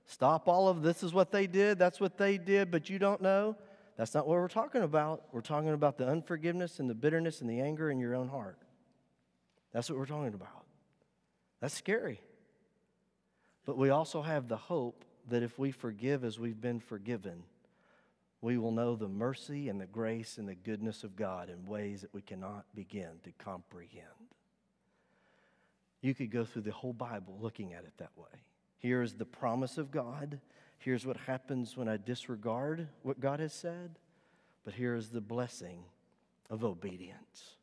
Stop 0.06 0.48
all 0.48 0.68
of 0.68 0.82
this 0.82 1.02
is 1.02 1.12
what 1.12 1.30
they 1.30 1.46
did, 1.46 1.78
that's 1.78 2.00
what 2.00 2.18
they 2.18 2.38
did, 2.38 2.70
but 2.70 2.90
you 2.90 2.98
don't 2.98 3.20
know. 3.20 3.56
That's 4.02 4.14
not 4.14 4.26
what 4.26 4.34
we're 4.34 4.48
talking 4.48 4.82
about. 4.82 5.22
We're 5.30 5.42
talking 5.42 5.68
about 5.68 5.96
the 5.96 6.08
unforgiveness 6.08 6.80
and 6.80 6.90
the 6.90 6.94
bitterness 6.94 7.40
and 7.40 7.48
the 7.48 7.60
anger 7.60 7.88
in 7.88 8.00
your 8.00 8.16
own 8.16 8.26
heart. 8.26 8.58
That's 9.70 9.88
what 9.88 9.96
we're 9.96 10.06
talking 10.06 10.34
about. 10.34 10.64
That's 11.60 11.74
scary. 11.74 12.20
But 13.64 13.78
we 13.78 13.90
also 13.90 14.20
have 14.20 14.48
the 14.48 14.56
hope 14.56 15.04
that 15.28 15.44
if 15.44 15.56
we 15.56 15.70
forgive 15.70 16.24
as 16.24 16.36
we've 16.36 16.60
been 16.60 16.80
forgiven, 16.80 17.44
we 18.40 18.58
will 18.58 18.72
know 18.72 18.96
the 18.96 19.06
mercy 19.06 19.68
and 19.68 19.80
the 19.80 19.86
grace 19.86 20.36
and 20.36 20.48
the 20.48 20.56
goodness 20.56 21.04
of 21.04 21.14
God 21.14 21.48
in 21.48 21.64
ways 21.64 22.00
that 22.00 22.12
we 22.12 22.22
cannot 22.22 22.64
begin 22.74 23.20
to 23.22 23.30
comprehend. 23.38 24.08
You 26.00 26.12
could 26.12 26.32
go 26.32 26.44
through 26.44 26.62
the 26.62 26.72
whole 26.72 26.92
Bible 26.92 27.38
looking 27.40 27.72
at 27.72 27.84
it 27.84 27.92
that 27.98 28.10
way. 28.16 28.40
Here 28.78 29.00
is 29.00 29.14
the 29.14 29.26
promise 29.26 29.78
of 29.78 29.92
God 29.92 30.40
Here's 30.82 31.06
what 31.06 31.16
happens 31.16 31.76
when 31.76 31.88
I 31.88 31.96
disregard 31.96 32.88
what 33.02 33.20
God 33.20 33.38
has 33.38 33.52
said. 33.52 34.00
But 34.64 34.74
here 34.74 34.96
is 34.96 35.10
the 35.10 35.20
blessing 35.20 35.84
of 36.50 36.64
obedience. 36.64 37.56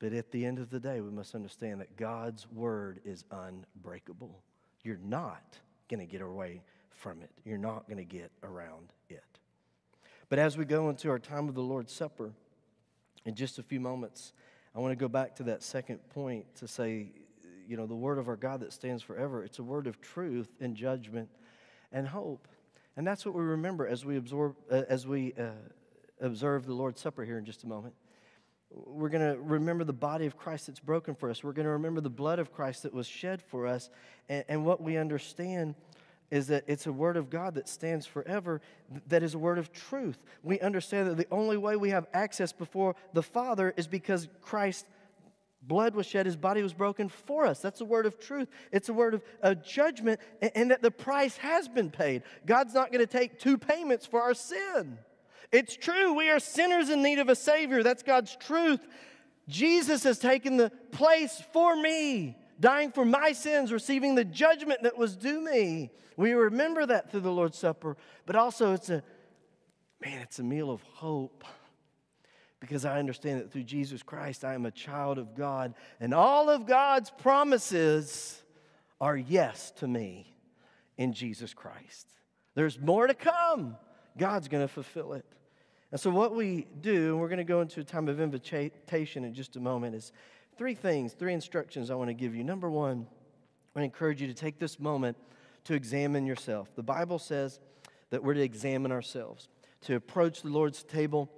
But 0.00 0.12
at 0.12 0.32
the 0.32 0.44
end 0.44 0.58
of 0.58 0.70
the 0.70 0.80
day, 0.80 1.00
we 1.00 1.10
must 1.10 1.36
understand 1.36 1.80
that 1.80 1.96
God's 1.96 2.50
word 2.50 3.00
is 3.04 3.24
unbreakable. 3.30 4.42
You're 4.82 4.98
not 5.04 5.58
going 5.88 6.00
to 6.00 6.06
get 6.06 6.20
away 6.20 6.62
from 6.90 7.22
it, 7.22 7.30
you're 7.44 7.58
not 7.58 7.86
going 7.86 7.98
to 7.98 8.04
get 8.04 8.30
around 8.42 8.92
it. 9.08 9.24
But 10.28 10.38
as 10.38 10.58
we 10.58 10.64
go 10.64 10.90
into 10.90 11.08
our 11.10 11.18
time 11.18 11.48
of 11.48 11.54
the 11.54 11.62
Lord's 11.62 11.92
Supper, 11.92 12.32
in 13.24 13.34
just 13.34 13.58
a 13.58 13.62
few 13.62 13.80
moments, 13.80 14.32
I 14.74 14.80
want 14.80 14.92
to 14.92 14.96
go 14.96 15.08
back 15.08 15.36
to 15.36 15.44
that 15.44 15.62
second 15.62 15.98
point 16.10 16.56
to 16.56 16.68
say, 16.68 17.12
you 17.68 17.76
know, 17.76 17.86
the 17.86 17.94
word 17.94 18.18
of 18.18 18.28
our 18.28 18.36
God 18.36 18.60
that 18.60 18.72
stands 18.72 19.02
forever, 19.02 19.44
it's 19.44 19.60
a 19.60 19.62
word 19.62 19.86
of 19.86 20.00
truth 20.00 20.48
and 20.60 20.74
judgment 20.74 21.28
and 21.92 22.08
hope. 22.08 22.46
And 22.96 23.06
that's 23.06 23.24
what 23.24 23.34
we 23.34 23.42
remember 23.42 23.86
as 23.86 24.04
we, 24.04 24.16
absorb, 24.16 24.56
uh, 24.70 24.82
as 24.88 25.06
we 25.06 25.32
uh, 25.38 25.50
observe 26.20 26.66
the 26.66 26.74
Lord's 26.74 27.00
Supper 27.00 27.24
here 27.24 27.38
in 27.38 27.44
just 27.44 27.64
a 27.64 27.66
moment. 27.66 27.94
We're 28.70 29.08
going 29.08 29.34
to 29.34 29.40
remember 29.40 29.84
the 29.84 29.92
body 29.92 30.26
of 30.26 30.36
Christ 30.36 30.68
that's 30.68 30.80
broken 30.80 31.14
for 31.14 31.30
us. 31.30 31.42
We're 31.42 31.52
going 31.52 31.66
to 31.66 31.72
remember 31.72 32.00
the 32.00 32.10
blood 32.10 32.38
of 32.38 32.52
Christ 32.52 32.84
that 32.84 32.94
was 32.94 33.06
shed 33.06 33.42
for 33.42 33.66
us. 33.66 33.90
And, 34.28 34.44
and 34.48 34.64
what 34.64 34.80
we 34.80 34.96
understand 34.96 35.74
is 36.30 36.46
that 36.46 36.64
it's 36.68 36.86
a 36.86 36.92
word 36.92 37.16
of 37.16 37.28
God 37.28 37.54
that 37.54 37.68
stands 37.68 38.06
forever, 38.06 38.60
that 39.08 39.22
is 39.22 39.34
a 39.34 39.38
word 39.38 39.58
of 39.58 39.72
truth. 39.72 40.18
We 40.42 40.60
understand 40.60 41.08
that 41.08 41.16
the 41.16 41.26
only 41.32 41.56
way 41.56 41.76
we 41.76 41.90
have 41.90 42.06
access 42.14 42.52
before 42.52 42.94
the 43.12 43.22
Father 43.22 43.74
is 43.76 43.88
because 43.88 44.28
Christ 44.40 44.86
blood 45.62 45.94
was 45.94 46.06
shed, 46.06 46.26
his 46.26 46.36
body 46.36 46.62
was 46.62 46.72
broken 46.72 47.08
for 47.08 47.46
us. 47.46 47.60
That's 47.60 47.80
a 47.80 47.84
word 47.84 48.06
of 48.06 48.18
truth. 48.18 48.48
It's 48.72 48.88
a 48.88 48.92
word 48.92 49.20
of, 49.42 49.62
judgment, 49.62 50.20
and, 50.40 50.50
and 50.54 50.70
that 50.70 50.82
the 50.82 50.90
price 50.90 51.36
has 51.38 51.68
been 51.68 51.90
paid. 51.90 52.22
God's 52.46 52.74
not 52.74 52.92
going 52.92 53.06
to 53.06 53.18
take 53.18 53.38
two 53.38 53.58
payments 53.58 54.06
for 54.06 54.20
our 54.22 54.34
sin. 54.34 54.98
It's 55.52 55.76
true, 55.76 56.14
we 56.14 56.30
are 56.30 56.38
sinners 56.38 56.90
in 56.90 57.02
need 57.02 57.18
of 57.18 57.28
a 57.28 57.34
Savior. 57.34 57.82
That's 57.82 58.02
God's 58.02 58.36
truth. 58.36 58.80
Jesus 59.48 60.04
has 60.04 60.18
taken 60.18 60.56
the 60.56 60.70
place 60.92 61.42
for 61.52 61.74
me, 61.74 62.36
dying 62.60 62.92
for 62.92 63.04
my 63.04 63.32
sins, 63.32 63.72
receiving 63.72 64.14
the 64.14 64.24
judgment 64.24 64.84
that 64.84 64.96
was 64.96 65.16
due 65.16 65.40
me. 65.40 65.90
We 66.16 66.32
remember 66.32 66.86
that 66.86 67.10
through 67.10 67.20
the 67.20 67.32
Lord's 67.32 67.58
Supper, 67.58 67.96
but 68.26 68.36
also 68.36 68.72
it's 68.74 68.90
a, 68.90 69.02
man, 70.04 70.20
it's 70.22 70.38
a 70.38 70.44
meal 70.44 70.70
of 70.70 70.82
hope 70.82 71.44
because 72.60 72.84
I 72.84 72.98
understand 72.98 73.40
that 73.40 73.50
through 73.50 73.64
Jesus 73.64 74.02
Christ 74.02 74.44
I 74.44 74.54
am 74.54 74.66
a 74.66 74.70
child 74.70 75.18
of 75.18 75.34
God, 75.34 75.74
and 75.98 76.14
all 76.14 76.50
of 76.50 76.66
God's 76.66 77.10
promises 77.10 78.42
are 79.00 79.16
yes 79.16 79.70
to 79.76 79.88
me 79.88 80.34
in 80.98 81.14
Jesus 81.14 81.54
Christ. 81.54 82.06
There's 82.54 82.78
more 82.78 83.06
to 83.06 83.14
come. 83.14 83.76
God's 84.18 84.48
going 84.48 84.62
to 84.62 84.72
fulfill 84.72 85.14
it. 85.14 85.24
And 85.90 86.00
so, 86.00 86.10
what 86.10 86.36
we 86.36 86.66
do, 86.80 87.12
and 87.12 87.20
we're 87.20 87.28
going 87.28 87.38
to 87.38 87.44
go 87.44 87.62
into 87.62 87.80
a 87.80 87.84
time 87.84 88.08
of 88.08 88.20
invitation 88.20 89.24
in 89.24 89.34
just 89.34 89.56
a 89.56 89.60
moment, 89.60 89.96
is 89.96 90.12
three 90.56 90.74
things, 90.74 91.14
three 91.14 91.32
instructions 91.32 91.90
I 91.90 91.94
want 91.94 92.10
to 92.10 92.14
give 92.14 92.34
you. 92.34 92.44
Number 92.44 92.70
one, 92.70 93.06
I 93.74 93.78
want 93.78 93.82
to 93.82 93.82
encourage 93.82 94.20
you 94.20 94.28
to 94.28 94.34
take 94.34 94.58
this 94.58 94.78
moment 94.78 95.16
to 95.64 95.74
examine 95.74 96.26
yourself. 96.26 96.68
The 96.76 96.82
Bible 96.82 97.18
says 97.18 97.60
that 98.10 98.22
we're 98.22 98.34
to 98.34 98.42
examine 98.42 98.92
ourselves, 98.92 99.48
to 99.82 99.96
approach 99.96 100.42
the 100.42 100.48
Lord's 100.48 100.82
table 100.82 101.30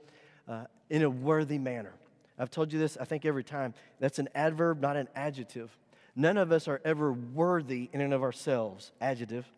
uh, 0.48 0.64
in 0.92 1.02
a 1.02 1.10
worthy 1.10 1.58
manner. 1.58 1.94
I've 2.38 2.50
told 2.50 2.70
you 2.70 2.78
this, 2.78 2.98
I 3.00 3.06
think, 3.06 3.24
every 3.24 3.42
time. 3.42 3.72
That's 3.98 4.18
an 4.18 4.28
adverb, 4.34 4.80
not 4.80 4.98
an 4.98 5.08
adjective. 5.16 5.76
None 6.14 6.36
of 6.36 6.52
us 6.52 6.68
are 6.68 6.82
ever 6.84 7.14
worthy 7.14 7.88
in 7.94 8.02
and 8.02 8.12
of 8.12 8.22
ourselves, 8.22 8.92
adjective. 9.00 9.50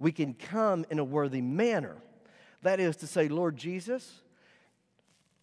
We 0.00 0.10
can 0.10 0.34
come 0.34 0.84
in 0.90 0.98
a 0.98 1.04
worthy 1.04 1.40
manner. 1.40 1.96
That 2.62 2.80
is 2.80 2.96
to 2.96 3.06
say, 3.06 3.28
Lord 3.28 3.56
Jesus, 3.56 4.22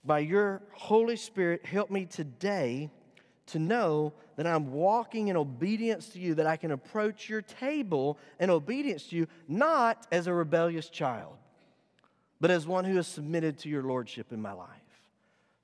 by 0.03 0.19
your 0.19 0.61
Holy 0.73 1.15
Spirit, 1.15 1.65
help 1.65 1.89
me 1.89 2.05
today 2.05 2.89
to 3.47 3.59
know 3.59 4.11
that 4.35 4.45
I'm 4.45 4.73
walking 4.73 5.29
in 5.29 5.37
obedience 5.37 6.09
to 6.09 6.19
you, 6.19 6.35
that 6.35 6.45
I 6.45 6.57
can 6.57 6.71
approach 6.71 7.29
your 7.29 7.41
table 7.41 8.17
in 8.37 8.49
obedience 8.49 9.05
to 9.07 9.15
you, 9.15 9.27
not 9.47 10.05
as 10.11 10.27
a 10.27 10.33
rebellious 10.33 10.89
child, 10.89 11.37
but 12.41 12.51
as 12.51 12.67
one 12.67 12.83
who 12.83 12.97
is 12.97 13.07
submitted 13.07 13.57
to 13.59 13.69
your 13.69 13.83
lordship 13.83 14.33
in 14.33 14.41
my 14.41 14.51
life. 14.51 14.81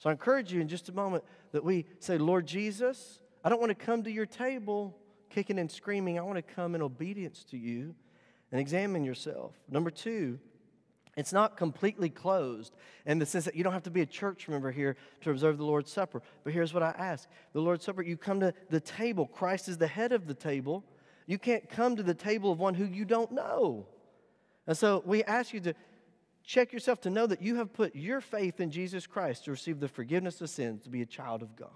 So 0.03 0.09
I 0.09 0.11
encourage 0.11 0.51
you 0.51 0.59
in 0.59 0.67
just 0.67 0.89
a 0.89 0.91
moment 0.91 1.23
that 1.53 1.63
we 1.63 1.85
say, 1.99 2.17
Lord 2.17 2.45
Jesus, 2.45 3.21
I 3.41 3.47
don't 3.47 3.61
want 3.61 3.69
to 3.69 3.85
come 3.85 4.03
to 4.03 4.11
your 4.11 4.25
table 4.25 4.97
kicking 5.29 5.57
and 5.57 5.71
screaming. 5.71 6.19
I 6.19 6.23
want 6.23 6.35
to 6.35 6.41
come 6.41 6.75
in 6.75 6.81
obedience 6.81 7.45
to 7.51 7.57
you 7.57 7.95
and 8.51 8.59
examine 8.59 9.05
yourself. 9.05 9.55
Number 9.69 9.89
two, 9.89 10.39
it's 11.15 11.31
not 11.31 11.55
completely 11.55 12.09
closed 12.09 12.75
in 13.05 13.17
the 13.17 13.25
sense 13.25 13.45
that 13.45 13.55
you 13.55 13.63
don't 13.63 13.71
have 13.71 13.83
to 13.83 13.91
be 13.91 14.01
a 14.01 14.05
church 14.05 14.49
member 14.49 14.71
here 14.71 14.97
to 15.21 15.31
observe 15.31 15.57
the 15.57 15.63
Lord's 15.63 15.89
Supper. 15.89 16.21
But 16.43 16.51
here's 16.51 16.73
what 16.73 16.83
I 16.83 16.93
ask 16.97 17.29
the 17.53 17.61
Lord's 17.61 17.85
Supper, 17.85 18.01
you 18.01 18.17
come 18.17 18.41
to 18.41 18.53
the 18.69 18.81
table. 18.81 19.25
Christ 19.25 19.69
is 19.69 19.77
the 19.77 19.87
head 19.87 20.11
of 20.11 20.27
the 20.27 20.33
table. 20.33 20.83
You 21.27 21.37
can't 21.37 21.69
come 21.69 21.95
to 21.95 22.03
the 22.03 22.13
table 22.13 22.51
of 22.51 22.59
one 22.59 22.73
who 22.73 22.83
you 22.83 23.05
don't 23.05 23.31
know. 23.31 23.87
And 24.67 24.77
so 24.77 25.01
we 25.05 25.23
ask 25.23 25.53
you 25.53 25.61
to 25.61 25.73
check 26.45 26.73
yourself 26.73 27.01
to 27.01 27.09
know 27.09 27.25
that 27.27 27.41
you 27.41 27.55
have 27.55 27.73
put 27.73 27.95
your 27.95 28.21
faith 28.21 28.59
in 28.59 28.71
Jesus 28.71 29.07
Christ 29.07 29.45
to 29.45 29.51
receive 29.51 29.79
the 29.79 29.87
forgiveness 29.87 30.41
of 30.41 30.49
sins, 30.49 30.83
to 30.83 30.89
be 30.89 31.01
a 31.01 31.05
child 31.05 31.41
of 31.41 31.55
God. 31.55 31.69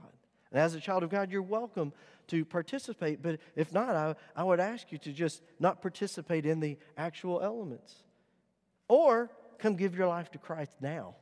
And 0.51 0.61
as 0.61 0.75
a 0.75 0.79
child 0.79 1.03
of 1.03 1.09
God, 1.09 1.31
you're 1.31 1.41
welcome 1.41 1.93
to 2.27 2.45
participate. 2.45 3.21
But 3.21 3.39
if 3.55 3.73
not, 3.73 3.95
I, 3.95 4.15
I 4.35 4.43
would 4.43 4.59
ask 4.59 4.91
you 4.91 4.97
to 4.99 5.11
just 5.11 5.41
not 5.59 5.81
participate 5.81 6.45
in 6.45 6.59
the 6.59 6.77
actual 6.97 7.41
elements. 7.41 8.03
Or 8.87 9.29
come 9.59 9.75
give 9.75 9.97
your 9.97 10.07
life 10.07 10.31
to 10.31 10.37
Christ 10.37 10.75
now 10.81 11.15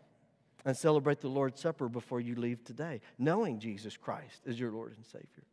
and 0.64 0.76
celebrate 0.76 1.22
the 1.22 1.28
Lord's 1.28 1.62
Supper 1.62 1.88
before 1.88 2.20
you 2.20 2.36
leave 2.36 2.64
today, 2.64 3.02
knowing 3.18 3.60
Jesus 3.60 3.98
Christ 3.98 4.42
is 4.46 4.60
your 4.60 4.72
Lord 4.72 4.94
and 4.96 5.06
Savior. 5.06 5.46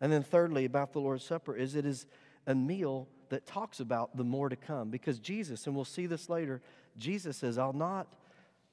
And 0.00 0.12
then, 0.12 0.22
thirdly, 0.22 0.64
about 0.64 0.92
the 0.92 1.00
Lord's 1.00 1.24
Supper, 1.24 1.56
is 1.56 1.74
it 1.74 1.86
is 1.86 2.06
a 2.46 2.54
meal 2.54 3.08
that 3.28 3.46
talks 3.46 3.80
about 3.80 4.16
the 4.16 4.24
more 4.24 4.48
to 4.48 4.56
come. 4.56 4.90
Because 4.90 5.18
Jesus, 5.18 5.66
and 5.66 5.74
we'll 5.74 5.84
see 5.84 6.06
this 6.06 6.28
later, 6.28 6.60
Jesus 6.98 7.36
says, 7.36 7.58
I'll 7.58 7.72
not 7.72 8.14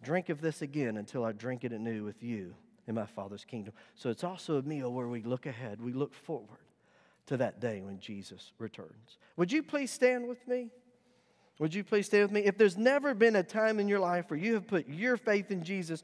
drink 0.01 0.29
of 0.29 0.41
this 0.41 0.61
again 0.61 0.97
until 0.97 1.23
I 1.25 1.31
drink 1.31 1.63
it 1.63 1.71
anew 1.71 2.03
with 2.03 2.23
you 2.23 2.53
in 2.87 2.95
my 2.95 3.05
Father's 3.05 3.45
kingdom. 3.45 3.73
So 3.95 4.09
it's 4.09 4.23
also 4.23 4.57
a 4.57 4.61
meal 4.61 4.91
where 4.91 5.07
we 5.07 5.21
look 5.21 5.45
ahead, 5.45 5.81
we 5.81 5.93
look 5.93 6.13
forward 6.13 6.59
to 7.27 7.37
that 7.37 7.59
day 7.59 7.81
when 7.81 7.99
Jesus 7.99 8.51
returns. 8.57 9.17
Would 9.37 9.51
you 9.51 9.61
please 9.61 9.91
stand 9.91 10.27
with 10.27 10.47
me? 10.47 10.69
Would 11.59 11.73
you 11.73 11.83
please 11.83 12.05
stay 12.07 12.21
with 12.21 12.31
me? 12.31 12.41
If 12.41 12.57
there's 12.57 12.77
never 12.77 13.13
been 13.13 13.35
a 13.35 13.43
time 13.43 13.79
in 13.79 13.87
your 13.87 13.99
life 13.99 14.29
where 14.29 14.39
you 14.39 14.53
have 14.53 14.65
put 14.65 14.87
your 14.87 15.17
faith 15.17 15.51
in 15.51 15.63
Jesus, 15.63 16.01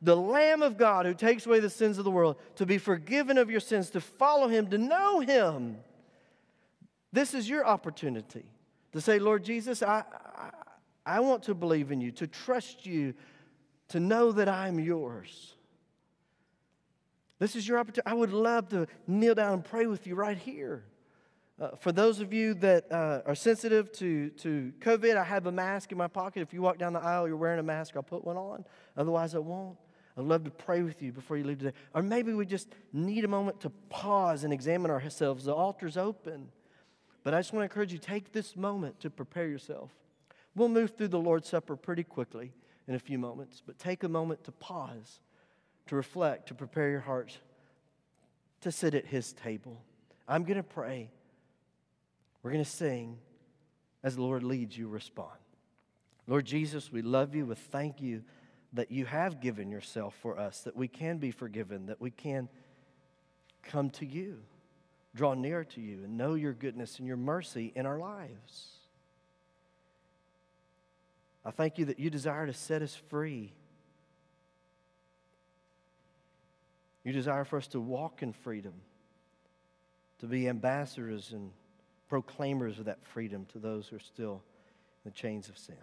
the 0.00 0.16
Lamb 0.16 0.62
of 0.62 0.78
God 0.78 1.06
who 1.06 1.14
takes 1.14 1.46
away 1.46 1.60
the 1.60 1.70
sins 1.70 1.98
of 1.98 2.04
the 2.04 2.10
world, 2.10 2.36
to 2.56 2.66
be 2.66 2.78
forgiven 2.78 3.36
of 3.36 3.50
your 3.50 3.60
sins, 3.60 3.90
to 3.90 4.00
follow 4.00 4.48
Him, 4.48 4.68
to 4.68 4.78
know 4.78 5.20
Him, 5.20 5.76
this 7.12 7.34
is 7.34 7.48
your 7.48 7.66
opportunity 7.66 8.44
to 8.92 9.00
say, 9.00 9.18
Lord 9.18 9.44
Jesus, 9.44 9.82
I, 9.82 10.02
I 11.08 11.20
want 11.20 11.44
to 11.44 11.54
believe 11.54 11.90
in 11.90 12.00
you, 12.00 12.12
to 12.12 12.26
trust 12.26 12.84
you, 12.84 13.14
to 13.88 13.98
know 13.98 14.30
that 14.32 14.48
I'm 14.48 14.78
yours. 14.78 15.54
This 17.38 17.56
is 17.56 17.66
your 17.66 17.78
opportunity. 17.78 18.10
I 18.10 18.14
would 18.14 18.32
love 18.32 18.68
to 18.70 18.86
kneel 19.06 19.34
down 19.34 19.54
and 19.54 19.64
pray 19.64 19.86
with 19.86 20.06
you 20.06 20.14
right 20.14 20.36
here. 20.36 20.84
Uh, 21.60 21.70
for 21.76 21.90
those 21.90 22.20
of 22.20 22.32
you 22.32 22.54
that 22.54 22.90
uh, 22.92 23.22
are 23.26 23.34
sensitive 23.34 23.90
to, 23.92 24.30
to 24.30 24.72
COVID, 24.80 25.16
I 25.16 25.24
have 25.24 25.46
a 25.46 25.52
mask 25.52 25.90
in 25.90 25.98
my 25.98 26.06
pocket. 26.06 26.42
If 26.42 26.52
you 26.52 26.62
walk 26.62 26.78
down 26.78 26.92
the 26.92 27.00
aisle, 27.00 27.26
you're 27.26 27.36
wearing 27.36 27.58
a 27.58 27.64
mask, 27.64 27.96
I'll 27.96 28.02
put 28.02 28.24
one 28.24 28.36
on. 28.36 28.64
Otherwise, 28.96 29.34
I 29.34 29.38
won't. 29.38 29.76
I'd 30.16 30.24
love 30.24 30.44
to 30.44 30.50
pray 30.50 30.82
with 30.82 31.00
you 31.00 31.12
before 31.12 31.36
you 31.36 31.44
leave 31.44 31.58
today. 31.58 31.76
Or 31.94 32.02
maybe 32.02 32.34
we 32.34 32.44
just 32.44 32.68
need 32.92 33.24
a 33.24 33.28
moment 33.28 33.60
to 33.60 33.70
pause 33.88 34.44
and 34.44 34.52
examine 34.52 34.90
ourselves. 34.90 35.44
The 35.44 35.54
altar's 35.54 35.96
open. 35.96 36.48
But 37.22 37.34
I 37.34 37.38
just 37.38 37.52
want 37.52 37.62
to 37.62 37.64
encourage 37.64 37.92
you 37.92 37.98
take 37.98 38.32
this 38.32 38.56
moment 38.56 39.00
to 39.00 39.10
prepare 39.10 39.48
yourself. 39.48 39.90
We'll 40.58 40.68
move 40.68 40.96
through 40.96 41.08
the 41.08 41.20
Lord's 41.20 41.48
Supper 41.48 41.76
pretty 41.76 42.02
quickly 42.02 42.52
in 42.88 42.96
a 42.96 42.98
few 42.98 43.16
moments, 43.16 43.62
but 43.64 43.78
take 43.78 44.02
a 44.02 44.08
moment 44.08 44.42
to 44.44 44.52
pause, 44.52 45.20
to 45.86 45.94
reflect, 45.94 46.48
to 46.48 46.54
prepare 46.54 46.90
your 46.90 47.00
hearts 47.00 47.38
to 48.62 48.72
sit 48.72 48.92
at 48.92 49.06
His 49.06 49.32
table. 49.32 49.80
I'm 50.26 50.42
going 50.42 50.56
to 50.56 50.64
pray. 50.64 51.12
We're 52.42 52.50
going 52.50 52.64
to 52.64 52.68
sing 52.68 53.18
as 54.02 54.16
the 54.16 54.22
Lord 54.22 54.42
leads 54.42 54.76
you, 54.76 54.88
respond. 54.88 55.38
Lord 56.26 56.44
Jesus, 56.44 56.90
we 56.90 57.02
love 57.02 57.36
you. 57.36 57.46
We 57.46 57.54
thank 57.54 58.00
you 58.00 58.24
that 58.72 58.90
you 58.90 59.06
have 59.06 59.40
given 59.40 59.70
yourself 59.70 60.16
for 60.20 60.40
us, 60.40 60.62
that 60.62 60.76
we 60.76 60.88
can 60.88 61.18
be 61.18 61.30
forgiven, 61.30 61.86
that 61.86 62.00
we 62.00 62.10
can 62.10 62.48
come 63.62 63.90
to 63.90 64.04
you, 64.04 64.38
draw 65.14 65.34
near 65.34 65.62
to 65.62 65.80
you, 65.80 66.02
and 66.02 66.18
know 66.18 66.34
your 66.34 66.52
goodness 66.52 66.98
and 66.98 67.06
your 67.06 67.16
mercy 67.16 67.72
in 67.76 67.86
our 67.86 67.98
lives. 68.00 68.77
I 71.44 71.50
thank 71.50 71.78
you 71.78 71.86
that 71.86 71.98
you 71.98 72.10
desire 72.10 72.46
to 72.46 72.52
set 72.52 72.82
us 72.82 72.94
free. 72.94 73.52
You 77.04 77.12
desire 77.12 77.44
for 77.44 77.56
us 77.56 77.66
to 77.68 77.80
walk 77.80 78.22
in 78.22 78.32
freedom, 78.32 78.74
to 80.18 80.26
be 80.26 80.48
ambassadors 80.48 81.32
and 81.32 81.52
proclaimers 82.08 82.78
of 82.78 82.86
that 82.86 83.04
freedom 83.06 83.46
to 83.52 83.58
those 83.58 83.88
who 83.88 83.96
are 83.96 84.00
still 84.00 84.42
in 85.04 85.10
the 85.10 85.16
chains 85.16 85.48
of 85.48 85.56
sin. 85.56 85.76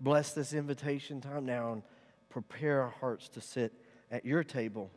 Bless 0.00 0.32
this 0.32 0.52
invitation 0.52 1.20
time 1.20 1.46
now 1.46 1.72
and 1.72 1.82
prepare 2.28 2.82
our 2.82 2.90
hearts 3.00 3.28
to 3.30 3.40
sit 3.40 3.72
at 4.10 4.24
your 4.24 4.44
table 4.44 4.90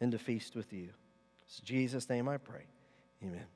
and 0.00 0.12
to 0.12 0.18
feast 0.18 0.54
with 0.54 0.72
you. 0.72 0.90
It's 1.46 1.60
Jesus' 1.60 2.08
name 2.08 2.28
I 2.28 2.36
pray. 2.36 2.64
Amen. 3.22 3.46